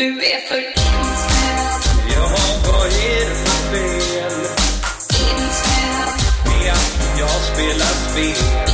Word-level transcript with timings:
Du 0.00 0.06
är 0.06 0.40
för 0.48 0.58
insnöad, 0.58 1.82
Jaha, 2.14 2.44
vad 2.66 2.86
är 2.86 3.28
det 3.28 3.34
för 3.34 3.72
fel 3.72 4.32
insnöad, 5.40 6.20
med 6.46 6.72
att 6.72 7.18
jag 7.18 7.30
spelar 7.30 7.86
spel? 7.86 8.69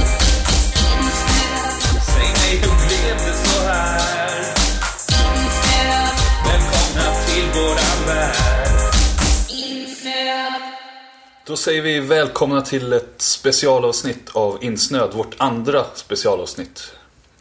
Då 11.46 11.56
säger 11.56 11.82
vi 11.82 12.00
välkomna 12.00 12.62
till 12.62 12.92
ett 12.92 13.14
specialavsnitt 13.22 14.30
av 14.32 14.58
Insnöd, 14.64 15.14
vårt 15.14 15.34
andra 15.38 15.84
specialavsnitt. 15.94 16.92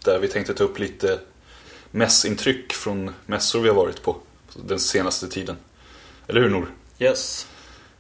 Där 0.04 0.20
vi 0.20 0.28
tänkte 0.28 0.54
ta 0.54 0.64
upp 0.64 0.80
lite 0.80 1.20
mässintryck 1.92 2.74
från 2.74 3.14
mässor 3.26 3.62
vi 3.62 3.68
har 3.68 3.76
varit 3.76 4.02
på 4.02 4.16
den 4.54 4.80
senaste 4.80 5.28
tiden. 5.28 5.56
Eller 6.28 6.42
hur 6.42 6.50
Nor? 6.50 6.72
Yes. 7.00 7.48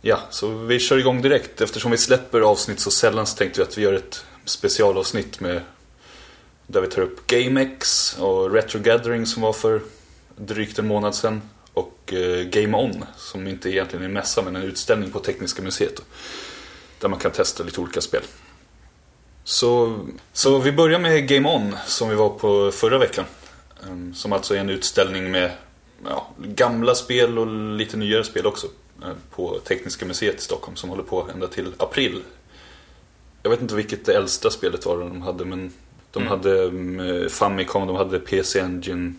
Ja, 0.01 0.19
så 0.29 0.47
vi 0.47 0.79
kör 0.79 0.97
igång 0.97 1.21
direkt. 1.21 1.61
Eftersom 1.61 1.91
vi 1.91 1.97
släpper 1.97 2.41
avsnitt 2.41 2.79
så 2.79 2.91
sällan 2.91 3.27
så 3.27 3.37
tänkte 3.37 3.59
vi 3.59 3.67
att 3.67 3.77
vi 3.77 3.81
gör 3.81 3.93
ett 3.93 4.25
specialavsnitt 4.45 5.39
med 5.39 5.61
där 6.67 6.81
vi 6.81 6.87
tar 6.87 7.01
upp 7.01 7.27
GameX 7.27 8.13
och 8.19 8.51
Retro 8.53 8.79
Gathering 8.79 9.25
som 9.25 9.41
var 9.41 9.53
för 9.53 9.81
drygt 10.37 10.79
en 10.79 10.87
månad 10.87 11.15
sedan. 11.15 11.41
Och 12.05 12.13
eh, 12.13 12.43
Game 12.45 12.77
On 12.77 13.05
som 13.17 13.47
inte 13.47 13.69
egentligen 13.69 14.01
är 14.03 14.07
en 14.07 14.13
mässa 14.13 14.41
men 14.41 14.55
en 14.55 14.63
utställning 14.63 15.11
på 15.11 15.19
Tekniska 15.19 15.61
museet. 15.61 16.01
Där 16.99 17.07
man 17.09 17.19
kan 17.19 17.31
testa 17.31 17.63
lite 17.63 17.81
olika 17.81 18.01
spel. 18.01 18.21
Så, 19.43 19.99
så 20.33 20.59
vi 20.59 20.71
börjar 20.71 20.99
med 20.99 21.27
Game 21.27 21.49
On 21.49 21.75
som 21.85 22.09
vi 22.09 22.15
var 22.15 22.29
på 22.29 22.71
förra 22.71 22.97
veckan. 22.97 23.25
Ehm, 23.83 24.13
Som 24.13 24.33
alltså 24.33 24.55
är 24.55 24.59
en 24.59 24.69
utställning 24.69 25.31
med 25.31 25.51
ja, 26.09 26.27
gamla 26.37 26.95
spel 26.95 27.39
och 27.39 27.47
lite 27.75 27.97
nyare 27.97 28.23
spel 28.23 28.45
också. 28.45 28.67
eh, 29.03 29.09
På 29.35 29.59
Tekniska 29.59 30.05
museet 30.05 30.35
i 30.35 30.41
Stockholm 30.41 30.75
som 30.75 30.89
håller 30.89 31.03
på 31.03 31.27
ända 31.33 31.47
till 31.47 31.73
april. 31.77 32.21
Jag 33.43 33.49
vet 33.49 33.61
inte 33.61 33.75
vilket 33.75 34.05
det 34.05 34.13
äldsta 34.13 34.49
spelet 34.49 34.85
var 34.85 34.99
de 34.99 35.21
hade 35.21 35.45
men 35.45 35.73
de 36.11 36.19
Mm. 36.23 36.29
hade 36.31 36.63
mm, 36.63 37.29
Famicom, 37.29 37.87
de 37.87 37.95
hade 37.95 38.19
PC 38.19 38.59
Engine, 38.59 39.13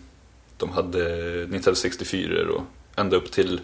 de 0.57 0.69
hade 0.69 0.99
Nintendo 1.49 1.75
64 1.75 2.49
och 2.51 2.61
ända 2.97 3.17
upp 3.17 3.31
till 3.31 3.61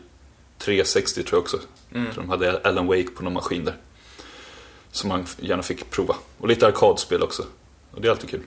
360 0.57 1.23
tror 1.23 1.37
jag 1.37 1.43
också. 1.43 1.59
Mm. 1.91 2.05
Jag 2.05 2.13
tror 2.13 2.23
de 2.23 2.29
hade 2.29 2.61
Alan 2.63 2.87
Wake 2.87 3.07
på 3.07 3.23
någon 3.23 3.33
maskin 3.33 3.65
där. 3.65 3.77
Som 4.91 5.09
man 5.09 5.25
gärna 5.39 5.63
fick 5.63 5.89
prova. 5.89 6.15
Och 6.37 6.47
lite 6.47 6.67
arkadspel 6.67 7.23
också. 7.23 7.45
Och 7.91 8.01
det 8.01 8.07
är 8.07 8.11
alltid 8.11 8.29
kul. 8.29 8.41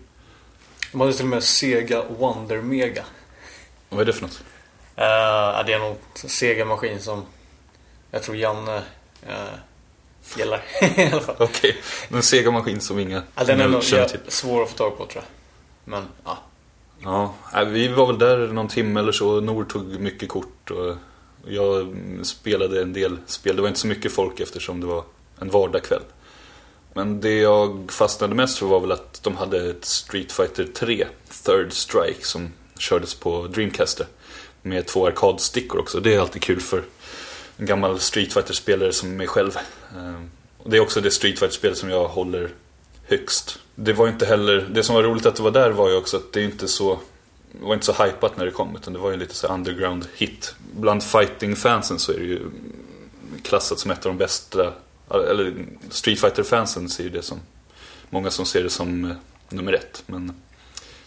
De 0.93 1.01
hade 1.01 1.13
till 1.13 1.25
och 1.25 1.31
med 1.31 1.43
Sega 1.43 2.03
Wonder 2.19 2.63
Mega. 2.63 3.05
Vad 3.89 4.01
är 4.01 4.05
det 4.05 4.13
för 4.13 4.23
något? 4.23 4.43
Uh, 4.99 5.67
det 5.67 5.73
är 5.73 5.79
någon 5.79 5.97
Sega-maskin 6.15 7.01
som 7.01 7.25
jag 8.11 8.23
tror 8.23 8.37
Janne 8.37 8.77
uh, 9.29 9.59
gillar. 10.37 10.65
Okej, 11.39 11.77
en 12.09 12.23
Sega-maskin 12.23 12.81
som 12.81 12.99
inga 12.99 13.23
Ja, 13.35 13.45
den 13.45 13.61
är 13.61 13.69
nog 13.69 13.83
svår 14.29 14.63
att 14.63 14.71
få 14.71 14.77
tag 14.77 14.99
på 14.99 15.07
tror 15.07 15.25
jag. 15.25 15.25
Men 15.85 16.09
ja. 16.25 16.39
Ja, 17.03 17.35
äh, 17.55 17.65
vi 17.65 17.89
var 17.89 18.07
väl 18.07 18.19
där 18.19 18.49
någon 18.49 18.69
timme 18.69 19.01
eller 19.01 19.13
så. 19.13 19.41
Nor 19.41 19.65
tog 19.65 20.01
mycket 20.01 20.29
kort 20.29 20.71
och 20.71 20.97
jag 21.47 21.97
spelade 22.23 22.83
en 22.83 22.93
del 22.93 23.17
spel. 23.27 23.57
Det 23.57 23.63
var 23.63 23.69
inte 23.69 23.81
så 23.81 23.87
mycket 23.87 24.13
folk 24.13 24.41
eftersom 24.41 24.81
det 24.81 24.87
var 24.87 25.05
en 25.41 25.51
vardagkväll. 25.51 26.03
Men 26.95 27.21
det 27.21 27.35
jag 27.35 27.93
fastnade 27.93 28.35
mest 28.35 28.59
för 28.59 28.67
var 28.67 28.81
väl 28.81 28.93
att 28.93 29.23
de 29.23 29.37
hade 29.37 29.71
ett 29.71 29.85
Street 29.85 30.33
Fighter 30.33 30.65
3 30.65 31.07
Third 31.45 31.73
Strike 31.73 32.27
som 32.27 32.53
kördes 32.79 33.15
på 33.15 33.47
Dreamcaster. 33.47 34.07
Med 34.63 34.87
två 34.87 35.07
arkadstickor 35.07 35.81
också. 35.81 36.01
Det 36.01 36.15
är 36.15 36.21
alltid 36.21 36.43
kul 36.43 36.61
för 36.61 36.85
en 37.57 37.67
gammal 37.67 38.01
Street 38.01 38.33
Fighter-spelare 38.33 38.93
som 38.93 39.17
mig 39.17 39.27
själv. 39.27 39.59
Ehm, 39.97 40.31
det 40.65 40.77
är 40.77 40.81
också 40.81 41.01
det 41.01 41.11
Street 41.11 41.39
Fighter-spel 41.39 41.77
som 41.77 41.91
jag 41.91 42.09
håller 42.09 42.51
högst. 43.09 43.59
Det 43.75 43.93
var 43.93 44.09
inte 44.09 44.27
heller, 44.27 44.69
det 44.71 44.83
som 44.83 44.95
var 44.95 45.03
roligt 45.03 45.27
att 45.27 45.37
det 45.37 45.43
var 45.43 45.51
där 45.51 45.71
var 45.71 45.89
ju 45.89 45.97
också 45.97 46.17
att 46.17 46.33
det 46.33 46.43
inte 46.43 46.69
så 46.69 46.99
det 47.61 47.67
var 47.67 47.75
inte 47.75 47.87
så 47.87 48.05
hypat 48.05 48.37
när 48.37 48.45
det 48.45 48.51
kom 48.51 48.77
utan 48.77 48.93
det 48.93 48.99
var 48.99 49.11
ju 49.11 49.17
lite 49.17 49.35
så 49.35 49.47
underground 49.47 50.09
hit. 50.15 50.55
Bland 50.73 51.03
fighting-fansen 51.03 51.99
så 51.99 52.13
är 52.13 52.19
det 52.19 52.25
ju 52.25 52.41
klassat 53.43 53.79
som 53.79 53.91
ett 53.91 54.07
av 54.07 54.13
de 54.13 54.19
bästa, 54.19 54.73
eller 55.11 55.55
Street 55.91 56.21
Fighter-fansen 56.21 56.89
ser 56.89 57.05
ju 57.05 57.11
det 57.11 57.23
som, 57.23 57.41
många 58.11 58.31
som 58.31 58.47
ser 58.47 58.63
det 58.63 58.71
som 58.71 59.05
eh, 59.05 59.17
nummer 59.49 59.73
ett. 59.73 60.03
Men 60.07 60.27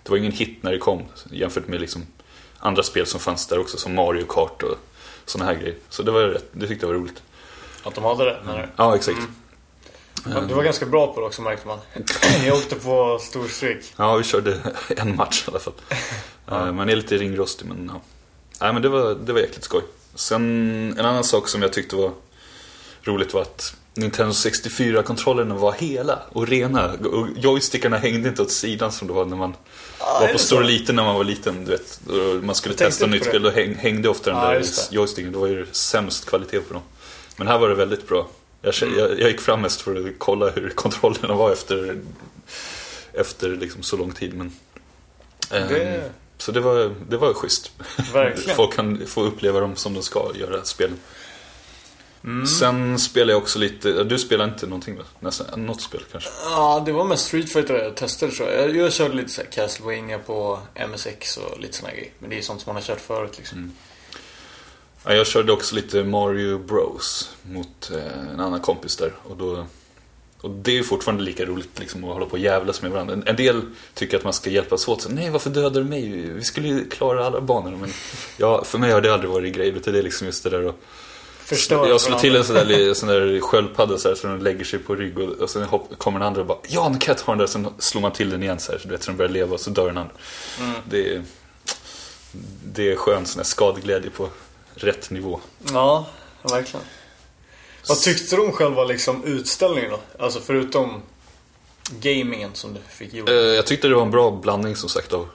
det 0.03 0.09
var 0.09 0.17
ingen 0.17 0.31
hit 0.31 0.63
när 0.63 0.71
det 0.71 0.77
kom 0.77 1.03
jämfört 1.31 1.67
med 1.67 1.81
liksom 1.81 2.05
andra 2.57 2.83
spel 2.83 3.05
som 3.05 3.19
fanns 3.19 3.47
där 3.47 3.59
också 3.59 3.77
som 3.77 3.95
Mario 3.95 4.25
Kart 4.25 4.63
och 4.63 4.77
sådana 5.25 5.51
här 5.51 5.59
grejer. 5.59 5.75
Så 5.89 6.03
det 6.03 6.11
var 6.11 6.21
rätt, 6.21 6.49
det 6.51 6.67
tyckte 6.67 6.85
jag 6.85 6.93
var 6.93 6.99
roligt. 6.99 7.23
Att 7.83 7.95
de 7.95 8.03
hade 8.03 8.25
det 8.25 8.37
menar 8.45 8.61
du? 8.61 8.67
Ja, 8.75 8.95
exakt. 8.95 9.19
Ja, 10.25 10.39
Du 10.41 10.53
var 10.53 10.63
ganska 10.63 10.85
bra 10.85 11.13
på 11.13 11.19
det 11.19 11.25
också 11.25 11.41
märkte 11.41 11.67
man. 11.67 11.79
Jag 12.45 12.57
åkte 12.57 12.75
på 12.75 13.19
storstryk. 13.21 13.93
Ja, 13.97 14.15
vi 14.15 14.23
körde 14.23 14.57
en 14.97 15.15
match 15.15 15.43
i 15.47 15.51
alla 15.51 15.59
fall. 15.59 15.73
Ja. 16.45 16.71
Man 16.71 16.89
är 16.89 16.95
lite 16.95 17.17
ringrostig 17.17 17.65
men 17.67 17.91
ja. 17.93 18.01
Nej 18.61 18.73
men 18.73 18.81
det 18.81 18.89
var, 18.89 19.15
det 19.25 19.33
var 19.33 19.39
jäkligt 19.39 19.63
skoj. 19.63 19.81
Sen 20.15 20.41
en 20.99 21.05
annan 21.05 21.23
sak 21.23 21.47
som 21.47 21.61
jag 21.61 21.73
tyckte 21.73 21.95
var 21.95 22.11
roligt 23.03 23.33
var 23.33 23.41
att 23.41 23.75
Nintendo 23.93 24.31
64-kontrollerna 24.31 25.55
var 25.55 25.71
hela 25.71 26.19
och 26.31 26.47
rena. 26.47 26.91
Och 26.93 27.27
joystickarna 27.37 27.97
hängde 27.97 28.29
inte 28.29 28.41
åt 28.41 28.51
sidan 28.51 28.91
som 28.91 29.07
det 29.07 29.13
var 29.13 29.25
när 29.25 29.37
man 29.37 29.49
är 29.99 30.19
var 30.21 30.27
det 30.27 30.33
på 30.33 30.39
stor 30.39 30.63
liten 30.63 30.95
när 30.95 31.03
man 31.03 31.15
var 31.15 31.23
liten. 31.23 31.65
Du 31.65 31.71
vet, 31.71 31.99
och 32.07 32.43
man 32.43 32.55
skulle 32.55 32.73
Jag 32.73 32.77
testa 32.79 33.05
nytt 33.07 33.25
spel 33.25 33.41
det. 33.41 33.47
och 33.49 33.53
häng, 33.55 33.75
hängde 33.75 34.09
ofta 34.09 34.29
den 34.31 34.39
Ja, 34.39 34.47
där 34.51 34.59
det. 34.59 34.87
joysticken. 34.95 35.31
Då 35.31 35.39
var 35.39 35.47
ju 35.47 35.65
sämst 35.71 36.25
kvalitet 36.29 36.59
på 36.59 36.73
dem. 36.73 36.83
Men 37.37 37.47
här 37.47 37.59
var 37.59 37.69
det 37.69 37.75
väldigt 37.75 38.07
bra. 38.07 38.27
Jag, 38.61 38.73
jag, 38.97 39.19
jag 39.19 39.29
gick 39.29 39.41
fram 39.41 39.61
mest 39.61 39.81
för 39.81 39.95
att 40.07 40.13
kolla 40.17 40.49
hur 40.49 40.69
kontrollerna 40.69 41.33
var 41.33 41.51
efter, 41.51 41.97
efter 43.13 43.49
liksom 43.49 43.83
så 43.83 43.97
lång 43.97 44.11
tid. 44.11 44.33
Men, 44.33 44.51
ehm, 45.51 45.67
Det- 45.67 46.11
Så 46.37 46.51
det 46.51 46.59
var, 46.59 46.95
det 47.09 47.17
var 47.17 47.33
schysst. 47.33 47.71
Verkligen. 48.13 48.55
Folk 48.55 48.73
kan 48.75 49.07
få 49.07 49.23
uppleva 49.23 49.59
dem 49.59 49.75
som 49.75 49.93
de 49.93 50.03
ska 50.03 50.31
göra 50.35 50.63
spel. 50.63 50.91
Mm. 52.23 52.47
Sen 52.47 52.99
spelar 52.99 53.33
jag 53.33 53.41
också 53.41 53.59
lite, 53.59 54.03
du 54.03 54.19
spelar 54.19 54.45
inte 54.45 54.65
någonting 54.67 54.97
va? 54.97 55.03
Nästan, 55.19 55.65
något 55.65 55.81
spel 55.81 56.01
kanske? 56.11 56.29
Ja, 56.43 56.83
det 56.85 56.91
var 56.91 57.05
mest 57.05 57.25
Street 57.25 57.53
Fighter 57.53 57.73
jag 57.73 57.95
testade 57.95 58.31
tror 58.31 58.49
jag. 58.49 58.75
Jag, 58.75 58.93
körde 58.93 59.15
lite 59.15 59.29
så 59.29 59.41
här 59.41 59.49
Castlevania 59.51 60.19
på 60.19 60.59
MSX 60.93 61.37
och 61.37 61.59
lite 61.59 61.77
såna 61.77 61.91
grejer. 61.91 62.11
Men 62.19 62.29
det 62.29 62.37
är 62.37 62.41
sånt 62.41 62.61
som 62.61 62.69
man 62.73 62.75
har 62.75 62.87
kört 62.87 63.01
förut 63.01 63.37
liksom. 63.37 63.57
Mm. 63.57 63.71
Ja, 65.09 65.15
jag 65.15 65.27
körde 65.27 65.51
också 65.51 65.75
lite 65.75 66.03
Mario 66.03 66.57
Bros 66.57 67.29
mot 67.43 67.91
eh, 67.95 68.31
en 68.33 68.39
annan 68.39 68.59
kompis 68.59 68.95
där. 68.95 69.13
Och, 69.23 69.37
då, 69.37 69.65
och 70.41 70.49
det 70.49 70.71
är 70.71 70.75
ju 70.75 70.83
fortfarande 70.83 71.23
lika 71.23 71.45
roligt 71.45 71.79
liksom, 71.79 72.03
att 72.03 72.13
hålla 72.13 72.25
på 72.25 72.31
och 72.31 72.39
jävlas 72.39 72.81
med 72.81 72.91
varandra. 72.91 73.13
En, 73.13 73.23
en 73.27 73.35
del 73.35 73.61
tycker 73.93 74.17
att 74.17 74.23
man 74.23 74.33
ska 74.33 74.49
hjälpas 74.49 74.87
åt. 74.87 75.01
Så, 75.01 75.09
Nej, 75.09 75.29
varför 75.29 75.49
dödar 75.49 75.81
du 75.81 75.87
mig? 75.87 76.29
Vi 76.29 76.43
skulle 76.43 76.67
ju 76.67 76.89
klara 76.89 77.25
alla 77.25 77.41
banorna. 77.41 77.77
Men 77.77 77.89
ja, 78.37 78.63
för 78.63 78.77
mig 78.77 78.91
har 78.91 79.01
det 79.01 79.13
aldrig 79.13 79.31
varit 79.31 79.55
grej. 79.55 79.67
utan 79.67 79.93
Det 79.93 79.99
är 79.99 80.03
liksom 80.03 80.27
just 80.27 80.43
det 80.43 80.49
där 80.49 80.65
och 80.65 80.75
Förstör 81.39 81.87
Jag 81.87 82.01
slår 82.01 82.19
till 82.19 82.35
en 82.35 82.43
sån 82.43 82.55
där, 82.55 82.93
sån 82.93 83.09
där 83.09 83.39
sköldpadda 83.39 83.97
så, 83.97 84.07
här, 84.07 84.15
så 84.15 84.27
den 84.27 84.39
lägger 84.39 84.65
sig 84.65 84.79
på 84.79 84.95
rygg 84.95 85.19
och, 85.19 85.29
och 85.29 85.49
sen 85.49 85.63
hopp, 85.63 85.97
kommer 85.97 86.19
den 86.19 86.27
andra 86.27 86.41
och 86.41 86.47
bara 86.47 86.57
Ja, 86.67 86.89
nu 86.89 86.99
kan 86.99 87.15
jag 87.15 87.25
ta 87.25 87.31
den 87.31 87.39
där. 87.39 87.47
Sen 87.47 87.67
slår 87.77 88.01
man 88.01 88.11
till 88.11 88.29
den 88.29 88.43
igen 88.43 88.59
så 88.59 88.71
här, 88.71 88.79
så 88.79 88.87
du 88.87 88.91
vet, 88.91 89.03
så 89.03 89.11
den 89.11 89.17
börjar 89.17 89.31
leva 89.31 89.53
och 89.53 89.59
så 89.59 89.69
dör 89.69 89.87
den 89.87 89.97
andra. 89.97 90.13
Mm. 90.59 90.73
Det, 90.89 91.15
är, 91.15 91.23
det 92.73 92.91
är 92.91 92.95
skön 92.95 93.25
sån 93.25 93.39
här 93.39 93.45
skadeglädje 93.45 94.09
på 94.09 94.29
rätt 94.83 95.09
nivå. 95.09 95.39
Ja, 95.73 96.07
verkligen. 96.43 96.85
Vad 97.87 97.99
tyckte 97.99 98.35
du 98.35 98.41
om 98.41 98.51
själva 98.51 98.83
liksom 98.83 99.23
utställningen 99.23 99.91
då? 99.91 100.23
Alltså 100.23 100.39
förutom 100.39 101.01
gamingen 101.99 102.49
som 102.53 102.73
du 102.73 102.79
fick 102.89 103.13
gjort. 103.13 103.29
Eh, 103.29 103.35
Jag 103.35 103.65
tyckte 103.65 103.87
det 103.87 103.95
var 103.95 104.01
en 104.01 104.11
bra 104.11 104.31
blandning 104.31 104.75
som 104.75 104.89
sagt 104.89 105.13
av, 105.13 105.27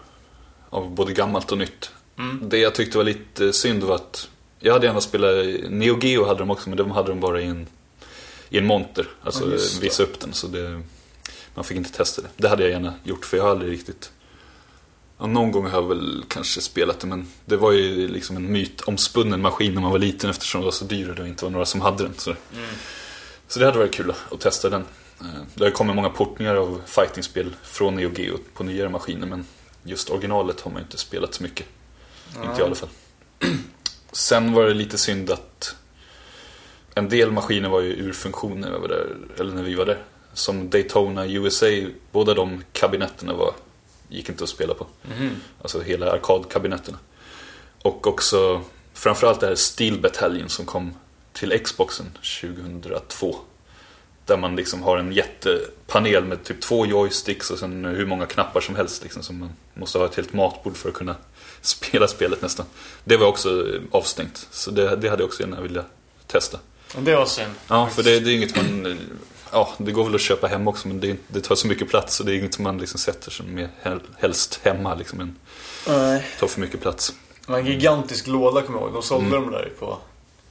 av 0.70 0.90
både 0.90 1.12
gammalt 1.12 1.52
och 1.52 1.58
nytt. 1.58 1.90
Mm. 2.18 2.48
Det 2.48 2.58
jag 2.58 2.74
tyckte 2.74 2.96
var 2.98 3.04
lite 3.04 3.52
synd 3.52 3.82
var 3.84 3.94
att 3.94 4.28
jag 4.60 4.72
hade 4.72 4.86
gärna 4.86 5.00
spelat, 5.00 5.46
Neo 5.70 5.98
Geo 6.00 6.24
hade 6.24 6.38
de 6.38 6.50
också 6.50 6.68
men 6.68 6.78
de 6.78 6.90
hade 6.90 7.08
de 7.08 7.20
bara 7.20 7.40
i 7.40 7.44
en, 7.44 7.66
i 8.48 8.58
en 8.58 8.66
monter. 8.66 9.06
Alltså 9.22 9.44
Ja, 9.50 9.58
visa 9.80 10.02
upp 10.02 10.20
den 10.20 10.32
så 10.32 10.46
det, 10.46 10.82
man 11.54 11.64
fick 11.64 11.76
inte 11.76 11.92
testa 11.92 12.22
det. 12.22 12.28
Det 12.36 12.48
hade 12.48 12.62
jag 12.62 12.70
gärna 12.72 12.94
gjort 13.04 13.24
för 13.24 13.36
jag 13.36 13.44
har 13.44 13.50
aldrig 13.50 13.72
riktigt 13.72 14.10
Ja, 15.18 15.26
någon 15.26 15.52
gång 15.52 15.64
har 15.66 15.80
jag 15.82 15.88
väl 15.88 16.24
kanske 16.28 16.60
spelat 16.60 17.00
det 17.00 17.06
men 17.06 17.26
det 17.44 17.56
var 17.56 17.72
ju 17.72 18.08
liksom 18.08 18.36
en 18.36 18.52
mytomspunnen 18.52 19.40
maskin 19.40 19.74
när 19.74 19.80
man 19.82 19.90
var 19.92 19.98
liten 19.98 20.30
eftersom 20.30 20.60
det 20.60 20.64
var 20.64 20.72
så 20.72 20.84
dyr 20.84 21.08
och 21.08 21.14
det 21.16 21.28
inte 21.28 21.44
var 21.44 21.50
några 21.50 21.66
som 21.66 21.80
hade 21.80 22.02
den. 22.02 22.14
Så, 22.16 22.30
Mm. 22.30 22.64
så 23.48 23.58
det 23.58 23.66
hade 23.66 23.78
varit 23.78 23.92
kul 23.94 24.12
att 24.30 24.40
testa 24.40 24.70
den. 24.70 24.84
Eh, 25.20 25.26
Det 25.54 25.64
har 25.64 25.70
kommit 25.70 25.96
många 25.96 26.10
portningar 26.10 26.54
av 26.54 26.80
fightingspel 26.86 27.56
från 27.62 27.94
Neo 27.94 28.10
Geo 28.16 28.38
på 28.54 28.64
nyare 28.64 28.88
maskiner 28.88 29.26
men 29.26 29.46
just 29.82 30.10
originalet 30.10 30.60
har 30.60 30.70
man 30.70 30.82
inte 30.82 30.98
spelat 30.98 31.34
så 31.34 31.42
mycket. 31.42 31.66
Inte 32.36 32.46
jag 32.48 32.58
i 32.58 32.62
alla 32.62 32.74
fall. 32.74 32.88
Sen 34.12 34.52
var 34.52 34.64
det 34.64 34.74
lite 34.74 34.98
synd 34.98 35.30
att 35.30 35.74
en 36.94 37.08
del 37.08 37.30
maskiner 37.32 37.68
var 37.68 37.80
ju 37.80 37.92
ur 37.92 38.12
funktion 38.12 38.60
när, 38.60 38.70
jag 38.72 38.78
var 38.80 38.88
där, 38.88 39.16
eller 39.38 39.52
när 39.54 39.62
vi 39.62 39.74
var 39.74 39.86
där. 39.86 39.98
Som 40.32 40.70
Daytona 40.70 41.26
USA, 41.26 41.66
båda 42.12 42.34
de 42.34 42.64
kabinetterna 42.72 43.32
var, 43.34 43.54
gick 44.08 44.28
inte 44.28 44.44
att 44.44 44.50
spela 44.50 44.74
på. 44.74 44.86
Alltså 45.62 45.80
hela 45.80 46.12
arkadkabinetterna. 46.12 46.98
Och 47.82 48.06
också 48.06 48.62
framförallt 48.94 49.40
det 49.40 49.46
här 49.46 49.54
Steel 49.54 50.00
Battalion 50.00 50.48
som 50.48 50.66
kom 50.66 50.94
till 51.32 51.60
Xboxen 51.64 52.06
2002. 52.40 53.36
Där 54.26 54.36
man 54.36 54.56
liksom 54.56 54.82
har 54.82 54.98
en 54.98 55.12
jättepanel 55.12 56.24
med 56.24 56.44
typ 56.44 56.60
två 56.60 56.86
joysticks 56.86 57.50
och 57.50 57.58
sen 57.58 57.84
hur 57.84 58.06
många 58.06 58.26
knappar 58.26 58.60
som 58.60 58.76
helst. 58.76 59.02
Liksom, 59.02 59.22
som 59.22 59.38
man 59.38 59.50
måste 59.74 59.98
ha 59.98 60.06
ett 60.06 60.14
helt 60.14 60.32
matbord 60.32 60.76
för 60.76 60.88
att 60.88 60.94
kunna 60.94 61.16
spela 61.60 62.08
spelet 62.08 62.42
nästan. 62.42 62.66
Det 63.04 63.16
var 63.16 63.26
också 63.26 63.66
avstängt. 63.90 64.48
Så 64.50 64.70
det, 64.70 64.96
det 64.96 65.08
hade 65.08 65.22
jag 65.22 65.28
också 65.28 65.42
gärna 65.42 65.60
vilja 65.60 65.84
testa. 66.26 66.58
Det 66.98 67.16
var 67.16 67.26
synd. 67.26 67.52
Ja, 67.68 67.86
för 67.86 68.02
det, 68.02 68.20
det 68.20 68.30
är 68.30 68.34
inget 68.34 68.56
man... 68.56 68.98
Ja, 69.54 69.72
det 69.78 69.92
går 69.92 70.04
väl 70.04 70.14
att 70.14 70.20
köpa 70.20 70.46
hem 70.46 70.68
också 70.68 70.88
men 70.88 71.00
det, 71.00 71.16
det 71.28 71.40
tar 71.40 71.54
så 71.54 71.66
mycket 71.66 71.88
plats 71.88 72.20
och 72.20 72.26
det 72.26 72.32
är 72.32 72.36
inget 72.38 72.58
man 72.58 72.78
liksom 72.78 72.98
sätter 73.00 73.30
sig 73.30 73.46
med 73.46 73.68
hel- 73.82 74.00
helst 74.18 74.60
hemma. 74.62 74.94
Liksom, 74.94 75.18
men 75.18 75.36
Nej. 75.86 76.24
tar 76.40 76.46
för 76.46 76.60
mycket 76.60 76.80
plats. 76.80 77.14
Det 77.46 77.52
en 77.58 77.66
gigantisk 77.66 78.26
låda 78.26 78.62
kommer 78.62 78.78
jag 78.78 78.86
ihåg. 78.86 78.94
De 78.94 79.02
sålde 79.02 79.26
Mm. 79.26 79.42
dem 79.42 79.52
där 79.52 79.72
på... 79.78 79.98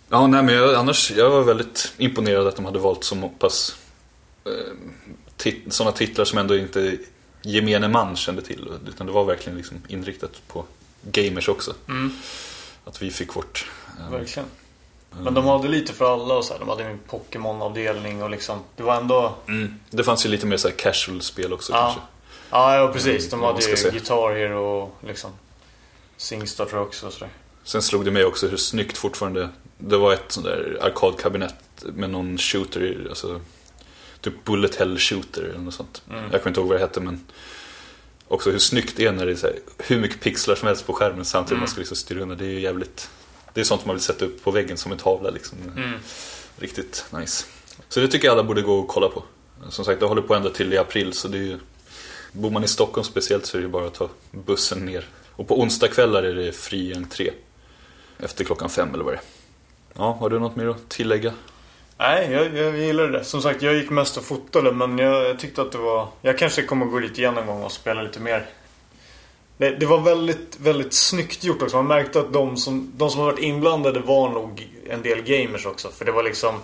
Ja, 0.10 0.28
nej 0.28 0.44
men 0.44 0.56
jag, 0.56 0.76
annars, 0.76 1.12
jag 1.12 1.30
var 1.30 1.44
väldigt 1.44 1.94
imponerad 1.98 2.48
att 2.48 2.56
de 2.56 2.66
hade 2.66 2.80
valt 2.80 3.04
så 3.04 3.16
pass 3.40 3.76
eh, 4.46 4.52
tit, 5.38 5.74
sådana 5.74 5.92
titlar 5.96 6.26
som 6.26 6.38
ändå 6.40 6.58
inte 6.58 6.98
gemene 7.42 7.88
man 7.88 8.16
kände 8.16 8.42
till. 8.42 8.70
Utan 8.88 9.08
det 9.08 9.14
var 9.14 9.26
verkligen 9.26 9.58
liksom 9.58 9.78
inriktat 9.88 10.42
på 10.48 10.66
gamers 11.12 11.50
också. 11.50 11.74
Att 12.86 13.02
vi 13.02 13.12
fick 13.12 13.36
vårt... 13.36 13.66
eh, 14.00 14.12
Verkligen. 14.12 14.50
Men 15.22 15.34
de 15.34 15.46
hade 15.46 15.68
lite 15.68 15.94
för 15.94 16.14
alla 16.14 16.34
och 16.34 16.46
så 16.46 16.54
här. 16.54 16.60
De 16.60 16.70
hade 16.70 16.84
en 16.84 17.00
Pokémon-avdelning 17.10 18.24
och 18.24 18.30
liksom... 18.30 18.60
Det 18.76 18.84
var 18.84 18.96
ändå... 18.96 19.36
mm, 19.48 19.80
det 19.90 20.04
fanns 20.04 20.26
ju 20.26 20.30
lite 20.30 20.46
mer 20.46 20.58
så 20.58 20.68
här 20.68 20.76
casual-spel 20.76 21.54
också 21.54 21.74
Ja. 21.74 21.80
kanske. 21.82 22.02
Ja, 22.50 22.76
ja 22.78 22.88
precis. 22.94 23.30
De 23.30 23.36
Mm, 23.40 23.54
hade 23.54 23.66
ju. 23.66 23.92
Guitar 23.92 24.34
Hero 24.36 24.66
och 24.82 24.98
liksom... 25.08 25.32
Singstar 26.18 26.66
tror 26.66 26.80
jag 26.80 26.88
också 26.88 27.08
och 27.08 27.14
sådär. 27.14 27.30
Sen 27.64 27.82
slog 27.82 28.06
det 28.06 28.12
mig 28.12 28.26
också 28.26 28.48
hur 28.48 28.58
snyggt 28.58 28.98
fortfarande 28.98 29.50
det 29.78 29.98
var 29.98 30.14
ett 30.14 30.32
sånt 30.32 30.46
där 30.46 30.78
arkadkabinett 30.82 31.56
med 31.82 32.10
någon 32.10 32.38
shooter, 32.38 33.06
alltså 33.10 33.42
typ 34.22 34.44
Bullet 34.46 34.76
Hell 34.76 35.00
Shooter 35.00 35.42
eller 35.44 35.60
något 35.60 35.74
sånt. 35.74 36.02
Mm. 36.10 36.24
Jag 36.32 36.42
kommer 36.42 36.48
inte 36.48 36.60
ihåg 36.60 36.70
vad 36.70 36.78
det 36.78 36.82
hette 36.82 37.00
men 37.02 37.26
också 38.28 38.52
hur 38.52 38.60
snyggt 38.60 38.98
det 38.98 39.06
är 39.06 39.12
när 39.12 39.26
det 39.26 39.32
är 39.32 39.36
så 39.36 39.48
här, 39.48 39.56
hur 39.78 40.00
mycket 40.00 40.20
pixlar 40.22 40.56
som 40.56 40.68
helst 40.68 40.88
på 40.88 40.94
skärmen 40.94 41.26
samtidigt 41.26 41.52
Mm. 41.52 41.60
man 41.60 41.68
ska 41.68 41.80
liksom 41.80 41.98
styra 41.98 42.22
under. 42.22 42.36
Det 42.36 42.46
är 42.46 42.50
ju 42.50 42.60
jävligt, 42.60 43.10
det 43.54 43.62
är 43.62 43.66
sånt 43.66 43.86
man 43.86 43.96
vill 43.96 44.04
sätta 44.04 44.26
upp 44.26 44.44
på 44.44 44.52
väggen 44.52 44.78
som 44.78 44.92
en 44.92 44.98
tavla 44.98 45.30
liksom. 45.30 45.58
Mm. 45.78 46.00
Riktigt 46.58 47.06
nice. 47.20 47.46
Så 47.90 48.00
det 48.00 48.08
tycker 48.08 48.28
jag 48.28 48.34
alla 48.34 48.44
borde 48.44 48.62
gå 48.62 48.76
och 48.80 48.88
kolla 48.88 49.08
på. 49.08 49.24
Som 49.70 49.86
sagt, 49.86 50.00
det 50.00 50.06
håller 50.06 50.22
på 50.22 50.36
ända 50.36 50.50
till 50.50 50.74
i 50.74 50.78
april 50.78 51.14
så 51.14 51.28
det 51.28 51.38
är 51.38 51.42
ju 51.42 51.60
Bor 52.36 52.52
man 52.52 52.64
i 52.64 52.68
Stockholm 52.68 53.06
speciellt 53.06 53.46
så 53.46 53.58
är 53.58 53.62
det 53.62 53.68
bara 53.68 53.88
att 53.88 53.94
ta 53.94 54.10
bussen 54.32 54.86
ner. 54.86 55.06
Och 55.32 55.48
på 55.48 55.60
onsdagskvällar 55.60 56.24
är 56.24 56.36
det 56.36 56.52
fri 56.52 56.94
entré. 56.96 57.32
Efter 58.20 58.44
klockan 58.44 58.70
fem 58.70 58.94
eller 58.94 59.04
vad 59.04 59.14
det 59.14 59.18
är. 59.18 59.24
Ja, 59.94 60.18
har 60.20 60.30
du 60.30 60.40
något 60.40 60.56
mer 60.56 60.68
att 60.68 60.90
tillägga? 60.90 61.34
Nej, 61.98 62.32
jag, 62.32 62.58
jag 62.58 62.78
gillade 62.78 63.12
det. 63.12 63.24
Som 63.24 63.42
sagt, 63.42 63.62
jag 63.62 63.76
gick 63.76 63.90
mest 63.90 64.18
och 64.18 64.24
fotade 64.24 64.72
men 64.72 64.98
jag, 64.98 65.30
jag 65.30 65.40
tyckte 65.40 65.62
att 65.62 65.72
det 65.72 65.78
var... 65.78 66.08
Jag 66.22 66.38
kanske 66.38 66.64
kommer 66.64 66.86
gå 66.86 67.00
dit 67.00 67.18
igen 67.18 67.38
en 67.38 67.46
gång 67.48 67.64
och 67.64 67.72
spela 67.72 68.02
lite 68.02 68.20
mer. 68.20 68.50
Det, 69.64 69.76
det 69.76 69.86
var 69.86 70.00
väldigt, 70.02 70.58
väldigt 70.60 70.94
snyggt 70.94 71.44
gjort 71.44 71.62
också. 71.62 71.76
Man 71.76 71.88
märkte 71.88 72.20
att 72.20 72.34
de 72.34 72.58
som, 72.58 72.92
de 72.98 73.10
som 73.10 73.20
har 73.20 73.32
varit 73.32 73.40
inblandade 73.40 74.00
var 74.00 74.30
nog 74.30 74.70
en 74.90 75.02
del 75.02 75.22
gamers 75.22 75.66
också. 75.66 75.90
För 75.90 76.06
det 76.06 76.12
var 76.12 76.24
liksom... 76.24 76.56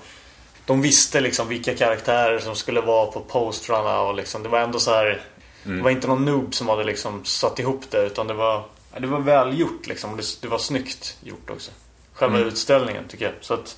De 0.65 0.81
visste 0.81 1.21
liksom 1.21 1.47
vilka 1.47 1.75
karaktärer 1.75 2.39
som 2.39 2.55
skulle 2.55 2.81
vara 2.81 3.05
på 3.11 3.19
postrarna 3.19 4.01
och 4.01 4.15
liksom... 4.15 4.43
Det 4.43 4.49
var 4.49 4.59
ändå 4.59 4.79
så 4.79 4.91
här... 4.91 5.21
Det 5.63 5.81
var 5.81 5.89
inte 5.89 6.07
någon 6.07 6.25
noob 6.25 6.55
som 6.55 6.67
hade 6.69 6.83
liksom 6.83 7.25
satt 7.25 7.59
ihop 7.59 7.81
det 7.89 8.05
utan 8.05 8.27
det 8.27 8.33
var... 8.33 8.63
Det 8.97 9.07
var 9.07 9.19
välgjort 9.19 9.87
liksom. 9.87 10.17
Det, 10.17 10.23
det 10.41 10.47
var 10.47 10.57
snyggt 10.57 11.17
gjort 11.23 11.49
också. 11.49 11.71
Själva 12.13 12.37
Mm. 12.37 12.47
utställningen 12.47 13.03
tycker 13.07 13.25
jag. 13.25 13.33
Så 13.41 13.53
att... 13.53 13.77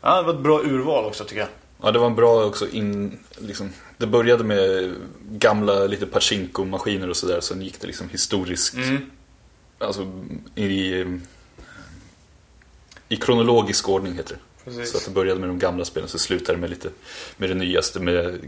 Ja, 0.00 0.16
det 0.16 0.22
var 0.22 0.34
ett 0.34 0.40
bra 0.40 0.60
urval 0.60 1.04
också 1.04 1.24
tycker 1.24 1.40
jag. 1.40 1.48
Ja, 1.82 1.90
det 1.90 1.98
var 1.98 2.06
en 2.06 2.14
bra 2.14 2.44
också 2.44 2.68
in, 2.68 3.18
liksom, 3.38 3.72
Det 3.98 4.06
började 4.06 4.44
med 4.44 4.94
gamla 5.30 5.86
lite 5.86 6.06
Pachinko-maskiner 6.06 7.08
och 7.10 7.16
sådär. 7.16 7.40
Sen 7.40 7.62
gick 7.62 7.80
det 7.80 7.86
liksom 7.86 8.08
historiskt. 8.08 8.74
Mm. 8.74 9.10
Alltså 9.78 10.12
i, 10.54 11.04
i 13.08 13.16
kronologisk 13.16 13.88
ordning 13.88 14.14
heter 14.14 14.34
det. 14.34 14.40
Precis. 14.64 14.90
Så 14.92 14.96
att 14.98 15.04
det 15.04 15.10
började 15.10 15.40
med 15.40 15.48
de 15.48 15.58
gamla 15.58 15.84
spelen 15.84 16.08
så 16.08 16.18
slutade 16.18 16.58
det 16.58 16.60
med 16.60 16.70
lite 16.70 16.90
med 17.36 17.48
det 17.50 17.54
nyaste 17.54 18.00
med 18.00 18.38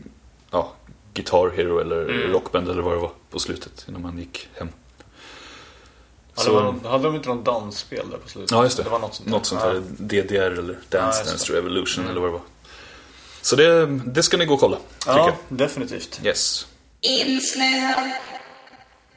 ja, 0.51 0.73
Guitar 1.15 1.51
Hero 1.57 1.79
eller 1.79 2.03
Mm. 2.03 2.33
Rockband 2.33 2.69
eller 2.69 2.83
vad 2.83 2.95
det 2.95 3.01
var 3.01 3.13
på 3.31 3.39
slutet 3.39 3.85
innan 3.89 4.03
man 4.03 4.19
gick 4.19 4.49
hem. 4.55 4.69
Ja, 6.37 6.43
Så- 6.43 6.55
var, 6.55 6.63
någon- 6.63 6.85
hade 6.85 7.05
de 7.05 7.15
inte 7.15 7.29
något 7.29 7.45
dansspel 7.45 8.11
där 8.11 8.19
på 8.19 8.29
slutet? 8.29 8.51
Ja, 8.51 8.65
just 8.65 8.77
det. 8.77 8.83
Det 8.83 8.91
var 8.91 8.99
något 8.99 9.15
sånt 9.15 9.27
där. 9.29 9.33
Något 9.37 9.47
sånt 9.47 9.61
Ja. 9.65 9.69
här 9.73 9.83
DDR 9.99 10.59
eller 10.59 10.79
Ja, 10.91 10.99
Dance 11.01 11.19
just 11.21 11.31
Dance. 11.31 11.53
Revolution 11.53 12.05
Mm. 12.05 12.11
eller 12.11 12.21
vad 12.21 12.31
det 12.31 12.33
var. 12.33 12.43
Så 13.47 13.57
det, 13.57 13.87
det 13.87 14.23
ska 14.23 14.37
ni 14.37 14.45
gå 14.45 14.55
och 14.55 14.61
kolla, 14.61 14.79
Ja, 15.07 15.17
jag. 15.49 15.59
definitivt. 15.59 16.21
Yes. 16.25 16.67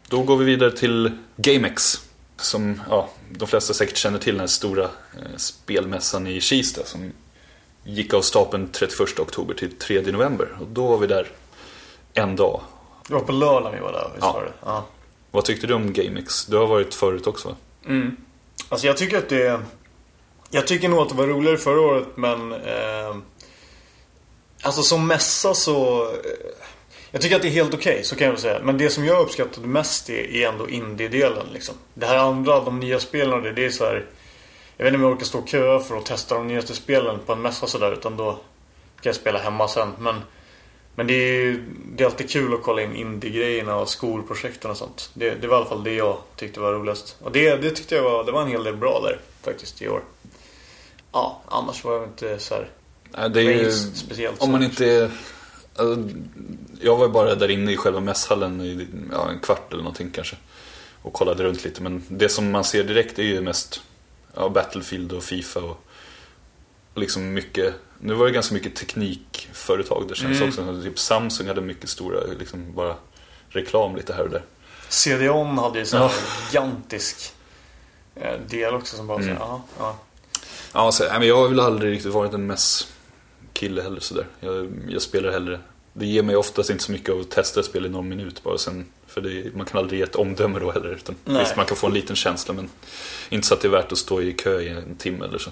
Då 0.10 0.24
går 0.24 0.38
vi 0.38 0.46
vidare 0.46 0.72
till 0.72 1.12
GameX. 1.38 2.02
Som 2.38 2.82
ja, 2.90 3.10
de 3.32 3.48
flesta 3.48 3.74
säkert 3.74 3.98
känner 3.98 4.20
till 4.20 4.34
den 4.34 4.40
här 4.40 4.48
stora 4.48 4.84
eh, 4.84 5.38
spelmässan 5.38 6.28
i 6.28 6.42
Kista 6.42 6.86
som 6.86 7.12
gick 7.84 8.14
av 8.14 8.22
stapeln 8.22 8.70
31 8.72 9.20
oktober 9.20 9.54
till 9.54 9.72
3 9.78 10.02
november. 10.02 10.58
Och 10.62 10.68
då 10.68 10.88
var 10.88 10.98
vi 10.98 11.08
där 11.08 11.28
en 12.14 12.36
dag. 12.36 12.62
Det 13.08 13.14
var 13.14 13.22
på 13.22 13.32
lördagen 13.32 13.74
vi 13.76 13.80
var 13.82 13.92
där, 13.92 14.10
visst 14.14 14.18
Ja. 14.22 14.34
var 14.34 14.42
det? 14.44 14.54
Ja. 14.66 14.86
Vad 15.32 15.46
tyckte 15.46 15.68
du 15.68 15.74
om 15.74 15.94
GameX? 15.94 16.46
Du 16.46 16.58
har 16.58 16.68
varit 16.68 16.94
förut 16.96 17.28
också 17.28 17.48
va? 17.48 17.56
Mm. 17.86 18.16
Alltså 18.70 18.88
jag 18.88 18.98
tycker 18.98 19.18
att 19.18 19.30
det... 19.30 19.62
Jag 20.50 20.68
tycker 20.68 20.90
nog 20.90 21.00
att 21.00 21.10
det 21.10 21.16
var 21.16 21.28
roligare 21.28 21.58
förra 21.58 21.82
året 21.82 22.08
men... 22.16 22.52
Eh, 22.54 23.18
alltså 24.62 24.84
som 24.84 25.08
mässa 25.08 25.54
så... 25.54 26.04
Eh, 26.04 26.20
jag 27.12 27.22
tycker 27.22 27.36
att 27.36 27.42
det 27.42 27.48
är 27.48 27.52
helt 27.52 27.74
okej, 27.74 28.04
så 28.04 28.16
kan 28.16 28.26
jag 28.26 28.32
väl 28.32 28.42
säga. 28.42 28.60
Men 28.64 28.78
det 28.78 28.90
som 28.90 29.06
jag 29.06 29.22
uppskattade 29.22 29.68
mest 29.68 30.10
är, 30.10 30.36
är 30.36 30.48
ändå 30.48 30.70
indie-delen 30.70 31.48
liksom. 31.54 31.76
Det 31.94 32.06
här 32.06 32.18
andra, 32.18 32.60
de 32.60 32.80
nya 32.80 33.00
spelen 33.00 33.34
och 33.34 33.42
det, 33.42 33.52
det 33.52 33.66
är 33.66 33.70
så 33.70 33.86
här... 33.86 34.06
Jag 34.78 34.86
vet 34.86 34.94
inte 34.94 35.04
om 35.04 35.10
jag 35.10 35.16
orkar 35.16 35.26
stå 35.26 35.40
och 35.40 35.48
köa 35.48 35.80
för 35.80 35.98
att 35.98 36.06
testa 36.06 36.36
de 36.36 36.48
nyaste 36.48 36.76
spelen 36.76 37.20
på 37.26 37.34
en 37.34 37.42
mässa 37.42 37.68
sådär 37.68 37.92
utan 37.92 38.18
då 38.18 38.32
kan 38.32 38.42
jag 39.04 39.16
spela 39.16 39.40
hemma 39.40 39.68
sen. 39.68 39.92
Men, 40.00 40.22
men 40.96 41.08
det 41.08 41.14
är, 41.14 41.64
det 41.96 42.04
är 42.04 42.06
alltid 42.06 42.30
kul 42.30 42.54
att 42.54 42.64
kolla 42.64 42.82
in 42.82 42.96
indie-grejerna 42.96 43.78
och 43.78 43.90
skolprojekten 43.90 44.72
och 44.72 44.78
sånt. 44.78 45.10
Det, 45.14 45.36
det 45.36 45.48
var 45.48 45.56
i 45.56 45.60
alla 45.60 45.70
fall 45.70 45.84
det 45.84 45.94
jag 45.94 46.18
tyckte 46.36 46.60
var 46.60 46.74
roligast. 46.74 47.16
Och 47.24 47.32
det, 47.32 47.56
det 47.56 47.70
tyckte 47.70 47.96
jag 47.96 48.04
var, 48.04 48.24
det 48.24 48.32
var 48.32 48.42
en 48.42 48.48
hel 48.48 48.64
del 48.64 48.76
bra 48.76 49.00
där 49.04 49.20
faktiskt 49.44 49.82
i 49.82 49.90
år. 49.90 50.02
Ja, 51.12 51.42
annars 51.46 51.84
var 51.84 51.94
jag 51.94 52.04
inte 52.04 52.40
så 52.40 52.56
här 52.56 52.70
det 53.12 53.40
är 53.42 53.64
ju, 53.64 53.72
speciellt. 53.72 54.42
om 54.42 54.52
man 54.52 54.64
inte. 54.64 55.12
Alltså, 55.76 56.04
jag 56.82 56.96
var 56.98 57.06
ju 57.06 57.12
bara 57.12 57.36
där 57.36 57.50
inne 57.52 57.72
i 57.72 57.78
själva 57.78 58.00
mässhallen 58.00 58.62
i 58.62 58.88
ja, 59.12 59.30
en 59.30 59.40
kvart 59.40 59.74
eller 59.74 59.84
någonting 59.84 60.12
kanske. 60.12 60.36
Och 61.02 61.14
kollade 61.14 61.44
runt 61.44 61.64
lite. 61.64 61.82
Men 61.84 62.04
det 62.08 62.30
som 62.30 62.52
man 62.52 62.64
ser 62.64 62.84
direkt 62.84 63.20
är 63.20 63.24
ju 63.24 63.42
mest 63.42 63.82
ja, 64.36 64.50
Battlefield 64.50 65.12
och 65.12 65.24
Fifa 65.24 65.60
och 65.60 65.84
liksom 66.96 67.34
mycket... 67.34 67.74
Nu 68.00 68.14
var 68.14 68.26
det 68.26 68.32
ganska 68.32 68.54
mycket 68.54 68.76
teknikföretag. 68.76 70.06
Det 70.10 70.16
känns 70.16 70.38
Mm. 70.38 70.50
också 70.50 70.82
typ 70.84 71.00
Samsung 71.00 71.48
hade 71.48 71.62
mycket 71.62 71.90
stora, 71.90 72.20
liksom 72.40 72.74
bara 72.76 72.96
reklam 73.50 73.96
lite 73.96 74.14
här 74.14 74.24
och 74.24 74.30
där. 74.30 74.44
CDON 74.90 75.58
hade 75.58 75.80
ju 75.80 75.86
så 75.86 75.98
här 75.98 76.04
Ja. 76.04 76.12
gigantisk 76.52 77.34
eh, 78.16 78.40
del 78.50 78.74
också 78.76 78.96
som 78.98 79.08
bara 79.08 79.18
Mm. 79.24 79.38
så 79.38 79.42
ja, 79.44 79.62
ja. 79.80 79.96
Ja, 80.74 80.92
så, 80.92 81.04
nej, 81.04 81.20
men 81.20 81.28
jag 81.28 81.36
har 81.38 81.48
väl 81.48 81.60
aldrig 81.60 81.92
riktigt 81.92 82.14
varit 82.14 82.34
en 82.34 82.48
mässkille 83.60 83.82
heller 83.82 84.00
sådär. 84.00 84.26
Jag, 84.40 84.68
jag 84.90 85.02
spelar 85.02 85.32
hellre. 85.32 85.60
Det 85.94 86.06
ger 86.06 86.24
mig 86.24 86.36
oftast 86.36 86.70
inte 86.70 86.84
så 86.84 86.92
mycket 86.92 87.10
av 87.10 87.20
att 87.20 87.30
testa 87.30 87.60
ett 87.60 87.66
spel 87.66 87.86
i 87.86 87.90
någon 87.90 88.10
minut 88.10 88.44
bara 88.44 88.58
sen. 88.58 88.86
För 89.08 89.22
det, 89.22 89.56
man 89.56 89.66
kan 89.66 89.80
aldrig 89.80 90.00
ge 90.00 90.04
ett 90.04 90.16
omdöme 90.16 90.60
då 90.60 90.72
heller. 90.72 90.90
Utan 90.94 91.16
Nej. 91.26 91.44
visst, 91.44 91.56
man 91.56 91.66
kan 91.66 91.78
få 91.78 91.88
en 91.88 91.94
liten 91.94 92.16
känsla 92.16 92.54
men 92.54 92.70
inte 93.30 93.48
så 93.48 93.54
att 93.54 93.62
det 93.62 93.68
är 93.68 93.72
värt 93.72 93.92
att 93.92 93.98
stå 93.98 94.22
i 94.22 94.34
kö 94.34 94.60
i 94.62 94.70
en 94.70 94.96
timme 94.96 95.26
eller 95.26 95.38
så. 95.38 95.50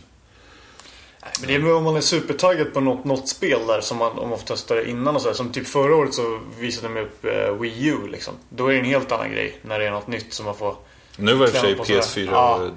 Men 1.40 1.48
det 1.48 1.56
är 1.56 1.74
om 1.74 1.84
man 1.84 1.96
är 1.96 2.02
supertaggad 2.02 2.74
på 2.74 2.80
något, 2.80 3.06
något 3.06 3.30
spel 3.30 3.60
där 3.68 3.82
som 3.82 3.98
man 3.98 4.12
om 4.20 4.34
ofta 4.34 4.54
testade 4.56 4.90
innan 4.90 5.16
och 5.16 5.22
så 5.22 5.28
här. 5.28 5.36
Som 5.36 5.52
typ 5.52 5.68
förra 5.68 5.96
året 5.96 6.14
så 6.14 6.40
visade 6.60 6.94
de 6.94 7.00
upp 7.02 7.26
eh, 7.26 7.60
Wii 7.62 7.88
U 7.88 7.98
liksom. 8.12 8.34
Då 8.50 8.68
är 8.68 8.74
det 8.74 8.80
en 8.80 8.86
helt 8.86 9.12
annan 9.12 9.32
grej 9.32 9.58
när 9.62 9.80
det 9.80 9.86
är 9.86 9.92
något 9.92 10.08
nytt 10.08 10.34
som 10.34 10.46
man 10.46 10.56
får. 10.56 10.76
Nu 11.18 11.34
var 11.34 11.48
det 11.48 11.52
i 11.52 11.52
och 11.52 11.56
för 11.56 11.60
sig 11.62 11.76
Klämma 11.76 11.84
på 11.86 11.94
PS4 11.94 12.26
sådär. 12.26 12.72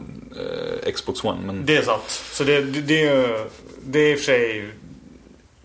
och 0.84 0.86
eh, 0.86 0.92
Xbox 0.92 1.24
One. 1.24 1.40
Men 1.46 1.66
Det 1.66 1.76
är 1.76 1.82
sant. 1.82 2.02
Så 2.32 2.44
det, 2.44 2.60
det, 2.62 2.80
det, 2.80 3.02
är- 3.02 3.46
det 3.82 3.98
är 3.98 4.10
i 4.12 4.14
och 4.14 4.18
för 4.18 4.24
sig... 4.24 4.70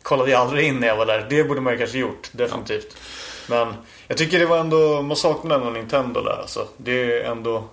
Kollade 0.05 0.31
jag 0.31 0.41
aldrig 0.41 0.67
in 0.67 0.79
när 0.79 0.87
jag 0.87 0.95
var 0.97 1.05
där. 1.05 1.25
Det 1.29 1.43
borde 1.43 1.61
man 1.61 1.73
ju 1.73 1.79
kanske 1.79 1.97
gjort. 1.97 2.29
Definitivt. 2.31 2.97
Men 3.49 3.73
jag 4.07 4.17
tycker 4.17 4.39
det 4.39 4.45
var 4.45 4.57
ändå... 4.57 5.01
Man 5.01 5.17
saknar 5.17 5.55
ändå 5.55 5.69
Nintendo 5.69 6.21
där 6.21 6.41
alltså. 6.41 6.67
Det 6.77 7.21
är 7.21 7.31
ändå... 7.31 7.63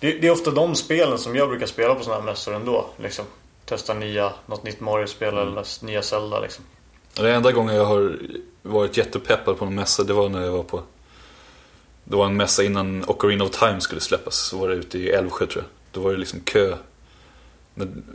det, 0.00 0.12
det 0.12 0.26
är 0.26 0.30
ofta 0.30 0.50
de 0.50 0.74
spelen 0.74 1.18
som 1.18 1.36
jag 1.36 1.48
brukar 1.48 1.66
spela 1.66 1.94
på 1.94 2.04
sådana 2.04 2.20
här 2.20 2.30
mässor 2.30 2.54
ändå. 2.54 2.86
Liksom. 2.96 3.24
Testa 3.64 3.94
nya, 3.94 4.32
något 4.46 4.64
nytt 4.64 4.80
Mario-spel 4.80 5.34
Mm. 5.34 5.48
eller 5.48 5.84
nya 5.84 6.02
Zelda 6.02 6.40
liksom. 6.40 6.64
Det 7.14 7.34
enda 7.34 7.52
gången 7.52 7.74
jag 7.76 7.84
har 7.84 8.18
varit 8.62 8.96
jättepeppad 8.96 9.58
på 9.58 9.64
en 9.64 9.74
mässa, 9.74 10.04
det 10.04 10.12
var 10.12 10.28
när 10.28 10.44
jag 10.44 10.52
var 10.52 10.62
på... 10.62 10.82
Det 12.04 12.16
var 12.16 12.26
en 12.26 12.36
mässa 12.36 12.62
innan 12.62 13.04
Ocarina 13.06 13.44
of 13.44 13.50
Time 13.50 13.80
skulle 13.80 14.00
släppas. 14.00 14.36
Så 14.36 14.58
var 14.58 14.68
det 14.68 14.74
ute 14.74 14.98
i 14.98 15.10
Älvsjö 15.10 15.46
tror 15.46 15.64
jag. 15.64 15.70
Då 15.92 16.00
var 16.00 16.12
det 16.12 16.18
liksom 16.18 16.40
kö. 16.40 16.76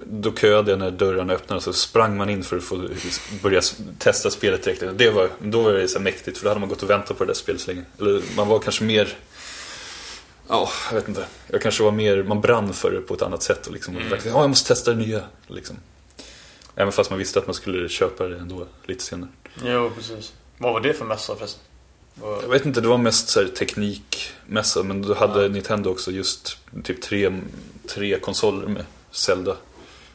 Då 0.06 0.34
köade 0.34 0.72
jag 0.72 0.80
när 0.80 0.92
dörrarna 0.92 1.34
öppnades 1.34 1.64
så 1.64 1.74
sprang 1.74 2.18
man 2.18 2.30
in 2.30 2.44
för 2.44 2.58
att 2.58 2.64
få 2.64 2.90
börja 3.42 3.62
testa 3.98 4.30
spelet 4.30 4.64
direkt. 4.64 4.84
Det 4.96 5.10
var, 5.10 5.30
då 5.40 5.62
var 5.62 5.74
det 5.74 5.88
så 5.88 6.00
mäktigt 6.00 6.38
för 6.38 6.46
då 6.46 6.50
hade 6.50 6.60
man 6.60 6.70
gått 6.70 6.84
och 6.84 6.90
väntat 6.90 7.18
på 7.18 7.24
det 7.24 7.30
där 7.30 7.34
spelet 7.36 7.62
så 7.62 7.72
länge. 7.72 7.84
Eller 8.00 8.22
man 8.36 8.48
var 8.48 8.60
kanske 8.60 8.84
mer... 8.84 9.18
Ja, 10.48 10.70
jag 10.90 10.96
vet 10.96 11.08
inte. 11.08 11.26
Jag 11.48 11.62
kanske 11.62 11.84
var 11.84 11.92
mer, 11.92 12.24
man 12.24 12.42
brann 12.42 12.74
för 12.74 12.92
det 12.92 13.02
på 13.02 13.14
ett 13.14 13.22
annat 13.22 13.44
sätt 13.44 13.68
och 13.68 13.74
liksom, 13.74 13.96
verkligen, 13.96 14.36
ja 14.36 14.42
jag 14.44 14.50
måste 14.50 14.68
testa 14.68 14.92
det 14.92 14.98
nya. 14.98 15.22
Liksom. 15.48 15.76
Även 16.76 16.92
fast 16.92 17.10
man 17.10 17.20
visste 17.20 17.40
att 17.40 17.48
man 17.48 17.54
skulle 17.54 17.90
köpa 17.90 18.28
det 18.28 18.38
ändå 18.38 18.68
lite 18.86 19.04
senare. 19.04 19.30
Jo, 19.64 19.92
precis. 19.96 20.34
Vad 20.58 20.74
var 20.74 20.82
det 20.82 20.94
för 20.94 21.06
mässa 21.06 21.36
förresten? 21.36 21.62
Jag 22.22 22.50
vet 22.50 22.66
inte, 22.66 22.82
det 22.82 22.88
var 22.88 22.98
mest 22.98 23.30
så 23.30 23.42
här 23.42 23.48
teknikmässa 23.48 24.84
men 24.84 25.02
då 25.02 25.14
hade 25.14 25.50
Nintendo 25.50 25.90
också 25.90 26.12
just 26.12 26.58
typ 26.84 27.02
tre, 27.02 27.42
tre 27.88 28.20
konsoler 28.20 28.68
med 28.68 28.86
Zelda 29.14 29.56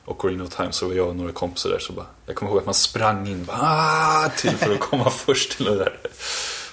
och 0.05 0.25
Ocarina 0.25 0.45
of 0.45 0.57
Time 0.57 0.73
så 0.73 0.89
var 0.89 0.95
jag 0.95 1.09
och 1.09 1.17
några 1.17 1.33
kompisar 1.33 1.71
där 1.71 1.79
så 1.79 1.93
bara 1.93 2.07
Jag 2.27 2.37
kommer 2.37 2.53
ihåg 2.53 2.59
att 2.59 2.67
man 2.67 2.75
sprang 2.75 3.29
in 3.29 3.45
bara, 3.45 3.57
"Ah!" 3.61 4.29
till 4.29 4.51
för 4.51 4.75
att 4.75 4.81
komma 4.81 5.11
först 5.27 5.57
till 5.57 5.65
det 5.65 5.77
där. 5.77 5.99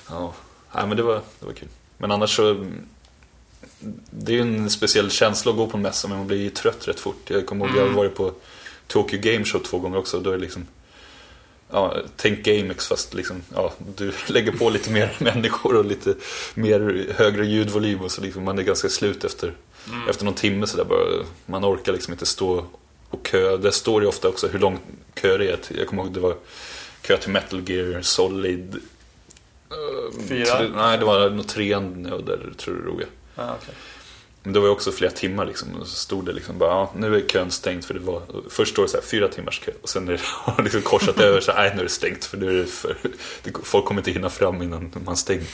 Ja, 0.09 0.33
Nej, 0.75 0.87
men 0.87 0.97
det 0.97 1.03
var, 1.03 1.21
det 1.39 1.45
var 1.45 1.53
kul. 1.53 1.67
Men 1.97 2.11
annars 2.11 2.35
så 2.35 2.65
Det 4.11 4.31
är 4.31 4.35
ju 4.35 4.41
en 4.41 4.69
speciell 4.69 5.11
känsla 5.11 5.51
att 5.51 5.57
gå 5.57 5.67
på 5.67 5.77
en 5.77 5.83
mässa 5.83 6.07
men 6.07 6.17
man 6.17 6.27
blir 6.27 6.37
ju 6.37 6.49
trött 6.49 6.87
rätt 6.87 6.99
fort. 6.99 7.29
Jag 7.29 7.45
kommer 7.45 7.65
ihåg, 7.67 7.77
jag 7.77 7.87
har 7.87 7.93
varit 7.93 8.15
på 8.15 8.31
Tokyo 8.87 9.19
Game 9.19 9.45
Show 9.45 9.59
två 9.59 9.79
gånger 9.79 9.97
också. 9.97 10.19
Då 10.19 10.29
är 10.29 10.33
det 10.33 10.41
liksom 10.41 10.67
Ja, 11.71 11.97
tänk 12.15 12.45
GameX 12.45 12.87
fast 12.87 13.13
liksom, 13.13 13.41
ja, 13.55 13.73
du 13.95 14.13
lägger 14.27 14.51
på 14.51 14.69
lite 14.69 14.91
mer 14.91 15.15
människor 15.19 15.75
och 15.75 15.85
lite 15.85 16.15
mer 16.53 17.05
högre 17.15 17.45
ljudvolym 17.45 18.01
och 18.01 18.11
så 18.11 18.21
liksom, 18.21 18.43
man 18.43 18.59
är 18.59 18.63
ganska 18.63 18.89
slut 18.89 19.23
efter, 19.23 19.53
efter 20.09 20.25
någon 20.25 20.33
timme 20.33 20.67
sådär 20.67 20.83
bara. 20.85 21.25
Man 21.45 21.65
orkar 21.65 21.93
liksom 21.93 22.13
inte 22.13 22.25
stå 22.25 22.65
och 23.09 23.25
kö. 23.25 23.57
Det 23.57 23.71
står 23.71 24.01
ju 24.01 24.07
ofta 24.07 24.27
också 24.27 24.47
hur 24.47 24.59
lång 24.59 24.79
kö 25.13 25.37
det 25.37 25.49
är. 25.51 25.59
Jag 25.77 25.87
kommer 25.87 26.03
ihåg 26.03 26.13
det 26.13 26.19
var 26.19 26.35
kö 27.01 27.17
till 27.17 27.31
Metal 27.31 27.69
Gear 27.69 28.01
Solid. 28.01 28.75
eh, 29.71 30.27
Fyra? 30.29 30.45
tre- 30.57 30.69
Nej, 30.75 30.97
det 30.97 31.05
var 31.05 31.29
nog 31.29 31.47
trean 31.47 32.03
där 32.03 32.53
tror 32.57 32.95
jag. 32.99 33.45
Ah, 33.45 33.53
okej. 33.61 33.75
Men 34.43 34.53
det 34.53 34.59
var 34.59 34.67
ju 34.67 34.71
också 34.71 34.91
flera 34.91 35.11
timmar 35.11 35.45
liksom. 35.45 35.67
Och 35.81 35.87
så 35.87 35.95
stod 35.95 36.25
det 36.25 36.33
liksom 36.33 36.57
bara, 36.57 36.69
ja, 36.69 36.93
nu 36.95 37.15
är 37.15 37.21
kön 37.27 37.51
stängd 37.51 37.85
för 37.85 37.93
det 37.93 37.99
var, 37.99 38.21
först 38.49 38.71
står 38.71 38.83
det 38.83 38.89
så 38.89 38.97
här 38.97 39.03
fyra 39.03 39.27
timmars 39.27 39.59
kö. 39.59 39.71
Och 39.81 39.89
sen 39.89 40.07
är 40.07 40.11
det 40.11 40.19
har 40.23 40.63
liksom 40.63 40.81
korsat 40.81 41.19
över 41.19 41.41
så 41.41 41.51
här, 41.51 41.63
nej 41.63 41.71
nu 41.75 41.79
är 41.79 41.83
det 41.83 41.89
stängt 41.89 42.25
för 42.25 42.37
nu 42.37 42.49
är 42.49 42.53
det 42.53 42.65
för, 42.65 42.97
folk 43.63 43.85
kommer 43.85 44.01
inte 44.01 44.11
hinna 44.11 44.29
fram 44.29 44.61
innan 44.61 44.91
man 45.05 45.17
stänger. 45.17 45.45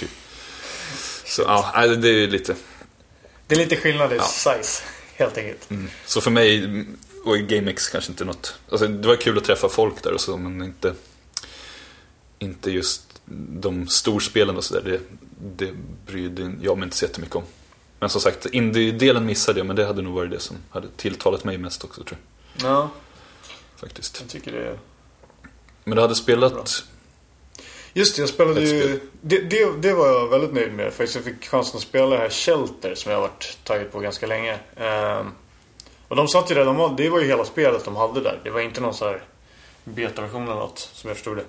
Så 1.26 1.42
ja, 1.42 1.88
det 1.88 2.10
är 2.10 2.14
ju 2.14 2.28
lite, 2.28 2.56
Det 3.52 3.56
är 3.56 3.60
lite 3.60 3.76
skillnad 3.76 4.14
i 4.14 4.16
Ja. 4.16 4.24
size, 4.24 4.84
helt 5.16 5.38
enkelt. 5.38 5.70
så 6.06 6.22
för 6.22 6.32
mig, 6.32 6.68
och 7.26 7.38
GameX 7.38 7.90
kanske 7.90 8.12
inte 8.12 8.26
något, 8.26 8.56
alltså 8.70 8.88
det 8.88 9.08
var 9.08 9.16
kul 9.16 9.38
att 9.38 9.44
träffa 9.44 9.70
folk 9.70 10.04
där 10.04 10.14
och 10.14 10.22
så 10.22 10.38
men 10.38 10.62
inte, 10.64 10.94
inte 12.40 12.72
just 12.72 13.22
de 13.62 13.88
storspelen 13.88 14.58
och 14.58 14.64
sådär. 14.64 14.82
Det, 14.82 15.00
det 15.66 15.74
brydde 16.06 16.54
jag 16.62 16.78
mig 16.78 16.86
inte 16.86 16.98
så 16.98 17.06
jättemycket 17.06 17.36
om. 17.36 17.44
Men 18.00 18.10
som 18.10 18.22
sagt, 18.22 18.46
indie-delen 18.46 19.26
missade 19.26 19.60
jag 19.60 19.68
men 19.68 19.76
det 19.76 19.86
hade 19.86 20.02
nog 20.02 20.14
varit 20.14 20.32
det 20.32 20.40
som 20.40 20.58
hade 20.70 20.88
tilltalat 20.98 21.44
mig 21.44 21.58
mest 21.58 21.84
också 21.84 22.04
tror 22.04 22.18
jag. 22.54 22.70
Ja, 22.72 22.90
Faktiskt. 23.76 24.18
jag 24.22 24.30
tycker 24.30 24.52
det 24.52 24.68
är... 24.68 24.80
Men 25.84 25.96
du 25.96 26.02
hade 26.02 26.16
spelat... 26.16 26.54
Bra. 26.54 26.64
Just 27.94 28.16
det, 28.16 28.22
jag 28.22 28.30
spelade 28.30 28.62
ju... 28.62 29.00
Det, 29.22 29.40
det, 29.40 29.82
det 29.82 29.94
var 29.94 30.08
jag 30.08 30.28
väldigt 30.28 30.54
nöjd 30.54 30.74
med. 30.74 30.94
Faktiskt 30.94 31.16
jag 31.16 31.24
fick 31.24 31.46
chansen 31.50 31.78
att 31.78 31.84
spela 31.84 32.06
det 32.06 32.18
här 32.18 32.30
Shelter 32.30 32.96
som 32.96 33.12
jag 33.12 33.18
har 33.20 33.28
varit 33.28 33.58
taggad 33.64 33.92
på 33.92 34.00
ganska 34.00 34.28
länge. 34.28 34.60
Ehm, 34.76 35.32
och 36.08 36.16
de 36.16 36.28
satt 36.28 36.52
ju 36.52 36.56
där, 36.56 36.66
de 36.66 36.96
det 36.96 37.10
var 37.10 37.20
ju 37.20 37.28
hela 37.28 37.46
spelet 37.46 37.86
de 37.86 37.96
hade 37.96 38.22
där. 38.22 38.40
Det 38.44 38.50
var 38.50 38.60
inte 38.62 38.82
någon 38.82 38.94
så 38.94 39.06
här 39.06 39.24
betaversion 39.84 40.44
eller 40.44 40.56
något, 40.56 40.90
som 40.94 41.08
jag 41.08 41.18
förstod 41.18 41.38
det. 41.38 41.44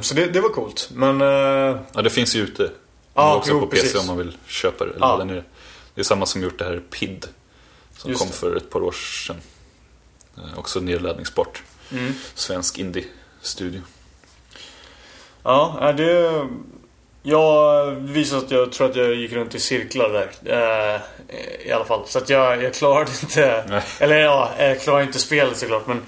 så 0.00 0.14
det, 0.14 0.26
det 0.26 0.40
var 0.40 0.48
coolt. 0.48 0.90
Men... 0.94 1.20
eh, 1.20 1.80
Ja, 1.94 2.02
det 2.02 2.10
finns 2.10 2.34
ju 2.36 2.40
ute. 2.42 2.70
Ja, 3.14 3.36
också 3.36 3.50
jo, 3.50 3.60
på 3.60 3.66
PC 3.66 3.82
precis. 3.82 4.00
om 4.00 4.06
man 4.06 4.18
vill 4.18 4.36
köpa 4.46 4.84
det. 4.84 4.90
Eller 4.90 5.00
ladda 5.00 5.24
ner 5.24 5.34
det. 5.34 5.44
det 5.94 6.00
är 6.00 6.04
samma 6.04 6.26
som 6.26 6.42
gjort 6.42 6.58
det 6.58 6.64
här 6.64 6.82
PID. 6.90 7.26
Som 7.96 8.10
Just 8.10 8.20
kom 8.22 8.28
det. 8.30 8.36
för 8.36 8.56
ett 8.56 8.70
par 8.70 8.82
år 8.82 8.92
sedan. 8.92 9.36
Eh, 10.36 10.58
också 10.58 10.80
nedladdningsbart. 10.80 11.62
mm. 11.92 12.12
Svensk 12.34 12.78
indie-studio. 12.78 13.80
Ja, 15.44 15.92
det... 15.96 16.46
Jag 17.26 17.90
visade 17.90 18.42
att 18.44 18.50
jag 18.50 18.72
tror 18.72 18.90
att 18.90 18.96
jag 18.96 19.14
gick 19.14 19.32
runt 19.32 19.54
i 19.54 19.60
cirklar 19.60 20.08
där. 20.08 20.30
Eh, 20.44 21.00
I 21.68 21.72
alla 21.72 21.84
fall. 21.84 22.02
Så 22.06 22.18
att 22.18 22.30
jag, 22.30 22.62
jag 22.62 22.74
klarade 22.74 23.10
inte... 23.22 23.64
Nej. 23.68 23.82
Eller 24.00 24.16
ja, 24.16 24.50
jag 24.58 24.80
klarade 24.80 25.04
inte 25.04 25.18
spelet 25.18 25.56
såklart. 25.56 25.86
Men, 25.86 26.02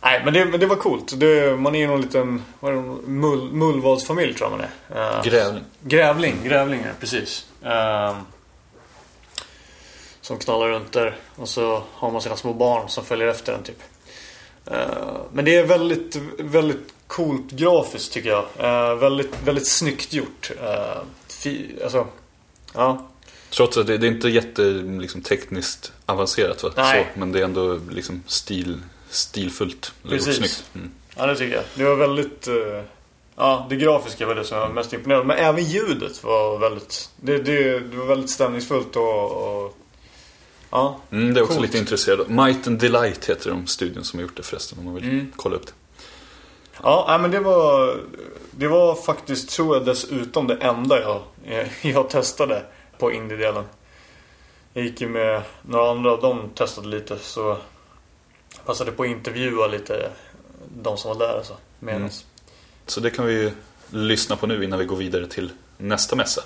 nej, 0.00 0.22
men, 0.24 0.34
det, 0.34 0.44
men 0.44 0.60
det 0.60 0.66
var 0.66 0.76
coolt. 0.76 1.20
Det, 1.20 1.60
man 1.60 1.74
är 1.74 1.78
ju 1.78 1.86
någon 1.86 2.00
liten 2.00 2.42
vad 2.60 2.72
är 2.72 2.76
det, 2.76 2.82
mull, 3.10 3.52
mullvadsfamilj 3.52 4.34
tror 4.34 4.50
jag 4.50 4.58
man 4.58 4.68
är. 4.96 5.16
Eh, 5.16 5.22
Grävling. 5.24 5.64
Grävling, 5.82 6.36
grävlingar, 6.44 6.92
precis. 7.00 7.46
Ehm, 7.64 8.16
som 10.20 10.38
knallar 10.38 10.68
runt 10.68 10.92
där. 10.92 11.16
Och 11.36 11.48
så 11.48 11.82
har 11.92 12.10
man 12.10 12.22
sina 12.22 12.36
små 12.36 12.52
barn 12.52 12.88
som 12.88 13.04
följer 13.04 13.28
efter 13.28 13.52
en 13.52 13.62
typ. 13.62 13.82
Ehm, 14.66 14.78
men 15.32 15.44
det 15.44 15.56
är 15.56 15.64
väldigt, 15.64 16.16
väldigt 16.38 16.94
coolt 17.10 17.50
grafiskt 17.50 18.12
tycker 18.12 18.28
jag. 18.30 18.44
Ehm, 18.58 18.98
väldigt, 18.98 19.30
väldigt 19.44 19.68
snyggt 19.68 20.12
gjort. 20.12 20.50
Ehm, 20.62 21.06
fi, 21.28 21.76
alltså, 21.82 22.06
ja. 22.74 23.06
Trots 23.50 23.76
att 23.76 23.86
det, 23.86 23.98
det 23.98 24.06
är 24.06 24.10
inte 24.10 24.28
jätte 24.28 24.62
liksom, 25.00 25.20
tekniskt 25.20 25.92
avancerat. 26.06 26.62
Va? 26.62 26.70
Nej. 26.76 27.06
Så, 27.14 27.18
men 27.20 27.32
det 27.32 27.40
är 27.40 27.44
ändå 27.44 27.80
liksom, 27.90 28.22
stil, 28.26 28.80
stilfullt. 29.10 29.92
Precis. 30.08 30.36
snyggt. 30.36 30.64
Mm. 30.74 30.90
ja, 31.16 31.26
det 31.26 31.36
tycker 31.36 31.54
jag. 31.56 31.64
Det 31.74 31.84
var 31.84 31.96
väldigt... 31.96 32.48
eh, 32.48 32.82
ja, 33.36 33.66
det 33.70 33.76
grafiska 33.76 34.26
var 34.26 34.34
det 34.34 34.44
som 34.44 34.58
jag 34.58 34.66
var 34.66 34.74
mest 34.74 34.92
imponerad 34.92 35.26
Men 35.26 35.36
även 35.38 35.64
ljudet 35.64 36.24
var 36.24 36.58
väldigt... 36.58 37.10
Det, 37.16 37.38
det, 37.38 37.80
det 37.80 37.96
var 37.96 38.06
väldigt 38.06 38.30
stämningsfullt 38.30 38.96
och... 38.96 39.30
och 39.64 39.76
ja, 40.70 41.00
Mm, 41.12 41.34
det 41.34 41.40
är 41.40 41.42
också 41.42 41.54
Coolt. 41.54 41.66
lite 41.68 41.78
intresserad. 41.78 42.30
Might 42.30 42.66
and 42.66 42.78
Delight 42.78 43.24
heter 43.30 43.50
de 43.50 43.66
studion 43.66 44.04
som 44.04 44.18
har 44.18 44.22
gjort 44.22 44.36
det 44.36 44.42
förresten. 44.42 44.78
Om 44.78 44.84
man 44.84 44.94
vill 44.94 45.04
Mm. 45.04 45.32
kolla 45.36 45.56
upp 45.56 45.66
det. 45.66 45.72
Ja, 46.82 47.18
men 47.20 47.30
det 47.30 47.40
var... 47.40 47.96
Det 48.50 48.68
var 48.68 48.94
faktiskt, 48.94 49.50
tror 49.50 49.76
jag, 49.76 49.84
dessutom 49.84 50.46
det 50.46 50.56
enda 50.56 51.00
jag, 51.00 51.22
jag 51.94 52.10
testade 52.10 52.62
på 52.98 53.12
indie-delen. 53.12 53.64
Jag 54.72 54.84
gick 54.84 55.00
ju 55.00 55.08
med 55.08 55.42
några 55.62 55.90
andra 55.90 56.12
och 56.12 56.20
de 56.20 56.48
testade 56.54 56.88
lite 56.88 57.18
så 57.18 57.56
passade 58.66 58.92
på 58.92 59.02
att 59.02 59.08
intervjua 59.08 59.66
lite 59.66 60.10
de 60.82 60.96
som 60.96 61.08
var 61.18 61.26
där 61.26 61.36
alltså. 61.36 61.56
Medans. 61.78 62.24
Så 62.86 63.00
det 63.00 63.10
kan 63.10 63.26
vi 63.26 63.32
ju 63.32 63.50
lyssna 63.90 64.36
på 64.36 64.46
nu 64.46 64.64
innan 64.64 64.78
vi 64.78 64.84
går 64.84 64.96
vidare 64.96 65.26
till 65.26 65.52
nästa 65.78 66.16
mässa. 66.16 66.42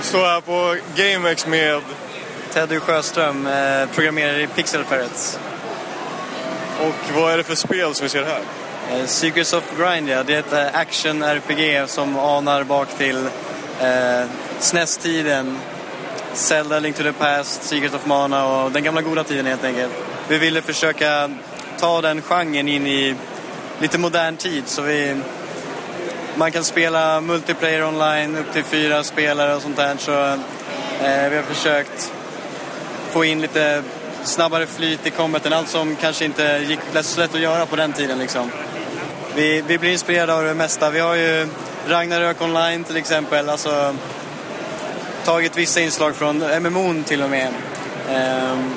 Står 0.00 0.18
här 0.18 0.40
på 0.40 0.76
GameX 0.96 1.46
med... 1.46 1.82
Teddy 2.56 2.80
Sjöström, 2.80 3.46
eh, 3.46 3.88
programmerare 3.94 4.42
i 4.42 4.46
Pixel 4.46 4.84
Ferrets. 4.84 5.38
Och 6.80 7.14
vad 7.14 7.32
är 7.32 7.36
det 7.36 7.44
för 7.44 7.54
spel 7.54 7.94
som 7.94 8.04
vi 8.04 8.08
ser 8.08 8.24
här? 8.24 8.40
Eh, 8.90 9.06
Secrets 9.06 9.52
of 9.52 9.64
Grind, 9.78 10.08
ja. 10.08 10.22
Det 10.22 10.34
är 10.34 10.38
ett 10.38 10.52
eh, 10.52 10.80
action-RPG 10.80 11.86
som 11.86 12.18
anar 12.18 12.64
bak 12.64 12.88
till 12.98 13.26
eh, 13.80 14.26
SNES-tiden. 14.58 15.58
Zelda, 16.32 16.78
Link 16.78 16.96
to 16.96 17.02
the 17.02 17.12
Past, 17.12 17.62
Secret 17.62 17.94
of 17.94 18.06
Mana 18.06 18.46
och 18.46 18.70
den 18.70 18.82
gamla 18.82 19.02
goda 19.02 19.24
tiden 19.24 19.46
helt 19.46 19.64
enkelt. 19.64 19.92
Vi 20.28 20.38
ville 20.38 20.62
försöka 20.62 21.30
ta 21.78 22.00
den 22.00 22.22
genren 22.22 22.68
in 22.68 22.86
i 22.86 23.14
lite 23.78 23.98
modern 23.98 24.36
tid 24.36 24.62
så 24.66 24.82
vi... 24.82 25.16
Man 26.38 26.52
kan 26.52 26.64
spela 26.64 27.20
multiplayer 27.20 27.84
online 27.84 28.36
upp 28.36 28.52
till 28.52 28.64
fyra 28.64 29.04
spelare 29.04 29.54
och 29.54 29.62
sånt 29.62 29.76
där. 29.76 29.96
Så 29.98 30.12
eh, 31.04 31.30
vi 31.30 31.36
har 31.36 31.42
försökt 31.42 32.12
få 33.10 33.24
in 33.24 33.40
lite 33.40 33.82
snabbare 34.28 34.66
flyt 34.66 35.06
i 35.06 35.10
combaten. 35.10 35.52
Allt 35.52 35.68
som 35.68 35.96
kanske 35.96 36.24
inte 36.24 36.64
gick 36.68 36.78
lätt- 36.92 37.06
så 37.06 37.20
lätt 37.20 37.34
att 37.34 37.40
göra 37.40 37.66
på 37.66 37.76
den 37.76 37.92
tiden 37.92 38.18
liksom. 38.18 38.50
Vi, 39.34 39.62
vi 39.66 39.78
blir 39.78 39.92
inspirerade 39.92 40.34
av 40.34 40.44
det 40.44 40.54
mesta. 40.54 40.90
Vi 40.90 40.98
har 41.00 41.14
ju 41.14 41.48
Ragnarök 41.88 42.42
online 42.42 42.84
till 42.84 42.96
exempel. 42.96 43.48
Alltså, 43.48 43.94
tagit 45.24 45.56
vissa 45.56 45.80
inslag 45.80 46.14
från 46.16 46.42
MMO'n 46.42 47.02
till 47.04 47.22
och 47.22 47.30
med. 47.30 47.48
Ehm, 48.10 48.70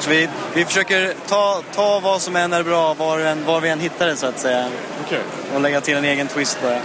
så 0.00 0.10
vi, 0.10 0.28
vi 0.54 0.64
försöker 0.64 1.14
ta, 1.28 1.62
ta 1.74 2.00
vad 2.00 2.20
som 2.22 2.36
än 2.36 2.52
är 2.52 2.62
bra, 2.62 2.94
var, 2.94 3.18
än, 3.18 3.44
var 3.44 3.60
vi 3.60 3.68
än 3.68 3.80
hittar 3.80 4.06
det 4.06 4.16
så 4.16 4.26
att 4.26 4.38
säga. 4.38 4.66
Okej. 5.06 5.18
Och 5.54 5.60
lägga 5.60 5.80
till 5.80 5.96
en 5.96 6.04
egen 6.04 6.26
twist 6.28 6.58
bara. 6.62 6.78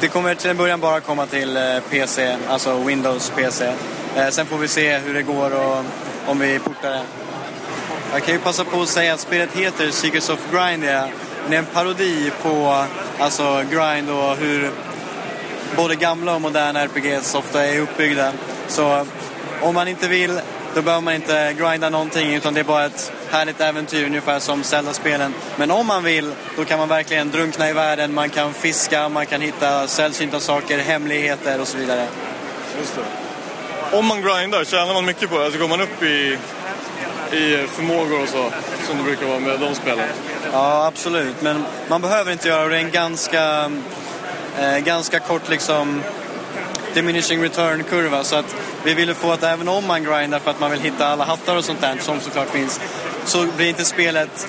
det 0.00 0.08
kommer 0.08 0.34
till 0.34 0.50
en 0.50 0.56
början 0.56 0.80
bara 0.80 1.00
komma 1.00 1.26
till 1.26 1.56
eh, 1.56 1.62
PC, 1.90 2.36
alltså 2.48 2.78
Windows 2.78 3.32
PC. 3.36 3.72
Eh, 4.16 4.28
sen 4.28 4.46
får 4.46 4.58
vi 4.58 4.68
se 4.68 4.98
hur 4.98 5.14
det 5.14 5.22
går 5.22 5.50
och 5.54 5.84
om 6.28 6.38
vi 6.38 6.58
portar 6.58 6.90
det. 6.90 7.02
Jag 8.12 8.22
kan 8.22 8.34
ju 8.34 8.40
passa 8.40 8.64
på 8.64 8.82
att 8.82 8.88
säga 8.88 9.14
att 9.14 9.20
spelet 9.20 9.52
heter 9.52 9.90
Secrets 9.90 10.30
of 10.30 10.52
Grindia. 10.52 11.08
Det 11.48 11.54
är 11.54 11.58
en 11.58 11.66
parodi 11.66 12.32
på 12.42 12.84
alltså, 13.18 13.64
grind 13.70 14.10
och 14.10 14.36
hur 14.36 14.70
både 15.76 15.94
gamla 15.94 16.34
och 16.34 16.40
moderna 16.40 16.80
RPGs 16.80 17.34
ofta 17.34 17.66
är 17.66 17.80
uppbyggda. 17.80 18.32
Så 18.68 19.06
om 19.62 19.74
man 19.74 19.88
inte 19.88 20.08
vill, 20.08 20.40
då 20.74 20.82
behöver 20.82 21.04
man 21.04 21.14
inte 21.14 21.54
grinda 21.58 21.90
någonting 21.90 22.34
utan 22.34 22.54
det 22.54 22.60
är 22.60 22.64
bara 22.64 22.86
ett 22.86 23.12
härligt 23.30 23.60
äventyr 23.60 24.06
ungefär 24.06 24.38
som 24.38 24.62
Zelda-spelen. 24.62 25.34
Men 25.56 25.70
om 25.70 25.86
man 25.86 26.04
vill, 26.04 26.32
då 26.56 26.64
kan 26.64 26.78
man 26.78 26.88
verkligen 26.88 27.30
drunkna 27.30 27.70
i 27.70 27.72
världen, 27.72 28.14
man 28.14 28.30
kan 28.30 28.54
fiska, 28.54 29.08
man 29.08 29.26
kan 29.26 29.40
hitta 29.40 29.86
sällsynta 29.86 30.40
saker, 30.40 30.78
hemligheter 30.78 31.60
och 31.60 31.68
så 31.68 31.78
vidare. 31.78 32.06
Just 32.80 32.94
det. 32.96 33.27
Om 33.92 34.06
man 34.06 34.22
grindar, 34.22 34.64
tjänar 34.64 34.94
man 34.94 35.04
mycket 35.04 35.30
på 35.30 35.38
det? 35.38 35.44
Alltså 35.44 35.60
går 35.60 35.68
man 35.68 35.80
upp 35.80 36.02
i, 36.02 36.38
i 37.36 37.66
förmågor 37.66 38.22
och 38.22 38.28
så, 38.28 38.50
som 38.86 38.96
det 38.98 39.02
brukar 39.02 39.26
vara 39.26 39.40
med 39.40 39.60
de 39.60 39.74
spelen? 39.74 40.08
Ja, 40.52 40.86
absolut. 40.86 41.42
Men 41.42 41.64
man 41.88 42.00
behöver 42.00 42.32
inte 42.32 42.48
göra 42.48 42.62
det. 42.62 42.68
Det 42.68 42.76
är 42.76 42.84
en 42.84 42.90
ganska, 42.90 43.70
eh, 44.58 44.78
ganska 44.78 45.20
kort 45.20 45.48
liksom 45.48 46.02
diminishing 46.94 47.42
return-kurva. 47.42 48.24
Så 48.24 48.36
att 48.36 48.56
vi 48.84 48.94
ville 48.94 49.14
få 49.14 49.32
att 49.32 49.42
även 49.42 49.68
om 49.68 49.86
man 49.86 50.04
grindar 50.04 50.38
för 50.38 50.50
att 50.50 50.60
man 50.60 50.70
vill 50.70 50.80
hitta 50.80 51.06
alla 51.06 51.24
hattar 51.24 51.56
och 51.56 51.64
sånt 51.64 51.80
där, 51.80 51.96
som 52.00 52.20
såklart 52.20 52.50
finns, 52.50 52.80
så 53.24 53.46
blir 53.56 53.68
inte 53.68 53.84
spelet 53.84 54.48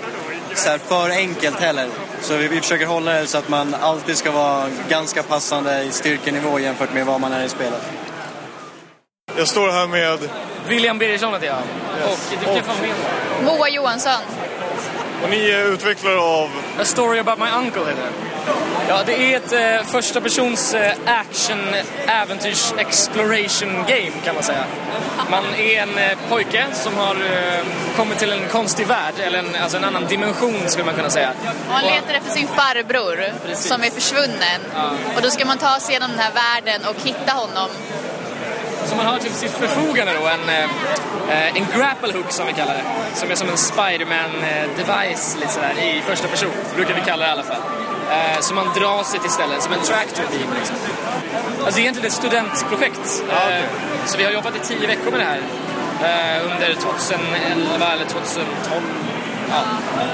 så 0.56 0.70
här 0.70 0.78
för 0.78 1.10
enkelt 1.10 1.60
heller. 1.60 1.88
Så 2.22 2.38
vi, 2.38 2.48
vi 2.48 2.62
försöker 2.62 2.86
hålla 2.86 3.14
det 3.14 3.28
så 3.28 3.38
att 3.38 3.50
man 3.50 3.76
alltid 3.82 4.18
ska 4.18 4.32
vara 4.32 4.70
ganska 4.90 5.24
passande 5.24 5.84
i 5.84 5.92
styrkenivå 5.92 6.60
jämfört 6.60 6.94
med 6.94 7.06
vad 7.06 7.22
man 7.22 7.34
är 7.34 7.46
i 7.46 7.50
spelet. 7.50 7.82
Jag 9.40 9.48
står 9.48 9.72
här 9.72 9.88
med, 9.88 10.20
William 10.68 10.98
Birgersson 10.98 11.34
heter 11.34 11.48
jag. 11.48 11.58
Och 12.12 12.20
du 12.30 12.46
kan 12.46 12.64
få 12.64 12.82
med 12.82 12.92
Moa 13.44 13.70
Johansson. 13.70 14.22
och 15.24 15.30
ni 15.30 15.50
är 15.50 15.66
utvecklare 15.74 16.20
av, 16.20 16.50
A 16.80 16.84
Story 16.84 17.20
About 17.20 17.40
My 17.40 17.46
Uncle 17.46 17.80
heter 17.82 18.02
det. 18.02 18.30
Ja, 18.88 19.04
det 19.06 19.34
är 19.34 19.38
ett 19.38 19.54
eh, 19.54 19.88
första 19.88 20.22
persons 20.22 20.74
eh, 20.74 20.92
action 21.06 21.60
äventyrs 22.08 22.74
exploration 22.78 23.74
game 23.88 24.12
kan 24.24 24.36
man 24.36 24.44
säga. 24.44 24.64
Man 25.32 25.44
är 25.58 25.82
en 25.82 25.98
eh, 25.98 26.18
pojke 26.30 26.66
som 26.74 26.98
har 26.98 27.16
eh, 27.16 27.66
kommit 27.96 28.18
till 28.18 28.32
en 28.32 28.48
konstig 28.52 28.88
värld, 28.88 29.14
eller 29.20 29.40
en, 29.40 29.56
alltså 29.64 29.78
en 29.78 29.84
annan 29.84 30.06
dimension 30.06 30.60
skulle 30.68 30.86
man 30.86 30.96
kunna 30.96 31.10
säga. 31.10 31.32
Och 31.68 31.74
han 31.74 31.86
letar 31.86 32.14
efter 32.14 32.32
sin 32.32 32.48
farbror 32.48 33.34
som 33.56 33.84
är 33.84 33.90
försvunnen. 33.90 34.62
Och 35.16 35.22
då 35.22 35.30
ska 35.30 35.46
man 35.46 35.58
ta 35.58 35.80
sig 35.80 35.92
igenom 35.92 36.10
den 36.10 36.20
här 36.20 36.32
världen 36.32 36.88
och 36.90 36.96
hitta 37.04 37.32
honom. 37.32 37.70
Så 38.90 38.96
man 38.96 39.06
har 39.06 39.20
till 39.20 39.32
sitt 39.34 39.52
förfogande 39.52 40.14
då 40.20 40.28
en, 40.28 40.50
eh, 40.50 40.64
eh, 41.30 41.58
en 41.58 41.66
grapple 41.78 42.14
hook 42.14 42.32
som 42.32 42.48
vi 42.48 42.54
kallar 42.54 42.74
det. 42.74 42.84
Som 43.16 43.32
är 43.32 43.36
som 43.36 43.50
en 43.50 43.58
Spiderman-device 43.58 45.40
lite 45.40 45.54
sådär, 45.54 45.74
i 45.80 46.02
första 46.02 46.28
person, 46.28 46.52
brukar 46.76 46.94
vi 46.94 47.02
kalla 47.02 47.24
det 47.26 47.30
i 47.30 47.32
alla 47.32 47.44
fall. 47.44 47.62
Eh, 48.12 48.40
så 48.40 48.54
man 48.54 48.66
drar 48.80 49.04
sig 49.04 49.20
till 49.20 49.30
ställen, 49.30 49.62
som 49.62 49.74
en 49.74 49.80
tractor 49.80 50.24
beam 50.32 50.54
liksom. 50.60 50.76
Alltså 51.66 51.76
det 51.76 51.80
är 51.80 51.82
egentligen 51.82 52.08
ett 52.08 52.14
studentprojekt. 52.14 53.24
Eh, 53.32 53.64
så 54.06 54.18
vi 54.18 54.24
har 54.24 54.32
jobbat 54.32 54.56
i 54.56 54.60
tio 54.60 54.88
veckor 54.88 55.12
med 55.12 55.20
det 55.20 55.26
här. 55.34 55.42
Eh, 56.08 56.52
under 56.52 56.74
2011 56.74 57.94
eller 57.94 58.06
2012. 58.06 58.82
Ja. 59.50 59.62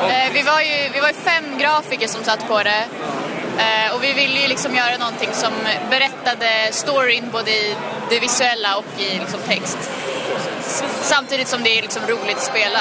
Och, 0.03 0.11
Eh, 0.11 0.33
vi, 0.33 0.41
var 0.41 0.61
ju, 0.61 0.89
vi 0.93 0.99
var 0.99 1.07
ju 1.07 1.13
fem 1.13 1.57
grafiker 1.57 2.07
som 2.07 2.23
satt 2.23 2.47
på 2.47 2.63
det. 2.63 2.83
Eh, 3.57 3.95
och 3.95 4.03
vi 4.03 4.13
ville 4.13 4.39
ju 4.41 4.47
liksom 4.47 4.75
göra 4.75 4.97
någonting 4.97 5.29
som 5.33 5.53
berättade 5.89 6.47
storyn 6.71 7.29
både 7.31 7.51
i 7.51 7.75
det 8.09 8.19
visuella 8.19 8.77
och 8.77 8.85
i 8.97 9.19
liksom 9.19 9.39
text. 9.47 9.77
Samtidigt 11.01 11.47
som 11.47 11.63
det 11.63 11.77
är 11.77 11.81
liksom 11.81 12.01
roligt 12.07 12.35
att 12.37 12.43
spela. 12.43 12.79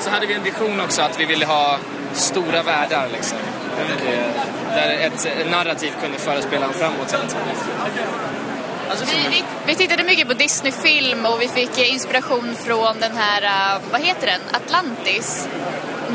så 0.00 0.10
hade 0.10 0.26
vi 0.26 0.34
en 0.34 0.42
vision 0.42 0.80
också 0.80 1.02
att 1.02 1.20
vi 1.20 1.24
ville 1.24 1.46
ha 1.46 1.78
stora 2.12 2.62
världar 2.62 3.08
liksom. 3.12 3.38
Eh, 3.78 4.26
där 4.74 4.90
ett 4.90 5.50
narrativ 5.50 5.92
kunde 6.02 6.18
föra 6.18 6.42
spelaren 6.42 6.72
framåt 6.74 7.12
hela 7.12 7.24
tiden. 7.24 7.42
Alltså, 8.90 9.04
Vi, 9.04 9.28
vi, 9.30 9.44
vi 9.66 9.74
tittade 9.74 10.04
mycket 10.04 10.28
på 10.28 10.34
Disney-film 10.34 11.26
och 11.26 11.42
vi 11.42 11.48
fick 11.48 11.78
inspiration 11.78 12.56
från 12.64 13.00
den 13.00 13.16
här, 13.16 13.42
eh, 13.42 13.82
vad 13.92 14.00
heter 14.00 14.26
den, 14.26 14.40
Atlantis. 14.52 15.48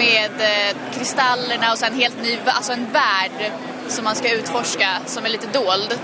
Med 0.02 0.32
eh, 0.42 0.76
kristallerna 0.98 1.72
och 1.72 1.78
så 1.78 1.86
en 1.86 2.00
helt 2.00 2.22
ny, 2.22 2.38
alltså 2.46 2.74
en 2.74 2.88
värld 2.92 3.52
som 3.88 4.04
man 4.04 4.16
ska 4.16 4.32
utforska 4.32 4.88
som 5.06 5.26
är 5.26 5.30
lite 5.30 5.48
dold. 5.48 6.00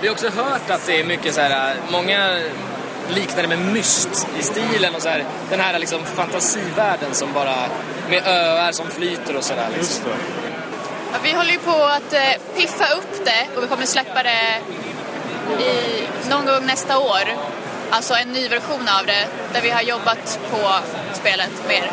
Vi 0.00 0.08
har 0.08 0.14
också 0.14 0.28
hört 0.28 0.70
att 0.70 0.86
det 0.86 1.00
är 1.00 1.04
mycket 1.04 1.34
så 1.34 1.40
här, 1.40 1.76
många 1.92 2.40
liknar 3.08 3.42
det 3.42 3.48
med 3.48 3.58
myst 3.58 4.26
i 4.38 4.42
stilen 4.42 4.94
och 4.94 5.02
så 5.02 5.08
här, 5.08 5.24
den 5.50 5.60
här 5.60 5.78
liksom 5.78 6.04
fantasivärlden 6.04 7.14
som 7.14 7.32
bara, 7.32 7.56
med 8.10 8.22
öar 8.26 8.72
som 8.72 8.86
flyter 8.86 9.36
och 9.36 9.44
sådär 9.44 9.68
liksom. 9.76 10.04
Ja, 11.12 11.18
vi 11.22 11.32
håller 11.32 11.52
ju 11.52 11.58
på 11.58 11.84
att 11.84 12.12
eh, 12.12 12.56
piffa 12.56 12.94
upp 12.94 13.24
det 13.24 13.56
och 13.56 13.62
vi 13.62 13.66
kommer 13.66 13.86
släppa 13.86 14.22
det 14.22 14.60
i, 15.64 16.02
någon 16.30 16.46
gång 16.46 16.66
nästa 16.66 16.98
år. 16.98 17.36
Alltså 17.90 18.14
en 18.14 18.32
ny 18.32 18.48
version 18.48 18.88
av 19.00 19.06
det 19.06 19.26
där 19.52 19.60
vi 19.62 19.70
har 19.70 19.82
jobbat 19.82 20.38
på 20.50 20.70
spelet 21.12 21.50
mer. 21.68 21.90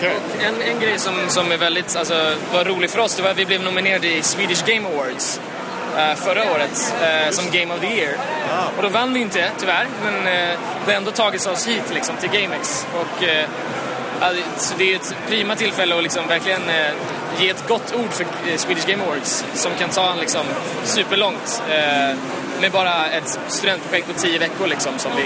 Okej. 0.00 0.16
En, 0.40 0.62
en 0.74 0.80
grej 0.80 0.98
som, 0.98 1.14
som 1.28 1.52
är 1.52 1.56
väldigt, 1.56 1.96
alltså, 1.96 2.32
var 2.52 2.64
rolig 2.64 2.90
för 2.90 2.98
oss, 2.98 3.14
det 3.14 3.22
var 3.22 3.30
att 3.30 3.36
vi 3.38 3.46
blev 3.46 3.62
nominerade 3.62 4.06
i 4.06 4.22
Swedish 4.22 4.64
Game 4.66 4.88
Awards 4.88 5.40
eh, 5.98 6.14
förra 6.14 6.52
året 6.52 6.94
eh, 7.02 7.30
som 7.30 7.44
Game 7.50 7.74
of 7.74 7.80
the 7.80 7.86
Year. 7.86 8.14
Och 8.76 8.82
då 8.82 8.88
vann 8.88 9.14
vi 9.14 9.20
inte, 9.20 9.50
tyvärr, 9.58 9.86
men 10.04 10.14
eh, 10.26 10.58
det 10.86 10.92
har 10.92 10.96
ändå 10.96 11.10
tagit 11.10 11.46
oss 11.46 11.66
hit 11.68 11.82
liksom, 11.94 12.16
till 12.16 12.30
GameX. 12.30 12.86
Och, 12.94 13.24
eh, 13.24 13.44
ja, 14.20 14.30
det- 14.32 14.60
så 14.62 14.74
det 14.78 14.92
är 14.92 14.96
ett 14.96 15.14
prima 15.28 15.54
tillfälle 15.56 15.96
att 15.96 16.02
liksom 16.02 16.28
verkligen 16.28 16.62
ge 17.38 17.48
ett 17.50 17.68
gott 17.68 17.94
ord 17.94 18.10
för 18.12 18.26
Swedish 18.56 18.86
Game 18.86 19.02
Awards 19.04 19.44
som 19.54 19.72
kan 19.78 19.88
ta 19.88 20.10
en 20.12 20.18
liksom, 20.18 20.42
superlångt. 20.84 21.62
Med 22.60 22.72
bara 22.72 23.06
ett 23.06 23.38
studentprojekt 23.48 24.06
på 24.06 24.12
tio 24.12 24.38
veckor 24.38 24.66
liksom, 24.66 24.92
som 24.98 25.10
vi 25.16 25.24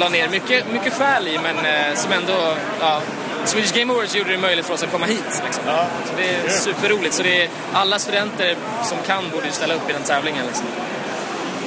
la 0.00 0.08
ner 0.08 0.28
mycket, 0.28 0.64
mycket 0.72 0.92
själ 0.94 1.28
i, 1.28 1.38
men 1.42 1.56
som 1.96 2.12
ändå... 2.12 2.32
Ja, 2.80 3.00
Swedish 3.44 3.74
Game 3.74 3.92
Awards 3.92 4.14
gjorde 4.14 4.30
det 4.30 4.38
möjligt 4.38 4.66
för 4.66 4.74
oss 4.74 4.82
att 4.82 4.92
komma 4.92 5.06
hit. 5.06 5.42
Liksom. 5.44 5.64
Så 6.06 6.12
det 6.16 6.34
är 6.34 6.48
superroligt. 6.48 7.14
Så 7.14 7.22
det 7.22 7.42
är, 7.42 7.50
alla 7.72 7.98
studenter 7.98 8.56
som 8.82 8.98
kan 9.06 9.30
borde 9.30 9.50
ställa 9.52 9.74
upp 9.74 9.90
i 9.90 9.92
den 9.92 10.02
tävlingen. 10.02 10.46
Liksom. 10.46 10.66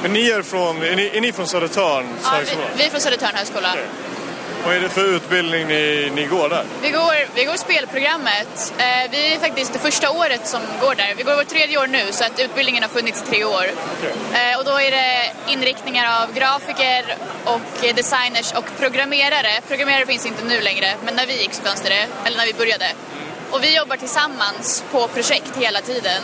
Men 0.02 0.12
ni 0.12 0.30
är 0.30 0.42
från, 0.42 0.82
är 0.82 0.96
ni, 0.96 1.10
är 1.14 1.20
ni 1.20 1.32
från 1.32 1.46
Södertörns 1.46 2.08
Ja, 2.24 2.30
vi, 2.40 2.56
vi 2.76 2.84
är 2.84 2.90
från 2.90 3.00
Södertörn 3.00 3.34
högskola. 3.34 3.68
Vad 4.64 4.76
är 4.76 4.80
det 4.80 4.88
för 4.88 5.04
utbildning 5.16 5.66
ni, 5.66 6.12
ni 6.14 6.26
går 6.26 6.48
där? 6.48 6.64
Vi 6.82 6.90
går, 6.90 7.14
vi 7.34 7.44
går 7.44 7.56
spelprogrammet. 7.56 8.74
Eh, 8.78 9.10
vi 9.10 9.34
är 9.34 9.38
faktiskt 9.40 9.72
det 9.72 9.78
första 9.78 10.10
året 10.10 10.46
som 10.46 10.60
går 10.80 10.94
där. 10.94 11.14
Vi 11.16 11.22
går 11.22 11.34
vårt 11.34 11.48
tredje 11.48 11.78
år 11.78 11.86
nu 11.86 12.02
så 12.10 12.24
att 12.24 12.40
utbildningen 12.40 12.82
har 12.82 12.90
funnits 12.90 13.22
i 13.22 13.26
tre 13.26 13.44
år. 13.44 13.66
Eh, 14.34 14.58
och 14.58 14.64
då 14.64 14.80
är 14.80 14.90
det 14.90 15.32
inriktningar 15.52 16.22
av 16.22 16.34
grafiker 16.34 17.16
och 17.44 17.84
eh, 17.84 17.94
designers 17.94 18.52
och 18.52 18.64
programmerare. 18.78 19.60
Programmerare 19.68 20.06
finns 20.06 20.26
inte 20.26 20.44
nu 20.44 20.60
längre, 20.60 20.94
men 21.04 21.14
när 21.14 21.26
vi 21.26 21.40
gick 21.40 21.54
så 21.54 21.62
fanns 21.62 21.80
det 21.82 21.88
det, 21.88 22.06
eller 22.24 22.36
när 22.36 22.46
vi 22.46 22.54
började. 22.54 22.92
Och 23.50 23.64
vi 23.64 23.76
jobbar 23.76 23.96
tillsammans 23.96 24.84
på 24.92 25.08
projekt 25.08 25.56
hela 25.56 25.80
tiden. 25.80 26.22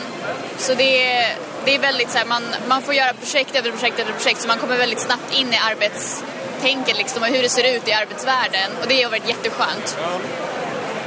Så 0.58 0.74
det 0.74 1.12
är, 1.12 1.36
det 1.64 1.74
är 1.74 1.78
väldigt 1.78 2.10
så 2.10 2.18
här, 2.18 2.26
man, 2.26 2.42
man 2.68 2.82
får 2.82 2.94
göra 2.94 3.12
projekt 3.12 3.54
efter 3.54 3.70
projekt 3.70 3.98
efter 3.98 4.12
projekt 4.12 4.40
så 4.40 4.48
man 4.48 4.58
kommer 4.58 4.76
väldigt 4.76 5.00
snabbt 5.00 5.34
in 5.34 5.52
i 5.52 5.56
arbetstänket 6.64 6.98
liksom 6.98 7.22
och 7.22 7.28
hur 7.28 7.42
det 7.42 7.48
ser 7.48 7.76
ut 7.76 7.88
i 7.88 7.92
arbetsvärlden. 7.92 8.70
Och 8.82 8.88
det 8.88 9.02
har 9.02 9.10
varit 9.10 9.28
jätteskönt. 9.28 9.98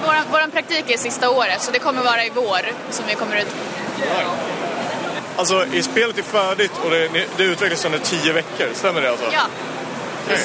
Våran, 0.06 0.24
våran 0.32 0.52
praktik 0.52 0.90
är 0.90 0.98
sista 0.98 1.30
året 1.30 1.62
så 1.62 1.72
det 1.72 1.80
kommer 1.80 2.04
vara 2.04 2.26
i 2.26 2.32
vår 2.36 2.62
som 2.90 3.06
vi 3.08 3.16
kommer 3.16 3.36
ut. 3.38 3.48
Alltså, 5.36 5.66
är 5.74 5.82
spelet 5.82 6.18
är 6.18 6.24
färdigt 6.24 6.72
och 6.84 6.90
det, 6.90 7.10
det 7.38 7.44
utvecklas 7.44 7.86
under 7.86 8.00
tio 8.00 8.34
veckor, 8.34 8.68
stämmer 8.74 9.02
det 9.02 9.10
alltså? 9.10 9.26
Ja. 9.34 9.46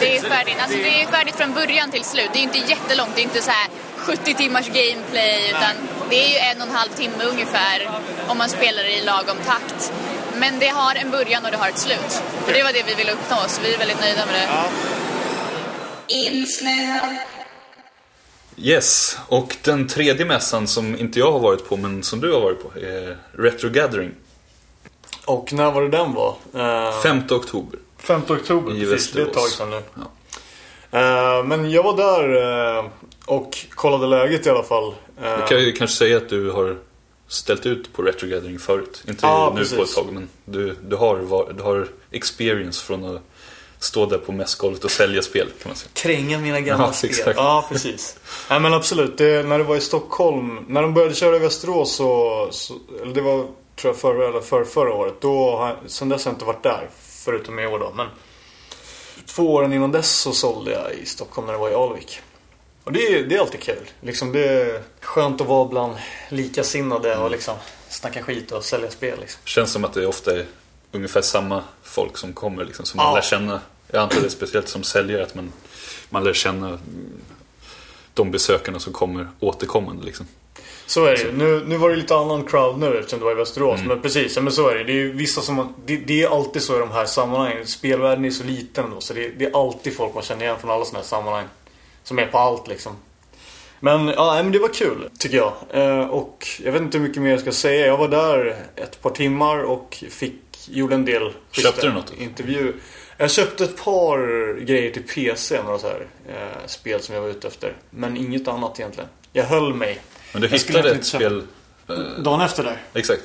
Det 0.01 0.17
är 0.17 0.21
färdigt. 0.21 0.57
Alltså 0.63 0.79
det 0.79 1.03
är 1.03 1.07
färdigt 1.07 1.37
från 1.37 1.53
början 1.53 1.91
till 1.91 2.05
slut. 2.05 2.31
Det 2.33 2.39
är 2.39 2.43
ju 2.43 2.49
inte 2.53 2.59
jättelångt. 2.59 3.11
Det 3.15 3.21
är 3.21 3.25
inte 3.25 3.43
så 3.43 3.51
här 3.51 3.69
70 3.97 4.35
timmars 4.35 4.67
gameplay 4.67 5.49
utan 5.49 5.75
det 6.11 6.25
är 6.25 6.29
ju 6.29 6.37
en 6.37 6.63
och 6.63 6.69
en 6.69 6.75
halv 6.75 6.91
timme 6.91 7.25
ungefär 7.25 7.91
om 8.29 8.39
man 8.39 8.49
spelar 8.49 8.85
i 8.85 9.05
lagom 9.05 9.37
takt. 9.47 9.93
Men 10.37 10.59
det 10.59 10.69
har 10.69 10.95
en 10.95 11.11
början 11.11 11.45
och 11.45 11.51
det 11.51 11.57
har 11.57 11.69
ett 11.69 11.79
slut. 11.79 12.23
Och 12.47 12.53
det 12.53 12.63
var 12.63 12.73
det 12.73 12.83
vi 12.87 12.95
ville 12.95 13.13
uppnå 13.13 13.37
så 13.49 13.61
vi 13.63 13.75
är 13.75 13.79
väldigt 13.79 14.01
nöjda 14.01 14.27
med 14.27 14.35
det. 14.35 14.49
Insnöad, 16.13 17.17
Yes, 18.57 19.19
och 19.29 19.57
den 19.63 19.89
tredje 19.89 20.25
mässan 20.25 20.67
som 20.67 20.99
inte 20.99 21.19
jag 21.19 21.33
har 21.33 21.39
varit 21.41 21.69
på 21.69 21.77
men 21.77 22.03
som 22.03 22.21
du 22.21 22.33
har 22.33 22.41
varit 22.41 22.63
på 22.63 22.79
är 22.81 23.17
Retro 23.33 23.71
Gathering. 23.71 24.11
Och 25.25 25.53
när 25.53 25.71
var 25.71 25.83
det 25.83 25.89
den 25.89 26.13
var? 26.15 26.37
Uh, 26.55 27.01
5 27.03 27.23
oktober. 27.31 27.79
5 27.99 28.23
oktober, 28.29 28.75
I 28.77 28.87
precis. 28.87 29.13
Det 29.13 29.23
är 29.23 29.27
ett 29.27 29.33
tag 29.33 29.49
sedan 29.49 29.71
nu. 29.71 29.77
Eh, 30.99 31.45
men 31.45 31.71
jag 31.71 31.83
var 31.83 31.97
där 31.97 32.77
eh, 32.79 32.85
och 33.27 33.59
kollade 33.71 34.07
läget 34.07 34.47
i 34.47 34.51
alla 34.51 34.63
fall. 34.63 34.95
Eh, 35.23 35.39
Du 35.41 35.47
kan 35.47 35.61
ju 35.61 35.73
kanske 35.73 35.97
säga 35.97 36.17
att 36.17 36.29
du 36.29 36.51
har 36.51 36.77
ställt 37.29 37.67
ut 37.67 37.93
på 37.93 38.03
Retro 38.03 38.29
Gathering 38.29 38.59
förut. 38.59 39.05
Inte 39.09 39.27
Ja, 39.27 39.53
nu 39.55 39.61
precis. 39.61 39.77
på 39.77 39.83
ett 39.83 39.95
tag, 39.95 40.07
men 40.13 40.29
du, 40.45 40.77
du, 40.89 40.97
har, 40.97 41.53
du 41.57 41.63
har 41.63 41.89
experience 42.11 42.85
från 42.85 43.05
att 43.17 43.23
stå 43.83 44.07
där 44.07 44.19
på 44.19 44.33
mässgolvet 44.33 44.85
och 44.85 44.91
sälja 44.91 45.23
spel 45.23 45.47
kan 45.63 45.69
man 45.71 45.77
säga. 45.77 45.91
Kränga 45.95 46.39
mina 46.39 46.61
gamla 46.61 46.87
Ja, 46.87 46.93
spel. 46.93 47.11
exakt. 47.11 47.37
Ja, 47.37 47.67
precis. 47.69 48.17
Nej 48.51 48.61
men 48.61 48.75
absolut. 48.75 49.19
Det, 49.19 49.47
när 49.47 49.59
det 49.59 49.65
var 49.65 49.77
i 49.77 49.81
Stockholm, 49.81 50.65
när 50.69 50.83
de 50.83 50.95
började 50.95 51.15
köra 51.15 51.37
i 51.37 51.39
Västerås 51.39 51.95
så, 51.97 52.49
så 52.51 52.75
eller 53.03 53.15
det 53.15 53.21
var 53.21 53.39
tror 53.77 53.93
jag 53.95 53.97
förra 53.97 54.29
eller 54.29 54.41
för, 54.41 54.65
förra 54.65 54.93
året. 54.95 55.15
Då 55.21 55.71
sen 55.87 56.09
dess 56.09 56.25
har 56.25 56.31
jag 56.33 56.35
inte 56.37 56.45
varit 56.45 56.63
där. 56.63 56.89
Förutom 57.25 57.59
i 57.59 57.67
år 57.67 57.79
då. 57.79 57.93
Men 57.97 58.07
två 59.27 59.55
åren 59.55 59.73
innan 59.73 59.93
dess 59.93 60.11
så 60.21 60.33
sålde 60.33 60.71
jag 60.73 60.93
i 61.03 61.07
Stockholm 61.07 61.47
när 61.47 61.53
det 61.55 61.59
var 61.61 61.71
i 61.71 61.75
Alvik. 61.75 62.21
Och 62.85 62.93
det, 62.93 63.01
är- 63.07 63.23
det 63.25 63.35
är 63.37 63.41
alltid 63.41 63.61
kul. 63.61 63.91
Liksom 64.01 64.33
det 64.33 64.45
är 64.49 64.83
skönt 65.01 65.41
att 65.41 65.47
vara 65.47 65.65
bland 65.69 65.95
likasinnade 66.29 67.17
och 67.17 67.31
liksom 67.31 67.55
snacka 67.89 68.23
skit 68.23 68.53
och 68.53 68.65
sälja 68.65 68.91
spel 68.91 69.19
liksom. 69.21 69.41
Känns 69.45 69.73
som 69.73 69.85
att 69.85 69.95
det 69.95 70.07
ofta 70.07 70.37
är 70.37 70.47
ungefär 70.93 71.21
samma 71.23 71.65
folk 71.83 72.17
som 72.17 72.33
kommer 72.33 72.65
liksom, 72.65 72.85
som 72.85 72.97
man 72.99 73.07
Ja. 73.07 73.15
lär 73.15 73.23
känna. 73.23 73.61
Jag 73.91 74.03
antar 74.03 74.21
det 74.21 74.27
är 74.27 74.31
speciellt 74.31 74.69
som 74.69 74.83
säljare 74.83 75.23
att 75.23 75.35
man, 75.35 75.53
man 76.11 76.25
lär 76.25 76.33
känna 76.33 76.79
de 78.15 78.31
besökarna 78.31 78.79
som 78.79 78.93
kommer 78.93 79.29
återkommande 79.41 80.05
liksom. 80.05 80.27
Så 80.87 81.05
är 81.05 81.13
det 81.13 81.23
ju. 81.23 81.33
Nu, 81.33 81.65
nu 81.67 81.77
var 81.77 81.91
det 81.91 81.97
lite 81.97 82.15
annan 82.17 82.45
crowd 82.45 82.79
nu 82.79 82.99
eftersom 82.99 83.19
det 83.19 83.25
var 83.25 83.33
i 83.33 83.35
Västerås. 83.35 83.77
Mm. 83.77 83.89
Men 83.89 84.01
precis, 84.03 84.39
men 84.39 84.53
så 84.53 84.69
är 84.69 84.75
det. 84.75 84.85
Det 84.85 84.93
är 85.03 85.07
vissa 85.07 85.41
som 85.41 85.55
man, 85.55 85.75
det, 85.87 85.97
det 85.97 86.23
är 86.23 86.29
alltid 86.37 86.63
så 86.63 86.77
i 86.77 86.79
de 86.79 86.91
här 86.91 87.07
sammanhangen. 87.07 87.67
Spelvärlden 87.67 88.25
är 88.25 88.31
så 88.31 88.45
liten 88.45 88.91
då, 88.95 89.01
så 89.01 89.15
det, 89.15 89.29
det 89.29 89.45
är 89.45 89.67
alltid 89.67 89.97
folk 89.97 90.15
man 90.15 90.23
känner 90.23 90.45
igen 90.45 90.57
från 90.61 90.71
alla 90.71 90.85
sådana 90.85 90.99
här 90.99 91.07
sammanhang. 91.09 91.47
Som 92.05 92.19
är 92.19 92.27
på 92.27 92.39
allt 92.39 92.69
liksom. 92.69 92.97
Men, 93.81 94.09
ja, 94.09 94.35
men 94.43 94.53
det 94.53 94.59
var 94.59 94.69
kul, 94.69 95.09
tycker 95.19 95.37
jag. 95.37 95.53
Eh, 95.71 96.07
och 96.07 96.47
jag 96.65 96.73
vet 96.73 96.83
inte 96.83 96.99
hur 96.99 97.09
mycket 97.09 97.23
mer 97.23 97.31
jag 97.31 97.41
ska 97.41 97.53
säga. 97.53 97.87
Jag 97.87 97.97
var 97.97 98.09
där 98.09 98.57
ett 98.77 99.03
par 99.03 99.11
timmar 99.11 99.63
och 99.63 100.05
fick, 100.11 100.52
gjorde 100.69 100.95
en 100.95 101.05
del 101.05 101.33
Köpte 101.51 101.87
du 101.87 101.93
något? 101.93 102.13
Intervju. 102.19 102.73
Jag 103.17 103.31
köpte 103.31 103.65
ett 103.65 103.77
par 103.85 104.55
grejer 104.61 104.91
till 104.91 105.03
PC, 105.03 105.63
några 105.63 105.79
så 105.79 105.87
här 105.89 106.07
eh, 106.29 106.67
spel 106.67 107.01
som 107.03 107.15
jag 107.15 107.23
var 107.23 107.29
ute 107.29 107.49
efter. 107.49 107.77
Men 107.91 108.17
inget 108.17 108.49
annat 108.49 108.81
egentligen. 108.81 109.09
Jag 109.33 109.45
höll 109.45 109.75
mig. 109.75 110.01
Men 110.33 110.43
du 110.43 110.49
hittade 110.49 110.91
ett 110.91 111.05
spel... 111.07 111.43
eh, 111.89 111.95
Dagen 111.97 112.41
efter 112.41 112.65
där. 112.65 112.77
exakt. 112.95 113.23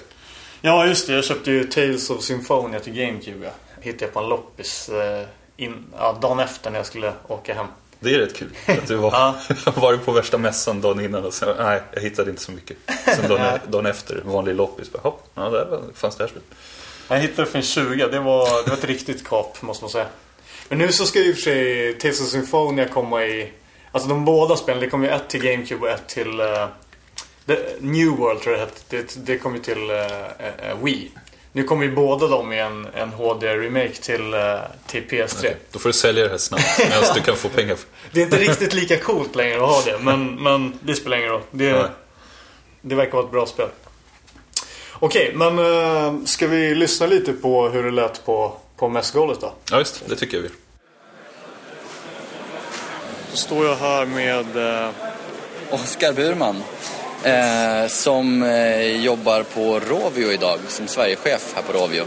Ja, 0.62 0.88
just 0.88 1.08
det. 1.08 1.14
Jag 1.14 1.24
köpte 1.24 1.52
ju 1.52 1.64
Tales 1.64 2.10
of 2.10 2.22
Symphonia 2.24 2.80
till 2.80 2.94
GameCube. 2.94 3.46
Ja. 3.46 3.52
Hittade 3.82 4.06
jag 4.06 4.14
på 4.14 4.20
en 4.20 4.30
loppis 4.30 4.90
eh, 4.90 5.26
in, 5.58 5.86
ja, 5.98 6.18
dagen 6.22 6.40
efter 6.40 6.72
när 6.72 6.80
jag 6.80 6.86
skulle 6.86 7.14
åka 7.28 7.54
hem. 7.54 7.68
Det 8.00 8.16
är 8.16 8.20
rätt 8.20 8.36
kul. 8.36 8.50
Att 8.66 8.88
du 8.88 8.96
var, 8.96 9.12
Ja. 9.66 9.72
var 9.76 9.92
du 9.92 9.98
på 9.98 10.12
värsta 10.12 10.38
mässan 10.38 10.82
dagen 10.82 11.06
innan 11.06 11.26
och 11.26 11.34
sen, 11.34 11.56
nej, 11.60 11.82
jag 11.94 12.02
hittade 12.02 12.30
inte 12.30 12.42
så 12.42 12.52
mycket. 12.52 12.78
Sen 13.16 13.30
dagen, 13.30 13.60
dagen 13.68 13.86
efter, 13.86 14.22
vanlig 14.26 14.56
loppis, 14.56 14.92
bara, 14.92 15.00
hopp, 15.02 15.30
ja, 15.36 15.42
där 15.50 15.66
var- 15.66 15.82
fanns 15.96 16.16
det 16.16 16.24
här 16.24 16.30
spelet. 16.30 16.48
Jag 17.08 17.20
hittade 17.20 17.42
det 17.42 17.52
för 17.52 17.58
en 17.58 17.64
20. 17.64 18.08
Det 18.08 18.20
var, 18.20 18.64
det 18.64 18.70
var 18.70 18.78
ett 18.78 18.84
riktigt 18.84 19.28
kap, 19.28 19.62
måste 19.62 19.84
man 19.84 19.92
säga. 19.92 20.08
Men 20.70 20.78
nu 20.78 20.92
så 20.92 21.06
ska 21.06 21.20
ju 21.20 21.34
för 21.34 21.42
sig 21.42 21.94
Tales 21.94 22.22
of 22.22 22.28
Symphonia 22.28 22.88
komma 22.88 23.26
i... 23.26 23.52
Alltså 23.92 24.10
de 24.10 24.26
båda 24.26 24.56
spelen. 24.56 24.82
Det 24.82 24.90
kommer 24.90 25.08
ju 25.08 25.14
ett 25.14 25.30
till 25.30 25.44
GameCube 25.44 25.82
och 25.82 25.90
ett 25.90 26.08
till... 26.08 26.42
The 27.46 27.58
New 27.80 28.08
World 28.08 28.42
tror 28.42 28.56
jag 28.56 28.68
det 28.68 28.98
hette. 28.98 29.16
Det, 29.16 29.26
det 29.26 29.38
kommer 29.38 29.58
ju 29.58 29.64
till 29.64 29.90
eh, 29.90 30.84
Wii. 30.84 31.12
Nu 31.52 31.64
kommer 31.64 31.86
ju 31.86 31.96
båda 31.96 32.28
dem 32.28 32.54
i 32.54 32.60
en, 32.60 32.88
en 32.94 33.10
HD-remake 33.10 34.02
till, 34.02 34.36
till 34.88 35.04
PS3. 35.04 35.54
Då 35.72 35.80
får 35.80 35.90
du 35.90 35.94
sälja 35.94 36.24
det 36.24 36.30
här 36.30 36.38
snabbt 36.38 36.80
medan 36.80 37.04
du 37.16 37.22
kan 37.22 37.36
få 37.36 37.50
pengar. 37.50 37.76
För. 37.76 37.86
Det 38.12 38.22
är 38.22 38.26
inte 38.26 38.38
riktigt 38.38 38.74
lika 38.74 38.98
coolt 38.98 39.36
längre 39.36 39.56
att 39.56 39.70
ha 39.70 39.82
det, 39.86 40.00
men, 40.00 40.44
men 40.44 40.80
det 40.82 40.96
spelar 40.96 41.18
ingen 41.18 41.30
roll. 41.30 41.42
Det, 41.52 41.90
det 42.82 42.96
verkar 42.96 43.12
vara 43.12 43.26
ett 43.26 43.32
bra 43.32 43.46
spel. 43.46 43.70
Okej, 45.00 45.32
men 45.36 45.60
eh, 45.60 46.14
ska 46.26 46.48
vi 46.48 46.76
lyssna 46.76 47.08
lite 47.08 47.34
på 47.34 47.70
hur 47.70 47.84
det 47.84 47.92
lät 47.92 48.26
på, 48.26 48.54
på 48.78 48.90
mässgolvet 48.90 49.42
då? 49.42 49.54
Ja, 49.72 49.78
visst, 49.78 50.02
det 50.10 50.16
tycker 50.16 50.38
jag 50.38 50.42
vi. 50.44 50.50
Då 53.32 53.38
står 53.38 53.66
jag 53.66 53.76
här 53.76 54.06
med... 54.06 54.58
eh, 54.84 54.90
Oskar 55.72 56.14
Burman 56.14 56.64
eh, 57.24 57.88
som 57.90 58.44
eh, 58.44 59.02
jobbar 59.06 59.44
på 59.44 59.80
Rovio 59.80 60.32
idag 60.32 60.60
som 60.68 60.88
Sverigechef 60.88 61.54
här 61.56 61.62
på 61.62 61.74
Rovio. 61.74 62.04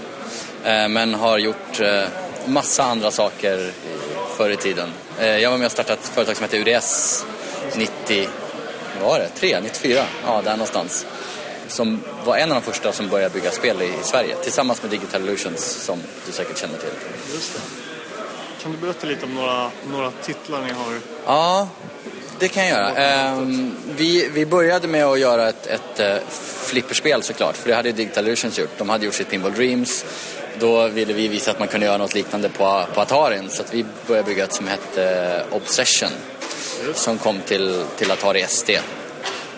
Eh, 0.64 0.88
men 0.88 1.14
har 1.14 1.38
gjort 1.38 1.80
eh, 1.80 2.02
massa 2.46 2.82
andra 2.82 3.10
saker 3.10 3.72
förr 4.36 4.50
i 4.50 4.56
tiden. 4.56 4.92
Eh, 5.18 5.38
jag 5.38 5.50
var 5.50 5.58
med 5.58 5.66
och 5.66 5.72
startade 5.72 5.98
ett 6.00 6.08
företag 6.08 6.36
som 6.36 6.44
heter 6.44 6.58
UDS 6.58 7.24
90, 7.76 8.28
vad 9.00 9.10
var 9.10 9.18
det? 9.18 9.28
3, 9.34 9.60
94? 9.60 10.02
Ja, 10.26 10.40
där 10.44 10.50
någonstans. 10.52 11.06
Som 11.70 12.00
var 12.24 12.36
en 12.36 12.52
av 12.52 12.54
de 12.54 12.72
första 12.72 12.92
som 12.92 13.08
började 13.08 13.34
bygga 13.34 13.50
spel 13.50 13.82
i, 13.82 13.84
i 13.84 14.02
Sverige 14.02 14.36
tillsammans 14.36 14.82
med 14.82 14.90
Digital 14.90 15.22
Illusions 15.22 15.64
som 15.64 15.98
du 16.26 16.32
säkert 16.32 16.58
känner 16.58 16.78
till. 16.78 16.88
Just 17.34 17.54
det. 17.54 17.60
Kan 18.62 18.72
du 18.72 18.78
berätta 18.78 19.06
lite 19.06 19.24
om 19.24 19.34
några, 19.34 19.70
några 19.92 20.10
titlar 20.10 20.62
ni 20.62 20.72
har? 20.72 21.00
Ja, 21.26 21.68
det 22.38 22.48
kan 22.48 22.66
jag 22.66 22.78
göra. 22.78 22.90
Ehm, 22.90 23.76
vi, 23.96 24.28
vi 24.28 24.46
började 24.46 24.88
med 24.88 25.04
att 25.04 25.20
göra 25.20 25.48
ett, 25.48 25.66
ett 25.66 26.00
eh, 26.00 26.16
flipperspel 26.64 27.22
såklart, 27.22 27.56
för 27.56 27.68
det 27.68 27.74
hade 27.74 27.92
Digital 27.92 28.26
Illusions 28.26 28.58
gjort. 28.58 28.78
De 28.78 28.88
hade 28.88 29.04
gjort 29.04 29.14
sitt 29.14 29.30
Pinball 29.30 29.52
Dreams. 29.52 30.04
Då 30.58 30.88
ville 30.88 31.12
vi 31.12 31.28
visa 31.28 31.50
att 31.50 31.58
man 31.58 31.68
kunde 31.68 31.86
göra 31.86 31.98
något 31.98 32.14
liknande 32.14 32.48
på, 32.48 32.84
på 32.94 33.00
Atarin, 33.00 33.50
så 33.50 33.62
att 33.62 33.74
vi 33.74 33.84
började 34.06 34.28
bygga 34.28 34.44
ett 34.44 34.54
som 34.54 34.68
hette 34.68 35.04
eh, 35.50 35.56
Obsession. 35.56 36.10
Som 36.94 37.18
kom 37.18 37.40
till, 37.40 37.84
till 37.98 38.10
Atari 38.10 38.40
ST. 38.40 38.80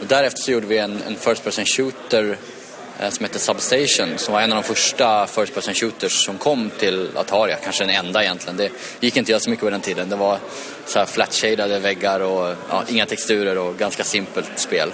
Och 0.02 0.08
därefter 0.08 0.42
så 0.42 0.50
gjorde 0.50 0.66
vi 0.66 0.78
en, 0.78 1.02
en 1.06 1.16
First 1.16 1.44
Person 1.44 1.64
Shooter 1.64 2.36
eh, 3.00 3.10
som 3.10 3.24
heter 3.24 3.38
Substation 3.38 4.18
som 4.18 4.34
var 4.34 4.40
en 4.40 4.52
av 4.52 4.62
de 4.62 4.74
första 4.74 5.26
First 5.26 5.54
Person 5.54 5.74
Shooters 5.74 6.24
som 6.24 6.38
kom 6.38 6.70
till 6.78 7.10
Atari, 7.16 7.54
kanske 7.64 7.84
den 7.84 7.94
enda 8.06 8.22
egentligen. 8.22 8.56
Det 8.56 8.70
gick 9.00 9.16
inte 9.16 9.20
att 9.20 9.28
göra 9.28 9.40
så 9.40 9.50
mycket 9.50 9.64
på 9.64 9.70
den 9.70 9.80
tiden. 9.80 10.08
Det 10.08 10.16
var 10.16 10.38
så 10.86 10.98
här 10.98 11.06
flat-shadade 11.06 11.78
väggar 11.78 12.20
och 12.20 12.54
ja, 12.70 12.84
inga 12.88 13.06
texturer 13.06 13.58
och 13.58 13.76
ganska 13.76 14.04
simpelt 14.04 14.50
spel. 14.58 14.92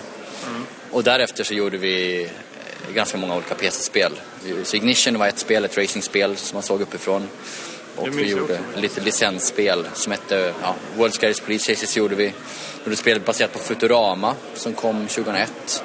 Och 0.90 1.04
därefter 1.04 1.44
så 1.44 1.54
gjorde 1.54 1.76
vi 1.78 2.22
eh, 2.22 2.94
ganska 2.94 3.18
många 3.18 3.36
olika 3.36 3.54
PC-spel. 3.54 4.12
Så 4.64 4.76
Ignition 4.76 5.18
var 5.18 5.26
ett 5.26 5.38
spel, 5.38 5.64
ett 5.64 5.78
racingspel 5.78 6.36
som 6.36 6.56
man 6.56 6.62
såg 6.62 6.80
uppifrån. 6.80 7.28
Och 7.96 8.18
vi 8.18 8.30
gjorde 8.30 8.58
lite 8.76 9.00
licensspel 9.00 9.86
som 9.94 10.12
hette 10.12 10.54
ja, 10.62 10.74
World 10.96 11.14
Scariest 11.14 11.44
Police 11.44 11.72
Chases 11.72 11.96
gjorde 11.96 12.14
vi. 12.14 12.32
Gjorde 12.88 12.96
spel 12.96 13.20
baserat 13.20 13.52
på 13.52 13.58
Futurama 13.58 14.34
som 14.54 14.74
kom 14.74 15.06
2001. 15.06 15.84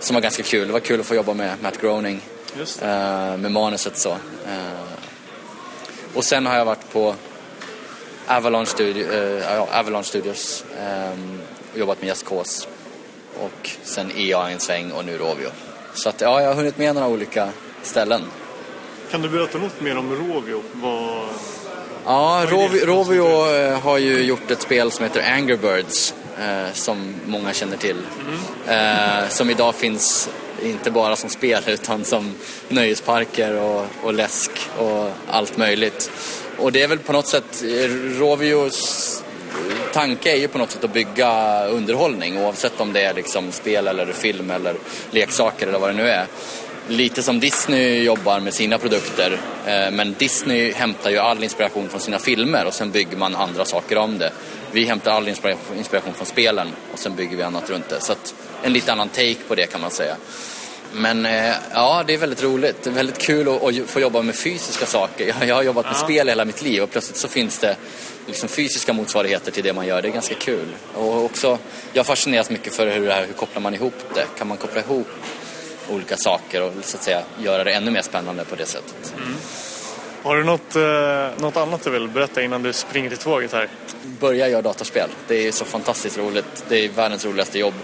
Som 0.00 0.14
var 0.14 0.20
ganska 0.20 0.42
kul. 0.42 0.66
Det 0.66 0.72
var 0.72 0.80
kul 0.80 1.00
att 1.00 1.06
få 1.06 1.14
jobba 1.14 1.34
med 1.34 1.62
Matt 1.62 1.80
Groening. 1.80 2.20
Just 2.58 2.82
eh, 2.82 3.36
med 3.36 3.52
manuset 3.52 3.98
så. 3.98 4.10
Eh, 4.10 4.82
och 6.14 6.24
sen 6.24 6.46
har 6.46 6.56
jag 6.56 6.64
varit 6.64 6.92
på 6.92 7.14
Avalon, 8.26 8.66
Studio, 8.66 9.12
eh, 9.12 9.54
ja, 9.54 9.68
Avalon 9.72 10.04
Studios 10.04 10.64
och 11.72 11.78
jobbat 11.78 12.00
med 12.00 12.08
Just 12.08 12.28
Cause. 12.28 12.68
Och 13.40 13.70
sen 13.82 14.12
EA 14.16 14.50
en 14.50 14.60
sväng 14.60 14.92
och 14.92 15.04
nu 15.04 15.18
Rovio. 15.18 15.50
Så 15.94 16.08
att, 16.08 16.20
ja, 16.20 16.40
jag 16.40 16.48
har 16.48 16.54
hunnit 16.54 16.78
med 16.78 16.94
några 16.94 17.08
olika 17.08 17.48
ställen. 17.82 18.22
Kan 19.10 19.22
du 19.22 19.28
berätta 19.28 19.58
något 19.58 19.80
mer 19.80 19.98
om 19.98 20.14
Rovio? 20.14 20.62
Vad... 20.72 21.28
Ja, 22.04 22.46
Rovio, 22.48 22.86
Rovio 22.86 23.74
har 23.74 23.98
ju 23.98 24.22
gjort 24.22 24.50
ett 24.50 24.62
spel 24.62 24.90
som 24.90 25.04
heter 25.04 25.32
Angry 25.32 25.56
Birds 25.56 26.14
eh, 26.40 26.72
som 26.72 27.14
många 27.26 27.52
känner 27.52 27.76
till. 27.76 27.96
Eh, 28.68 29.28
som 29.28 29.50
idag 29.50 29.74
finns 29.74 30.28
inte 30.62 30.90
bara 30.90 31.16
som 31.16 31.30
spel 31.30 31.62
utan 31.66 32.04
som 32.04 32.34
nöjesparker 32.68 33.54
och, 33.54 33.86
och 34.02 34.14
läsk 34.14 34.50
och 34.78 35.10
allt 35.28 35.56
möjligt. 35.56 36.10
Och 36.58 36.72
det 36.72 36.82
är 36.82 36.88
väl 36.88 36.98
på 36.98 37.12
något 37.12 37.28
sätt, 37.28 37.62
Rovios 38.18 39.22
tanke 39.92 40.32
är 40.32 40.36
ju 40.36 40.48
på 40.48 40.58
något 40.58 40.70
sätt 40.70 40.84
att 40.84 40.92
bygga 40.92 41.64
underhållning 41.66 42.38
oavsett 42.38 42.80
om 42.80 42.92
det 42.92 43.02
är 43.02 43.14
liksom 43.14 43.52
spel 43.52 43.88
eller 43.88 44.12
film 44.12 44.50
eller 44.50 44.74
leksaker 45.10 45.66
eller 45.66 45.78
vad 45.78 45.90
det 45.90 45.96
nu 45.96 46.08
är. 46.08 46.26
Lite 46.88 47.22
som 47.22 47.40
Disney 47.40 48.02
jobbar 48.02 48.40
med 48.40 48.54
sina 48.54 48.78
produkter. 48.78 49.38
Eh, 49.66 49.90
men 49.90 50.14
Disney 50.18 50.72
hämtar 50.72 51.10
ju 51.10 51.18
all 51.18 51.44
inspiration 51.44 51.88
från 51.88 52.00
sina 52.00 52.18
filmer 52.18 52.66
och 52.66 52.74
sen 52.74 52.90
bygger 52.90 53.16
man 53.16 53.36
andra 53.36 53.64
saker 53.64 53.98
om 53.98 54.18
det. 54.18 54.32
Vi 54.72 54.84
hämtar 54.84 55.10
all 55.10 55.28
inspiration 55.28 56.14
från 56.14 56.26
spelen 56.26 56.68
och 56.92 56.98
sen 56.98 57.16
bygger 57.16 57.36
vi 57.36 57.42
annat 57.42 57.70
runt 57.70 57.88
det. 57.88 58.00
Så 58.00 58.12
att 58.12 58.34
en 58.62 58.72
lite 58.72 58.92
annan 58.92 59.08
take 59.08 59.36
på 59.48 59.54
det 59.54 59.66
kan 59.66 59.80
man 59.80 59.90
säga. 59.90 60.16
Men 60.92 61.26
eh, 61.26 61.54
ja, 61.72 62.04
det 62.06 62.14
är 62.14 62.18
väldigt 62.18 62.42
roligt. 62.42 62.82
Det 62.82 62.90
är 62.90 62.94
väldigt 62.94 63.18
kul 63.18 63.48
att, 63.48 63.62
att 63.62 63.90
få 63.90 64.00
jobba 64.00 64.22
med 64.22 64.34
fysiska 64.34 64.86
saker. 64.86 65.26
Jag, 65.26 65.48
jag 65.48 65.54
har 65.54 65.62
jobbat 65.62 65.86
med 65.86 65.96
spel 65.96 66.28
hela 66.28 66.44
mitt 66.44 66.62
liv 66.62 66.82
och 66.82 66.90
plötsligt 66.90 67.16
så 67.16 67.28
finns 67.28 67.58
det 67.58 67.76
liksom 68.26 68.48
fysiska 68.48 68.92
motsvarigheter 68.92 69.50
till 69.50 69.64
det 69.64 69.72
man 69.72 69.86
gör. 69.86 70.02
Det 70.02 70.08
är 70.08 70.12
ganska 70.12 70.34
kul. 70.34 70.68
Och 70.94 71.24
också, 71.24 71.58
jag 71.92 72.06
fascineras 72.06 72.50
mycket 72.50 72.74
för 72.74 72.90
hur, 72.90 73.06
det 73.06 73.12
här, 73.12 73.26
hur 73.26 73.34
kopplar 73.34 73.62
man 73.62 73.74
ihop 73.74 73.94
det? 74.14 74.24
Kan 74.38 74.48
man 74.48 74.56
koppla 74.56 74.80
ihop 74.80 75.08
olika 75.90 76.16
saker 76.16 76.62
och 76.62 76.72
så 76.82 76.96
att 76.96 77.02
säga 77.02 77.22
göra 77.42 77.64
det 77.64 77.72
ännu 77.72 77.90
mer 77.90 78.02
spännande 78.02 78.44
på 78.44 78.56
det 78.56 78.66
sättet? 78.66 79.14
Har 80.22 80.36
du 80.36 80.44
något, 80.44 80.76
eh, 80.76 81.42
något 81.42 81.56
annat 81.56 81.84
du 81.84 81.90
vill 81.90 82.08
berätta 82.08 82.42
innan 82.42 82.62
du 82.62 82.72
springer 82.72 83.08
till 83.08 83.18
tåget 83.18 83.52
här? 83.52 83.68
börja 84.20 84.48
göra 84.48 84.62
datorspel. 84.62 85.10
Det 85.28 85.48
är 85.48 85.52
så 85.52 85.64
fantastiskt 85.64 86.18
roligt. 86.18 86.64
Det 86.68 86.84
är 86.84 86.88
världens 86.88 87.24
roligaste 87.24 87.58
jobb. 87.58 87.74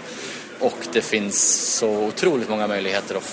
och 0.59 0.77
det 0.93 1.01
finns 1.01 1.55
så 1.77 1.89
otroligt 1.89 2.49
många 2.49 2.67
möjligheter 2.67 3.15
att 3.15 3.23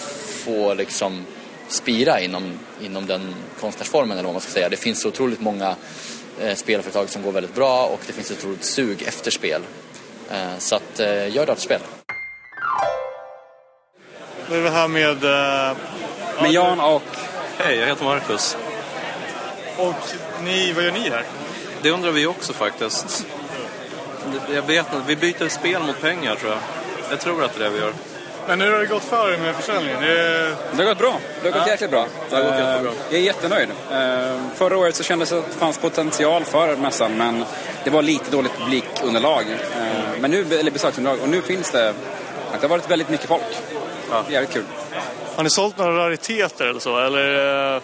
få 0.44 0.74
liksom 0.74 1.24
spira 1.68 2.20
inom, 2.20 2.58
inom 2.80 3.06
den 3.06 3.34
konstnärsformen 3.60 4.18
eller 4.18 4.24
vad 4.24 4.34
man 4.34 4.40
ska 4.40 4.50
säga. 4.50 4.68
Det 4.68 4.76
finns 4.76 5.02
så 5.02 5.08
otroligt 5.08 5.40
många 5.40 5.76
eh, 6.40 6.54
spelföretag 6.54 7.08
som 7.08 7.22
går 7.22 7.32
väldigt 7.32 7.54
bra 7.54 7.86
och 7.86 8.00
det 8.06 8.12
finns 8.12 8.30
ett 8.30 8.38
otroligt 8.38 8.64
sug 8.64 9.02
efter 9.02 9.30
spel. 9.30 9.62
Eh, 10.30 10.58
så 10.58 10.76
att 10.76 11.00
eh, 11.00 11.34
gör 11.34 11.46
dataspel. 11.46 11.80
Nu 14.50 14.56
är 14.56 14.62
vi 14.62 14.68
här 14.68 14.88
med... 14.88 15.24
Eh, 15.24 15.76
Med 16.42 16.52
Jan 16.52 16.80
och... 16.80 17.02
Hej, 17.58 17.76
jag 17.76 17.86
heter 17.86 18.04
Marcus. 18.04 18.56
Och 19.76 19.94
ni, 20.44 20.72
vad 20.72 20.84
gör 20.84 20.92
ni 20.92 21.10
här? 21.10 21.24
Det 21.82 21.90
undrar 21.90 22.10
vi 22.10 22.26
också 22.26 22.52
faktiskt. 22.52 23.26
Jag 24.54 24.62
vet 24.62 24.86
inte, 24.94 25.02
vi 25.06 25.16
byter 25.16 25.48
spel 25.48 25.82
mot 25.82 26.00
pengar 26.00 26.34
tror 26.34 26.50
jag. 26.50 26.60
Jag 27.10 27.20
tror 27.20 27.44
att 27.44 27.54
det 27.54 27.60
är 27.64 27.70
det 27.70 27.74
vi 27.74 27.80
gör. 27.80 27.92
Men 28.46 28.60
hur 28.60 28.72
har 28.72 28.78
det 28.78 28.86
gått 28.86 29.04
för 29.04 29.32
er 29.34 29.38
med 29.38 29.56
försäljningen? 29.56 30.00
Det. 30.02 30.56
Det 30.72 30.76
har 30.76 30.84
gått 30.84 30.98
bra. 30.98 31.14
Det 31.42 31.50
har 31.50 31.58
gått 31.58 31.68
jäkligt 31.68 31.90
bra. 31.90 32.06
Det 32.30 32.36
har 32.36 32.42
gått 32.42 32.52
Eh, 32.52 32.58
jättebra. 32.58 32.92
Jag 33.10 33.18
är 33.20 33.24
jättenöjd. 33.24 33.68
Eh, 33.92 34.36
Förra 34.54 34.76
året 34.78 34.96
så 34.96 35.02
kändes 35.02 35.30
det 35.30 35.38
att 35.38 35.46
det 35.52 35.58
fanns 35.58 35.78
potential 35.78 36.44
för 36.44 36.76
mässan 36.76 37.16
men 37.16 37.44
det 37.84 37.90
var 37.90 38.02
lite 38.02 38.30
dåligt 38.30 38.52
publikunderlag. 38.58 39.42
Eh, 39.50 39.86
Men 40.20 40.30
nu, 40.30 40.46
eller 40.58 40.70
besöksunderlag. 40.70 41.20
Och 41.22 41.28
nu 41.28 41.42
finns 41.42 41.70
det... 41.70 41.94
Det 42.52 42.62
har 42.62 42.68
varit 42.68 42.90
väldigt 42.90 43.08
mycket 43.08 43.26
folk. 43.28 43.42
Det 44.10 44.14
är 44.28 44.32
jävligt 44.32 44.52
kul. 44.52 44.64
Har 45.36 45.42
ni 45.42 45.50
sålt 45.50 45.78
några 45.78 45.96
rariteter 45.96 46.66
eller 46.66 46.80
så? 46.80 46.98
Eller, 46.98 47.74
eh, 47.74 47.82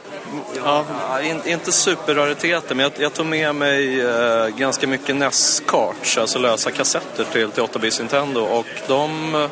ja. 0.65 0.85
Ja, 1.11 1.23
in, 1.23 1.41
inte 1.47 1.73
superrariteter, 1.73 2.75
men 2.75 2.83
jag, 2.83 2.93
jag 2.99 3.15
tog 3.15 3.27
med 3.27 3.55
mig 3.55 4.01
eh, 4.01 4.49
ganska 4.49 4.87
mycket 4.87 5.17
NES-carts, 5.17 6.19
alltså 6.19 6.39
lösa 6.39 6.71
kassetter 6.71 7.25
till, 7.25 7.51
till 7.51 7.63
8-bits 7.63 7.99
Nintendo. 7.99 8.41
Och 8.41 8.67
de, 8.87 9.49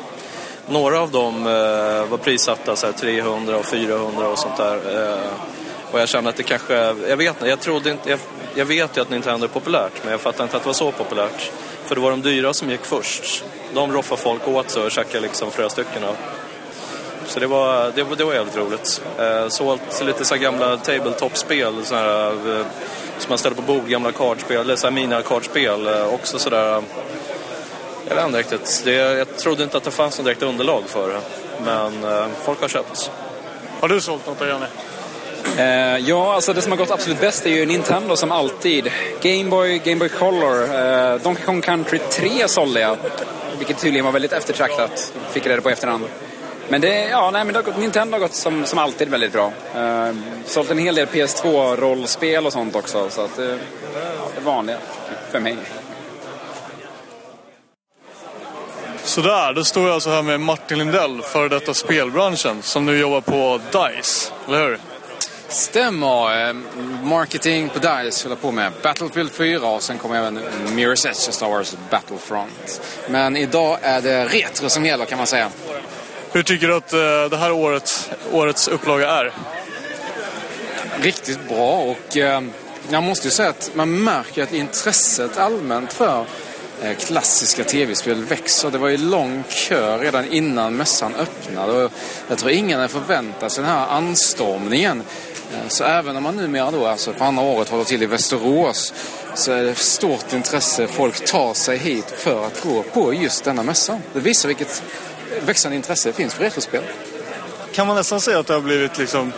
några 0.69 0.99
av 0.99 1.11
dem 1.11 1.47
eh, 1.47 2.09
var 2.09 2.17
prissatta 2.17 2.75
så 2.75 2.85
här 2.85 2.93
300 2.93 3.57
och 3.57 3.65
400 3.65 4.27
och 4.27 4.39
sånt 4.39 4.57
där. 4.57 4.75
Eh, 4.75 5.29
och 5.91 5.99
jag 5.99 6.09
kände 6.09 6.29
att 6.29 6.35
det 6.35 6.43
kanske, 6.43 6.73
jag 7.07 7.17
vet 7.17 7.35
jag 7.45 7.59
trodde 7.59 7.91
inte, 7.91 8.09
jag, 8.09 8.19
jag 8.55 8.65
vet 8.65 8.97
ju 8.97 9.01
att 9.01 9.09
Nintendo 9.09 9.45
är 9.45 9.49
populärt, 9.49 10.03
men 10.03 10.11
jag 10.11 10.21
fattade 10.21 10.43
inte 10.43 10.57
att 10.57 10.63
det 10.63 10.69
var 10.69 10.73
så 10.73 10.91
populärt. 10.91 11.51
För 11.85 11.95
det 11.95 12.01
var 12.01 12.11
de 12.11 12.21
dyra 12.21 12.53
som 12.53 12.69
gick 12.69 12.85
först. 12.85 13.43
De 13.73 13.93
roffade 13.93 14.21
folk 14.21 14.47
åt 14.47 14.69
sig 14.69 14.83
och 14.83 14.91
käkade 14.91 15.19
liksom 15.19 15.51
flera 15.51 15.69
stycken 15.69 16.03
av. 16.03 16.15
Så 17.27 17.39
det 17.39 17.47
var, 17.47 17.91
det, 17.95 18.03
var- 18.03 18.15
det 18.15 18.23
var 18.23 18.33
jävligt 18.33 18.57
roligt. 18.57 19.01
Eh, 19.19 19.47
sålt 19.47 20.03
lite 20.05 20.25
så 20.25 20.35
här 20.35 20.41
gamla 20.41 20.77
tabletop-spel 20.77 21.73
så 21.83 21.95
här, 21.95 22.27
eh, 22.27 22.65
som 23.19 23.29
man 23.29 23.37
ställer 23.37 23.55
på 23.55 23.61
bord, 23.61 23.87
gamla 23.87 24.11
kardspel, 24.11 24.57
eller 24.57 24.75
så 24.75 24.87
här 24.87 24.91
mina-kardspel. 24.91 25.87
Eh, 25.87 26.13
också 26.13 26.39
sådär, 26.39 26.83
jag 28.07 28.15
vet 28.15 28.25
inte 28.25 28.39
riktigt. 28.39 28.81
Det, 28.85 28.91
jag 28.93 29.37
trodde 29.37 29.63
inte 29.63 29.77
att 29.77 29.83
det 29.83 29.91
fanns 29.91 30.17
något 30.17 30.25
direkt 30.25 30.43
underlag 30.43 30.83
för 30.87 31.07
det. 31.09 31.19
Men 31.65 32.03
eh, 32.03 32.27
folk 32.43 32.61
har 32.61 32.67
köpt. 32.67 33.11
Har 33.79 33.87
du 33.87 34.01
sålt 34.01 34.27
något 34.27 34.39
då, 34.39 34.45
Janne? 34.45 34.67
Eh, 35.57 35.97
ja, 35.97 36.33
alltså 36.33 36.53
det 36.53 36.61
som 36.61 36.71
har 36.71 36.77
gått 36.79 36.91
absolut 36.91 37.19
bäst 37.21 37.45
är 37.45 37.49
ju 37.49 37.65
Nintendo 37.65 38.15
som 38.15 38.31
alltid. 38.31 38.91
Game 39.21 39.49
Boy, 39.49 39.77
Game 39.77 39.95
Boy 39.99 40.09
Color, 40.09 40.63
eh, 40.63 41.15
Donkey 41.15 41.45
Kong 41.45 41.61
Country 41.61 41.99
3 42.11 42.47
sålde 42.47 42.79
jag. 42.79 42.97
Vilket 43.57 43.79
tydligen 43.79 44.05
var 44.05 44.11
väldigt 44.11 44.33
eftertraktat. 44.33 45.13
Fick 45.31 45.45
reda 45.47 45.61
på 45.61 45.69
i 45.69 45.73
efterhand. 45.73 46.03
Men 46.69 46.81
det, 46.81 47.07
ja, 47.09 47.31
nej, 47.31 47.45
men 47.45 47.53
det 47.53 47.59
har 47.59 47.63
gått, 47.63 47.77
Nintendo 47.77 48.15
har 48.15 48.19
gått 48.19 48.33
som, 48.33 48.65
som 48.65 48.79
alltid 48.79 49.09
väldigt 49.09 49.33
bra. 49.33 49.51
Eh, 49.75 50.15
sålt 50.45 50.71
en 50.71 50.77
hel 50.77 50.95
del 50.95 51.07
PS2-rollspel 51.07 52.45
och 52.45 52.53
sånt 52.53 52.75
också. 52.75 53.09
Så 53.09 53.21
att, 53.21 53.39
eh, 53.39 53.45
det 53.45 54.37
är 54.37 54.41
vanliga 54.43 54.77
för 55.31 55.39
mig. 55.39 55.57
Sådär, 59.03 59.53
då 59.53 59.63
står 59.63 59.83
jag 59.83 59.93
alltså 59.93 60.09
här 60.09 60.21
med 60.21 60.39
Martin 60.39 60.77
Lindell, 60.77 61.21
före 61.21 61.49
detta 61.49 61.73
spelbranschen, 61.73 62.61
som 62.61 62.85
nu 62.85 62.97
jobbar 62.97 63.21
på 63.21 63.59
DICE, 63.71 64.31
eller 64.47 64.59
hur? 64.59 64.79
Stämmer. 65.47 66.47
Eh, 66.47 66.53
Marketing 67.03 67.69
på 67.69 67.79
DICE 67.79 68.25
håller 68.25 68.35
på 68.35 68.51
med 68.51 68.71
Battlefield 68.83 69.31
4 69.31 69.67
och 69.67 69.83
sen 69.83 69.97
kommer 69.97 70.15
även 70.15 70.39
Mirror's 70.67 71.07
Edge 71.07 71.27
och 71.27 71.33
Star 71.33 71.49
Wars 71.49 71.75
Battlefront. 71.89 72.81
Men 73.09 73.37
idag 73.37 73.77
är 73.81 74.01
det 74.01 74.25
retro 74.25 74.69
som 74.69 74.85
gäller 74.85 75.05
kan 75.05 75.17
man 75.17 75.27
säga. 75.27 75.49
Hur 76.31 76.43
tycker 76.43 76.67
du 76.67 76.75
att 76.75 76.93
eh, 76.93 76.99
det 77.29 77.37
här 77.37 77.51
årets, 77.51 78.09
årets 78.31 78.67
upplaga 78.67 79.09
är? 79.09 79.33
Riktigt 81.01 81.49
bra 81.49 81.79
och 81.81 82.17
eh, 82.17 82.41
jag 82.89 83.03
måste 83.03 83.27
ju 83.27 83.31
säga 83.31 83.49
att 83.49 83.71
man 83.73 84.03
märker 84.03 84.43
att 84.43 84.53
intresset 84.53 85.37
allmänt 85.37 85.93
för 85.93 86.25
eh, 86.81 86.95
klassiska 86.95 87.63
tv-spel 87.63 88.23
växer. 88.23 88.71
Det 88.71 88.77
var 88.77 88.89
ju 88.89 88.97
lång 88.97 89.43
kö 89.49 89.97
redan 89.97 90.25
innan 90.31 90.75
mässan 90.75 91.15
öppnade 91.15 91.85
och 91.85 91.91
jag 92.29 92.37
tror 92.37 92.51
ingen 92.51 92.79
hade 92.79 92.93
förväntat 92.93 93.51
sig 93.51 93.63
den 93.63 93.73
här 93.73 93.87
anstormningen. 93.87 95.03
Så 95.67 95.83
även 95.83 96.17
om 96.17 96.23
man 96.23 96.35
numera 96.35 96.71
då, 96.71 96.87
alltså 96.87 97.13
på 97.13 97.23
andra 97.23 97.43
året 97.43 97.69
håller 97.69 97.83
till 97.83 98.03
i 98.03 98.05
Västerås 98.05 98.93
så 99.33 99.51
är 99.51 99.63
det 99.63 99.75
stort 99.75 100.33
intresse. 100.33 100.87
Folk 100.87 101.25
tar 101.25 101.53
sig 101.53 101.77
hit 101.77 102.13
för 102.17 102.45
att 102.47 102.61
gå 102.61 102.83
på 102.83 103.13
just 103.13 103.43
denna 103.43 103.63
mässa. 103.63 103.99
Det 104.13 104.19
visar 104.19 104.47
vilket 104.47 104.83
växande 105.45 105.75
intresse 105.75 106.13
finns 106.13 106.33
för 106.33 106.43
retrospel. 106.43 106.83
Kan 107.73 107.87
man 107.87 107.95
nästan 107.95 108.21
säga 108.21 108.39
att 108.39 108.47
det 108.47 108.53
har 108.53 108.61
blivit 108.61 108.97
liksom... 108.97 109.33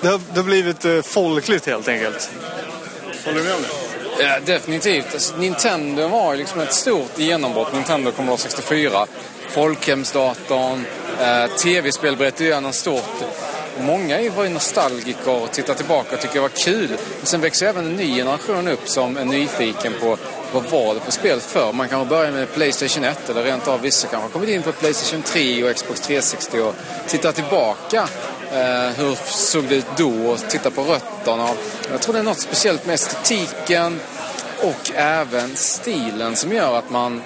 Det 0.00 0.08
har, 0.08 0.20
det 0.32 0.40
har 0.40 0.44
blivit 0.44 0.84
eh, 0.84 1.02
folkligt 1.02 1.66
helt 1.66 1.88
enkelt. 1.88 2.30
Håller 3.24 3.38
du 3.38 3.44
med 3.44 3.54
om 3.54 3.62
det? 3.62 4.24
Ja, 4.24 4.40
definitivt. 4.44 5.06
Alltså, 5.12 5.36
Nintendo 5.36 6.08
var 6.08 6.32
ju 6.32 6.38
liksom 6.38 6.60
ett 6.60 6.72
stort 6.72 7.18
genombrott. 7.18 7.72
Nintendo 7.72 8.10
Commodore 8.10 8.40
64. 8.40 9.06
Folkhemsdatorn. 9.48 10.86
Eh, 11.20 11.46
Tv-spel 11.46 12.16
bröt 12.16 12.40
igenom 12.40 12.72
stort. 12.72 13.24
Många 13.80 14.30
var 14.30 14.44
ju 14.44 14.50
nostalgiker 14.50 15.42
och 15.42 15.52
tittar 15.52 15.74
tillbaka 15.74 16.14
och 16.14 16.20
tycker 16.20 16.34
det 16.34 16.40
var 16.40 16.48
kul. 16.48 16.88
Men 16.88 17.26
sen 17.26 17.40
växer 17.40 17.66
även 17.66 17.86
en 17.86 17.96
ny 17.96 18.16
generation 18.16 18.68
upp 18.68 18.88
som 18.88 19.16
är 19.16 19.24
nyfiken 19.24 19.92
på 20.00 20.16
vad 20.52 20.64
var 20.70 20.94
det 20.94 21.00
för 21.00 21.12
spel 21.12 21.40
för. 21.40 21.72
Man 21.72 21.88
kanske 21.88 22.08
börjar 22.08 22.32
med 22.32 22.52
Playstation 22.52 23.04
1 23.04 23.30
eller 23.30 23.42
rent 23.42 23.68
av 23.68 23.80
vissa 23.80 24.08
kanske 24.08 24.24
har 24.24 24.32
kommit 24.32 24.48
in 24.48 24.62
på 24.62 24.72
Playstation 24.72 25.22
3 25.22 25.64
och 25.64 25.76
Xbox 25.76 26.00
360 26.00 26.60
och 26.60 26.74
tittar 27.06 27.32
tillbaka. 27.32 28.08
Eh, 28.52 28.90
hur 28.96 29.14
såg 29.24 29.64
det 29.64 29.74
ut 29.74 29.86
då 29.96 30.26
och 30.26 30.38
tittar 30.48 30.70
på 30.70 30.82
rötterna. 30.82 31.48
Jag 31.90 32.00
tror 32.00 32.12
det 32.14 32.18
är 32.18 32.24
något 32.24 32.40
speciellt 32.40 32.86
med 32.86 32.94
estetiken 32.94 34.00
och 34.62 34.90
även 34.94 35.56
stilen 35.56 36.36
som 36.36 36.52
gör 36.52 36.78
att 36.78 36.90
man 36.90 37.22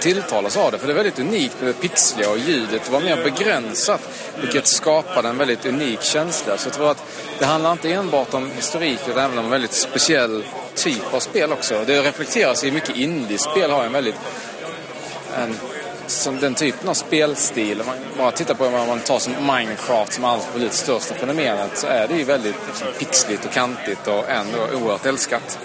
tilltalas 0.00 0.56
av 0.56 0.72
det. 0.72 0.78
För 0.78 0.86
det 0.86 0.92
är 0.92 0.96
väldigt 0.96 1.18
unikt 1.18 1.56
med 1.60 1.68
det 1.68 1.80
pixliga 1.80 2.30
och 2.30 2.38
ljudet 2.38 2.90
var 2.90 3.00
mer 3.00 3.24
begränsat. 3.24 4.00
Vilket 4.40 4.66
skapade 4.66 5.28
en 5.28 5.38
väldigt 5.38 5.66
unik 5.66 6.02
känsla. 6.02 6.56
Så 6.56 6.66
jag 6.66 6.74
tror 6.74 6.90
att 6.90 7.04
det 7.38 7.44
handlar 7.44 7.72
inte 7.72 7.92
enbart 7.92 8.34
om 8.34 8.50
historik 8.56 9.00
utan 9.08 9.24
även 9.24 9.38
om 9.38 9.44
en 9.44 9.50
väldigt 9.50 9.72
speciell 9.72 10.44
typ 10.74 11.14
av 11.14 11.20
spel 11.20 11.52
också. 11.52 11.84
Det 11.86 12.02
reflekteras 12.02 12.64
i 12.64 12.70
mycket 12.70 12.96
indie-spel 12.96 13.70
har 13.70 13.84
en 13.84 13.92
väldigt 13.92 14.16
en, 15.36 15.56
som 16.06 16.40
den 16.40 16.54
typen 16.54 16.88
av 16.88 16.94
spelstil. 16.94 17.80
Om 17.80 17.86
man 17.86 17.96
bara 18.18 18.30
tittar 18.30 18.54
på 18.54 18.68
vad 18.68 18.88
man 18.88 19.00
tar 19.00 19.18
som 19.18 19.32
Minecraft 19.32 20.12
som 20.12 20.24
absolut 20.24 20.72
största 20.72 21.14
fenomenet 21.14 21.78
så 21.78 21.86
är 21.86 22.08
det 22.08 22.14
ju 22.14 22.24
väldigt 22.24 22.56
liksom, 22.66 22.88
pixligt 22.98 23.44
och 23.44 23.52
kantigt 23.52 24.06
och 24.06 24.30
ändå 24.30 24.58
oerhört 24.74 25.06
älskat. 25.06 25.58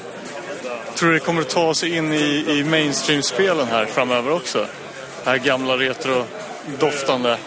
Tror 1.04 1.12
du 1.12 1.20
det 1.20 1.26
kommer 1.26 1.42
att 1.42 1.50
ta 1.50 1.74
sig 1.74 1.96
in 1.96 2.14
i, 2.14 2.46
i 2.48 2.64
mainstream-spelen 2.64 3.68
här 3.68 3.86
framöver 3.86 4.32
också? 4.32 4.68
Det 5.24 5.30
här 5.30 5.38
gamla 5.38 5.74
retro-doftande. 5.74 7.38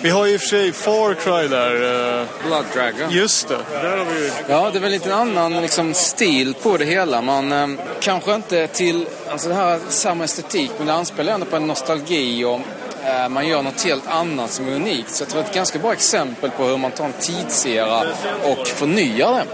Vi 0.00 0.10
har 0.10 0.26
ju 0.26 0.32
i 0.32 0.36
och 0.36 0.40
för 0.40 0.48
sig 0.48 0.72
Far 0.72 1.14
Cry 1.14 1.48
där. 1.48 1.74
eh, 2.20 2.26
Blood 2.46 2.64
Dragon. 2.74 3.10
Just 3.10 3.48
det, 3.48 3.58
där 3.72 3.96
har 3.96 4.04
vi. 4.04 4.30
Ja, 4.48 4.70
det 4.72 4.78
är 4.78 4.80
väl 4.80 4.90
lite 4.90 5.12
en 5.12 5.18
annan 5.18 5.62
liksom, 5.62 5.94
stil 5.94 6.54
på 6.62 6.76
det 6.76 6.84
hela. 6.84 7.22
Man 7.22 7.52
eh, 7.52 7.68
kanske 8.00 8.34
inte 8.34 8.66
till 8.66 9.06
alltså, 9.30 9.48
det 9.48 9.54
här 9.54 9.80
samma 9.88 10.24
estetik, 10.24 10.70
men 10.78 10.86
det 10.86 10.92
anspelar 10.92 11.32
ändå 11.32 11.46
på 11.46 11.56
en 11.56 11.66
nostalgi 11.66 12.44
och 12.44 12.60
eh, 13.04 13.28
man 13.28 13.48
gör 13.48 13.62
något 13.62 13.82
helt 13.84 14.06
annat 14.06 14.50
som 14.50 14.68
är 14.68 14.72
unikt. 14.72 15.10
Så 15.10 15.22
jag 15.22 15.28
tror 15.28 15.40
det 15.40 15.46
är 15.46 15.50
ett 15.50 15.54
ganska 15.54 15.78
bra 15.78 15.92
exempel 15.92 16.50
på 16.50 16.64
hur 16.64 16.78
man 16.78 16.90
tar 16.90 17.04
en 17.04 17.12
tidsera 17.12 18.00
och 18.44 18.66
förnyar 18.66 19.32
den. 19.32 19.46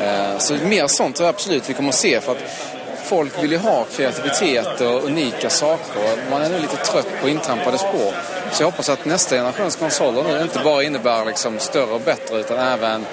Eh, 0.00 0.38
så 0.38 0.54
mer 0.54 0.86
sånt 0.86 1.16
tror 1.16 1.26
jag 1.26 1.34
absolut 1.34 1.70
vi 1.70 1.74
kommer 1.74 1.88
att 1.88 1.94
se. 1.94 2.20
För 2.20 2.32
att 2.32 2.73
folk 3.04 3.42
vill 3.42 3.52
ju 3.52 3.58
ha 3.58 3.84
kreativitet 3.84 4.80
och 4.80 5.04
unika 5.04 5.50
saker. 5.50 6.30
Man 6.30 6.42
är 6.42 6.48
nu 6.48 6.58
lite 6.58 6.76
trött 6.76 7.08
på 7.22 7.28
intrampade 7.28 7.78
spår. 7.78 8.14
Så 8.52 8.62
jag 8.62 8.66
hoppas 8.66 8.88
att 8.88 9.04
nästa 9.04 9.36
generations 9.36 9.76
konsoler 9.76 10.22
nu 10.22 10.42
inte 10.42 10.58
bara 10.64 10.82
innebär 10.82 11.24
liksom 11.24 11.58
större 11.58 11.90
och 11.92 12.00
bättre 12.00 12.40
utan 12.40 12.58
även 12.58 13.06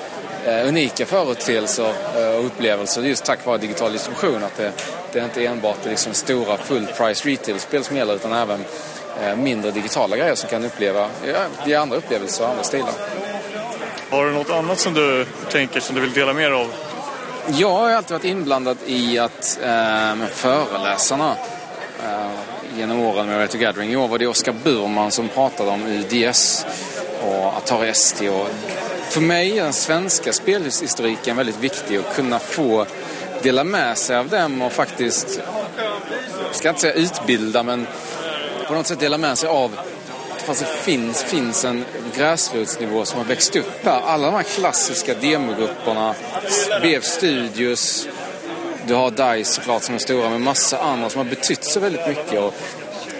eh, 0.45 0.67
unika 0.67 1.06
företeelser 1.06 1.93
eh, 2.17 2.39
och 2.39 2.45
upplevelser 2.45 3.01
just 3.01 3.25
tack 3.25 3.45
vare 3.45 3.58
digital 3.58 3.91
distribution. 3.91 4.43
Att 4.43 4.58
det, 4.58 4.71
det 5.13 5.19
är 5.19 5.23
inte 5.23 5.45
enbart 5.45 5.86
liksom 5.86 6.13
stora 6.13 6.58
full 6.58 6.86
price 6.86 7.30
retail-spel 7.30 7.84
som 7.84 7.97
gäller 7.97 8.15
utan 8.15 8.34
även 8.34 8.65
eh, 9.21 9.36
mindre 9.36 9.71
digitala 9.71 10.17
grejer 10.17 10.36
som 10.36 10.49
kan 10.49 10.65
uppleva, 10.65 11.10
ja, 11.25 11.45
ge 11.65 11.75
andra 11.75 11.97
upplevelser 11.97 12.43
och 12.43 12.49
andra 12.49 12.63
stilar. 12.63 12.93
Har 14.10 14.25
du 14.25 14.32
något 14.32 14.49
annat 14.49 14.80
som 14.80 14.93
du 14.93 15.25
tänker 15.49 15.80
som 15.80 15.95
du 15.95 16.01
vill 16.01 16.13
dela 16.13 16.34
mer 16.34 16.51
av? 16.51 16.67
Jag 17.47 17.69
har 17.69 17.91
alltid 17.91 18.12
varit 18.12 18.25
inblandad 18.25 18.77
i 18.86 19.19
att 19.19 19.60
eh, 19.63 20.25
föreläsarna 20.32 21.36
eh, 22.04 22.32
genom 22.77 22.99
åren 22.99 23.27
med 23.27 23.38
Retro 23.38 23.60
Gathering. 23.60 23.91
I 23.91 23.95
år 23.95 24.08
var 24.08 24.19
det 24.19 24.27
Oskar 24.27 24.56
Burman 24.63 25.12
som 25.12 25.27
pratade 25.27 25.69
om 25.69 25.86
UDS 25.86 26.65
och 27.23 27.45
Atari 27.45 27.89
ST. 27.89 28.30
Och 28.30 28.47
för 29.10 29.21
mig 29.21 29.60
är 29.60 29.63
den 29.63 29.73
svenska 29.73 30.34
spelhistoriken 30.34 31.38
väldigt 31.38 31.60
viktig 31.60 31.97
att 31.97 32.15
kunna 32.15 32.39
få 32.39 32.86
dela 33.43 33.63
med 33.63 33.97
sig 33.97 34.17
av 34.17 34.30
dem 34.30 34.62
och 34.62 34.71
faktiskt, 34.71 35.41
jag 36.45 36.56
ska 36.56 36.69
inte 36.69 36.82
säga 36.82 36.93
utbilda, 36.93 37.63
men 37.63 37.88
på 38.67 38.73
något 38.73 38.88
sätt 38.88 38.99
dela 38.99 39.17
med 39.17 39.38
sig 39.38 39.49
av 39.49 39.71
att 40.52 40.60
det 40.60 40.66
finns, 40.66 41.24
finns 41.24 41.66
en 41.66 41.86
gräsrotsnivå 42.18 43.06
som 43.06 43.18
har 43.18 43.26
växt 43.26 43.56
upp 43.56 43.86
här. 43.86 44.02
Alla 44.02 44.26
de 44.26 44.36
här 44.36 44.44
klassiska 44.44 45.14
demogrupperna, 45.14 46.16
BF 46.82 47.04
Studios, 47.04 48.08
du 48.88 48.94
har 48.94 49.12
DICE 49.12 49.52
såklart 49.54 49.84
som 49.84 49.96
är 49.96 50.00
stora, 50.00 50.30
men 50.30 50.44
massa 50.44 50.78
andra 50.80 51.10
som 51.10 51.18
har 51.18 51.26
betytt 51.26 51.64
så 51.64 51.80
väldigt 51.80 52.08
mycket. 52.08 52.40
Och 52.40 52.54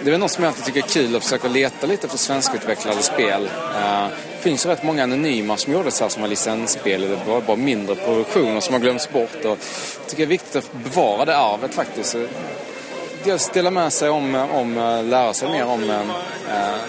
det 0.02 0.08
är 0.08 0.10
väl 0.10 0.20
något 0.20 0.30
som 0.30 0.44
jag 0.44 0.50
alltid 0.50 0.64
tycker 0.64 0.82
är 0.82 0.88
kul 1.06 1.16
att 1.16 1.22
försöka 1.22 1.48
leta 1.48 1.86
lite 1.86 2.06
efter 2.06 2.18
svenskutvecklade 2.18 3.02
spel. 3.02 3.50
Eh, 3.76 4.06
Det 4.36 4.48
finns 4.48 4.66
ju 4.66 4.70
rätt 4.70 4.82
många 4.82 5.02
anonyma 5.02 5.56
som 5.56 5.72
gjordes 5.72 6.00
här 6.00 6.08
som 6.08 6.22
var 6.22 6.28
licensspel. 6.28 7.00
Det 7.00 7.18
var 7.26 7.40
bara 7.40 7.56
mindre 7.56 7.94
produktioner 7.94 8.60
som 8.60 8.72
har 8.74 8.80
glömts 8.80 9.10
bort. 9.12 9.34
Och 9.34 9.50
jag 9.50 9.58
tycker 10.06 10.16
det 10.16 10.22
är 10.22 10.26
viktigt 10.26 10.56
att 10.56 10.72
bevara 10.72 11.24
det 11.24 11.36
arvet 11.36 11.74
faktiskt. 11.74 12.16
Dels 13.24 13.48
dela 13.48 13.70
med 13.70 13.92
sig 13.92 14.08
om, 14.08 14.34
om 14.34 14.78
eh, 14.78 15.04
lära 15.04 15.34
sig 15.34 15.48
mer 15.48 15.64
om 15.64 15.90
eh, 15.90 16.04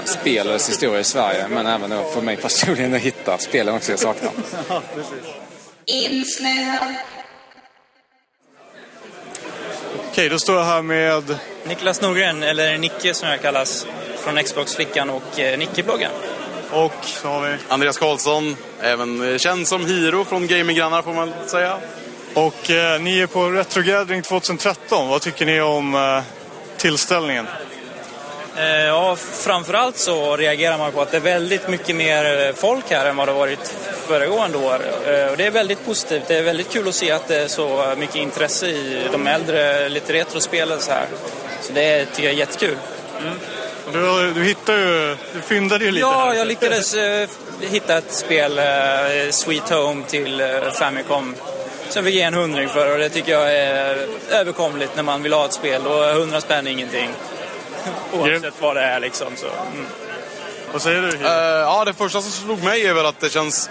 spelets 0.05 0.69
historia 0.69 0.99
i 0.99 1.03
Sverige. 1.03 1.47
Men 1.47 1.65
även 1.65 1.89
då 1.89 2.03
för 2.03 2.21
mig 2.21 2.37
personligen 2.37 2.93
att 2.93 3.01
hitta 3.01 3.37
spelen 3.37 3.75
också 3.75 3.91
jag 3.91 3.99
saknar. 3.99 4.31
Insnöad. 5.85 6.95
Okej, 10.11 10.29
då 10.29 10.39
står 10.39 10.55
jag 10.55 10.65
här 10.65 10.81
med... 10.81 11.35
Niklas 11.67 12.01
Norgren, 12.01 12.43
eller 12.43 12.77
Nicke 12.77 13.13
som 13.13 13.29
jag 13.29 13.41
kallas, 13.41 13.87
från 14.17 14.43
Xbox-flickan 14.43 15.09
och 15.09 15.39
eh, 15.39 15.57
Nicke-bloggen. 15.57 16.11
Och 16.71 16.93
så 17.01 17.27
har 17.27 17.41
vi... 17.41 17.57
Andreas 17.67 17.97
Karlsson, 17.97 18.55
även 18.81 19.31
eh, 19.31 19.37
känd 19.37 19.67
som 19.67 19.85
Hiro 19.85 20.25
från 20.25 20.47
Gaminggrannar 20.47 21.01
får 21.01 21.13
man 21.13 21.33
säga. 21.47 21.77
Och 22.33 22.69
eh, 22.71 23.01
ni 23.01 23.19
är 23.19 23.27
på 23.27 23.49
Retro 23.49 23.81
Gathering 23.83 24.21
2013. 24.21 25.07
Vad 25.09 25.21
tycker 25.21 25.45
ni 25.45 25.61
om 25.61 25.95
eh, 25.95 26.21
tillställningen? 26.77 27.47
Eh, 28.57 28.65
ja, 28.85 29.15
framförallt 29.15 29.97
så 29.97 30.37
reagerar 30.37 30.77
man 30.77 30.91
på 30.91 31.01
att 31.01 31.11
det 31.11 31.17
är 31.17 31.21
väldigt 31.21 31.67
mycket 31.67 31.95
mer 31.95 32.47
eh, 32.47 32.53
folk 32.55 32.85
här 32.89 33.05
än 33.05 33.15
vad 33.15 33.27
det 33.27 33.33
varit 33.33 33.75
föregående 34.07 34.57
år. 34.57 34.81
Eh, 35.07 35.25
och 35.27 35.37
det 35.37 35.45
är 35.45 35.51
väldigt 35.51 35.85
positivt. 35.85 36.23
Det 36.27 36.35
är 36.35 36.41
väldigt 36.43 36.69
kul 36.69 36.87
att 36.87 36.95
se 36.95 37.11
att 37.11 37.27
det 37.27 37.35
är 37.35 37.47
så 37.47 37.93
mycket 37.97 38.15
intresse 38.15 38.67
i 38.67 39.07
de 39.11 39.27
äldre, 39.27 39.89
lite 39.89 40.13
retrospelen 40.13 40.79
så 40.79 40.91
här. 40.91 41.05
Så 41.61 41.73
det 41.73 42.05
tycker 42.05 42.23
jag 42.23 42.33
är 42.33 42.37
jättekul. 42.37 42.77
Du, 43.93 44.31
du 44.33 44.43
hittade 44.43 44.79
ju... 44.79 45.17
Du 45.33 45.41
fyndade 45.41 45.85
ju 45.85 45.91
lite 45.91 46.01
Ja, 46.05 46.25
här. 46.25 46.33
jag 46.33 46.47
lyckades 46.47 46.93
eh, 46.93 47.29
hitta 47.61 47.97
ett 47.97 48.11
spel, 48.13 48.59
Sweet 49.31 49.69
Home, 49.69 50.03
till 50.07 50.43
Famicom. 50.73 51.35
Som 51.93 52.05
vi 52.05 52.11
ger 52.11 52.27
en 52.27 52.33
hundring 52.33 52.69
för 52.69 52.93
och 52.93 52.99
det 52.99 53.09
tycker 53.09 53.31
jag 53.31 53.53
är 53.53 54.07
överkomligt 54.29 54.95
när 54.95 55.03
man 55.03 55.23
vill 55.23 55.33
ha 55.33 55.45
ett 55.45 55.53
spel. 55.53 55.87
Och 55.87 56.09
100 56.09 56.41
spänn 56.41 56.67
är 56.67 56.71
ingenting. 56.71 57.09
Oavsett 58.13 58.53
vad 58.61 58.75
det 58.75 58.81
är 58.81 58.99
liksom. 58.99 59.27
Så. 59.35 59.45
Mm. 59.45 59.85
Vad 60.71 60.81
säger 60.81 61.01
du? 61.01 61.09
Eh, 61.09 61.31
ja, 61.59 61.85
det 61.85 61.93
första 61.93 62.21
som 62.21 62.31
slog 62.31 62.63
mig 62.63 62.85
är 62.85 62.93
väl 62.93 63.05
att 63.05 63.19
det 63.19 63.29
känns, 63.29 63.69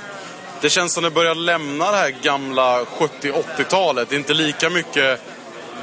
det 0.60 0.70
känns 0.70 0.92
som 0.92 1.04
det 1.04 1.10
börjar 1.10 1.34
lämna 1.34 1.90
det 1.90 1.96
här 1.96 2.14
gamla 2.22 2.84
70-80-talet. 2.84 4.08
Det 4.08 4.14
är 4.14 4.18
inte 4.18 4.34
lika 4.34 4.70
mycket 4.70 5.20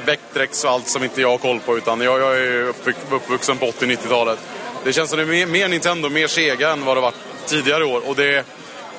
Vectrex 0.04 0.64
och 0.64 0.70
allt 0.70 0.88
som 0.88 1.04
inte 1.04 1.20
jag 1.20 1.30
har 1.30 1.38
koll 1.38 1.60
på 1.60 1.76
utan 1.76 2.00
jag, 2.00 2.20
jag 2.20 2.36
är 2.36 2.62
uppvux, 2.62 2.98
uppvuxen 3.10 3.58
på 3.58 3.66
80-90-talet. 3.66 4.38
Det 4.84 4.92
känns 4.92 5.10
som 5.10 5.18
det 5.18 5.24
är 5.24 5.26
mer, 5.26 5.46
mer 5.46 5.68
Nintendo, 5.68 6.08
mer 6.08 6.26
Sega 6.26 6.70
än 6.70 6.84
vad 6.84 6.96
det 6.96 7.00
varit 7.00 7.14
tidigare 7.46 7.84
år. 7.84 8.08
Och 8.08 8.16
det, 8.16 8.44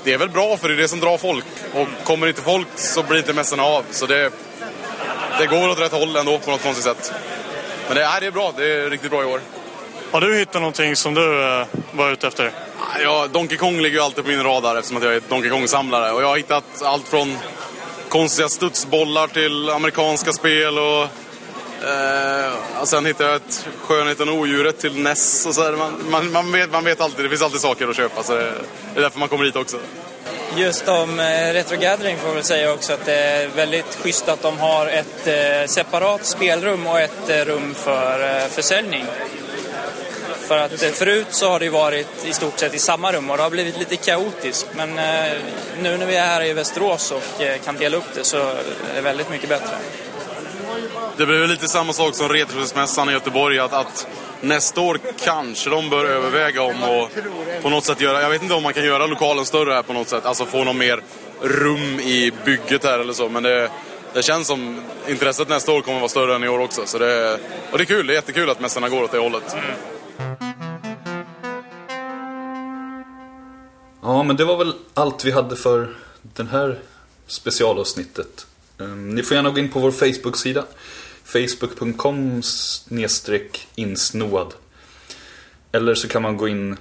det 0.03 0.13
är 0.13 0.17
väl 0.17 0.29
bra 0.29 0.57
för 0.57 0.67
det 0.67 0.73
är 0.73 0.77
det 0.77 0.87
som 0.87 0.99
drar 0.99 1.17
folk. 1.17 1.45
Och 1.73 1.87
kommer 2.03 2.27
inte 2.27 2.41
folk 2.41 2.67
så 2.75 3.03
blir 3.03 3.17
inte 3.17 3.33
mässorna 3.33 3.63
av. 3.63 3.85
Så 3.91 4.05
det, 4.05 4.31
det 5.39 5.45
går 5.47 5.69
åt 5.69 5.79
rätt 5.79 5.91
håll 5.91 6.15
ändå 6.15 6.37
på 6.37 6.51
något 6.51 6.63
konstigt 6.63 6.85
sätt. 6.85 7.13
Men 7.87 7.95
det, 7.95 8.01
nej, 8.01 8.17
det 8.21 8.27
är 8.27 8.31
bra, 8.31 8.53
det 8.57 8.73
är 8.73 8.89
riktigt 8.89 9.11
bra 9.11 9.21
i 9.21 9.25
år. 9.25 9.41
Har 10.11 10.21
du 10.21 10.37
hittat 10.37 10.61
någonting 10.61 10.95
som 10.95 11.13
du 11.13 11.43
eh, 11.43 11.65
var 11.91 12.11
ute 12.11 12.27
efter? 12.27 12.51
Ja, 13.03 13.27
Donkey 13.27 13.57
Kong 13.57 13.81
ligger 13.81 13.97
ju 13.97 14.03
alltid 14.03 14.23
på 14.23 14.29
min 14.29 14.43
radar 14.43 14.75
eftersom 14.75 14.97
att 14.97 15.03
jag 15.03 15.15
är 15.15 15.21
Donkey 15.29 15.49
Kong-samlare. 15.49 16.11
Och 16.11 16.21
jag 16.21 16.27
har 16.27 16.37
hittat 16.37 16.81
allt 16.83 17.07
från 17.07 17.37
konstiga 18.09 18.49
studsbollar 18.49 19.27
till 19.27 19.69
amerikanska 19.69 20.33
spel 20.33 20.79
och... 20.79 21.07
Eh, 21.83 22.81
och 22.81 22.87
sen 22.87 23.05
hittade 23.05 23.29
jag 23.29 23.35
ett 23.35 23.67
Skönheten 23.81 24.29
och 24.29 24.35
odjuret 24.35 24.79
till 24.79 24.97
Ness. 24.97 25.45
och 25.45 25.55
så 25.55 25.63
här. 25.63 25.71
Man, 25.71 25.93
man, 26.09 26.31
man, 26.31 26.51
vet, 26.51 26.71
man 26.71 26.83
vet 26.83 27.01
alltid, 27.01 27.25
det 27.25 27.29
finns 27.29 27.41
alltid 27.41 27.61
saker 27.61 27.87
att 27.87 27.95
köpa 27.95 28.23
så 28.23 28.33
det, 28.33 28.53
det 28.93 28.99
är 28.99 29.01
därför 29.01 29.19
man 29.19 29.29
kommer 29.29 29.45
hit 29.45 29.55
också. 29.55 29.77
Just 30.55 30.87
om 30.87 31.19
eh, 31.19 31.53
Retro 31.53 31.77
Gathering 31.77 32.17
får 32.17 32.27
jag 32.27 32.35
väl 32.35 32.43
säga 32.43 32.73
också 32.73 32.93
att 32.93 33.05
det 33.05 33.15
är 33.15 33.47
väldigt 33.47 33.95
schysst 33.95 34.29
att 34.29 34.41
de 34.41 34.59
har 34.59 34.87
ett 34.87 35.27
eh, 35.27 35.67
separat 35.67 36.25
spelrum 36.25 36.87
och 36.87 36.99
ett 36.99 37.29
eh, 37.29 37.45
rum 37.45 37.73
för 37.73 38.37
eh, 38.37 38.47
försäljning. 38.47 39.05
För 40.47 40.57
att 40.57 40.83
eh, 40.83 40.89
förut 40.89 41.27
så 41.29 41.49
har 41.49 41.59
det 41.59 41.65
ju 41.65 41.71
varit 41.71 42.25
i 42.25 42.33
stort 42.33 42.59
sett 42.59 42.73
i 42.73 42.79
samma 42.79 43.11
rum 43.11 43.29
och 43.29 43.37
det 43.37 43.43
har 43.43 43.49
blivit 43.49 43.79
lite 43.79 43.95
kaotiskt. 43.95 44.67
Men 44.75 44.99
eh, 44.99 45.33
nu 45.81 45.97
när 45.97 46.05
vi 46.05 46.15
är 46.15 46.25
här 46.25 46.43
i 46.43 46.53
Västerås 46.53 47.11
och 47.11 47.41
eh, 47.41 47.57
kan 47.59 47.77
dela 47.77 47.97
upp 47.97 48.13
det 48.15 48.23
så 48.23 48.37
är 48.37 48.63
det 48.95 49.01
väldigt 49.01 49.29
mycket 49.29 49.49
bättre. 49.49 49.75
Det 51.17 51.25
blir 51.25 51.39
väl 51.39 51.49
lite 51.49 51.67
samma 51.67 51.93
sak 51.93 52.15
som 52.15 52.29
Retrospelsmässan 52.29 53.09
i 53.09 53.11
Göteborg. 53.11 53.59
Att, 53.59 53.73
att 53.73 54.07
nästa 54.41 54.81
år 54.81 54.99
kanske 55.23 55.69
de 55.69 55.89
bör 55.89 56.05
överväga 56.05 56.61
om 56.61 56.83
och 56.83 57.09
på 57.61 57.69
något 57.69 57.85
sätt 57.85 58.01
göra... 58.01 58.21
Jag 58.21 58.29
vet 58.29 58.43
inte 58.43 58.55
om 58.55 58.63
man 58.63 58.73
kan 58.73 58.85
göra 58.85 59.05
lokalen 59.05 59.45
större 59.45 59.73
här 59.73 59.83
på 59.83 59.93
något 59.93 60.09
sätt. 60.09 60.25
Alltså 60.25 60.45
få 60.45 60.63
någon 60.63 60.77
mer 60.77 61.03
rum 61.41 61.99
i 61.99 62.31
bygget 62.45 62.83
här 62.83 62.99
eller 62.99 63.13
så. 63.13 63.29
Men 63.29 63.43
det, 63.43 63.69
det 64.13 64.23
känns 64.23 64.47
som 64.47 64.81
intresset 65.07 65.49
nästa 65.49 65.71
år 65.71 65.81
kommer 65.81 65.99
vara 65.99 66.09
större 66.09 66.35
än 66.35 66.43
i 66.43 66.47
år 66.47 66.59
också. 66.59 66.81
Så 66.85 66.97
det, 66.97 67.39
och 67.71 67.77
det 67.77 67.83
är 67.83 67.85
kul. 67.85 68.07
Det 68.07 68.13
är 68.13 68.15
jättekul 68.15 68.49
att 68.49 68.59
mässorna 68.59 68.89
går 68.89 69.03
åt 69.03 69.11
det 69.11 69.19
hållet. 69.19 69.55
Ja, 74.01 74.23
men 74.23 74.35
det 74.35 74.45
var 74.45 74.57
väl 74.57 74.73
allt 74.93 75.25
vi 75.25 75.31
hade 75.31 75.55
för 75.55 75.95
den 76.21 76.47
här 76.47 76.79
specialavsnittet. 77.27 78.45
Ehm, 78.81 79.15
ni 79.15 79.23
får 79.23 79.35
gärna 79.35 79.49
gå 79.49 79.59
in 79.59 79.69
på 79.69 79.79
vår 79.79 79.91
Facebook-sida. 79.91 80.65
Facebook.com 81.23 82.41
insnoad. 83.75 84.53
Eller 85.71 85.95
så 85.95 86.07
kan 86.07 86.21
man 86.21 86.37
gå 86.37 86.47
in 86.47 86.77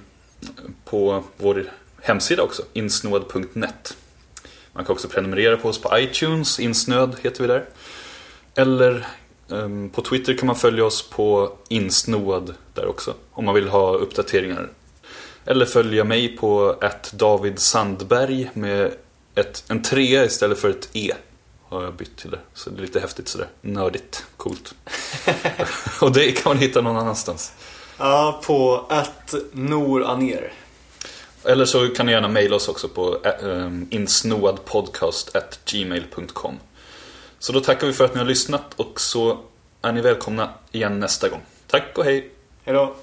på 0.85 1.23
vår 1.37 1.71
hemsida 2.01 2.43
också, 2.43 2.63
insnoad.net. 2.73 3.97
Man 4.73 4.85
kan 4.85 4.93
också 4.93 5.07
prenumerera 5.07 5.57
på 5.57 5.69
oss 5.69 5.81
på 5.81 5.99
iTunes, 5.99 6.59
insnöd 6.59 7.15
heter 7.21 7.41
vi 7.41 7.47
där. 7.47 7.65
Eller 8.55 9.07
um, 9.47 9.89
på 9.89 10.01
Twitter 10.01 10.37
kan 10.37 10.47
man 10.47 10.55
följa 10.55 10.85
oss 10.85 11.09
på 11.09 11.57
insnoad 11.69 12.53
där 12.73 12.85
också. 12.85 13.13
Om 13.31 13.45
man 13.45 13.55
vill 13.55 13.67
ha 13.67 13.93
uppdateringar. 13.95 14.69
Eller 15.45 15.65
följa 15.65 16.03
mig 16.03 16.37
på 16.37 16.77
att 16.81 17.13
David 17.13 17.59
Sandberg 17.59 18.49
med 18.53 18.93
ett, 19.35 19.63
en 19.67 19.81
trea 19.81 20.25
istället 20.25 20.59
för 20.59 20.69
ett 20.69 20.89
E. 20.93 21.13
Har 21.71 21.83
jag 21.83 21.93
bytt 21.93 22.17
till 22.17 22.31
det. 22.31 22.39
Så 22.53 22.69
det 22.69 22.79
är 22.79 22.81
lite 22.81 22.99
häftigt 22.99 23.27
sådär. 23.27 23.47
Nördigt. 23.61 24.25
Coolt. 24.37 24.73
Och 26.01 26.11
det 26.11 26.31
kan 26.31 26.49
man 26.49 26.57
hitta 26.57 26.81
någon 26.81 26.97
annanstans. 26.97 27.53
Ja, 27.97 28.41
på 28.45 28.85
att 28.89 29.33
noraner. 29.51 30.53
Eller 31.43 31.65
så 31.65 31.87
kan 31.87 32.05
ni 32.05 32.11
gärna 32.11 32.27
mejla 32.27 32.55
oss 32.55 32.67
också 32.67 32.87
på 32.87 33.17
um, 33.41 33.87
insnoadpodcast.gmail.com 33.91 36.59
Så 37.39 37.53
då 37.53 37.59
tackar 37.59 37.87
vi 37.87 37.93
för 37.93 38.05
att 38.05 38.13
ni 38.13 38.19
har 38.19 38.27
lyssnat 38.27 38.73
och 38.75 39.01
så 39.01 39.39
är 39.81 39.91
ni 39.91 40.01
välkomna 40.01 40.49
igen 40.71 40.99
nästa 40.99 41.29
gång. 41.29 41.41
Tack 41.67 41.97
och 41.97 42.03
hej! 42.03 42.31
Hej 42.63 42.75
då! 42.75 42.95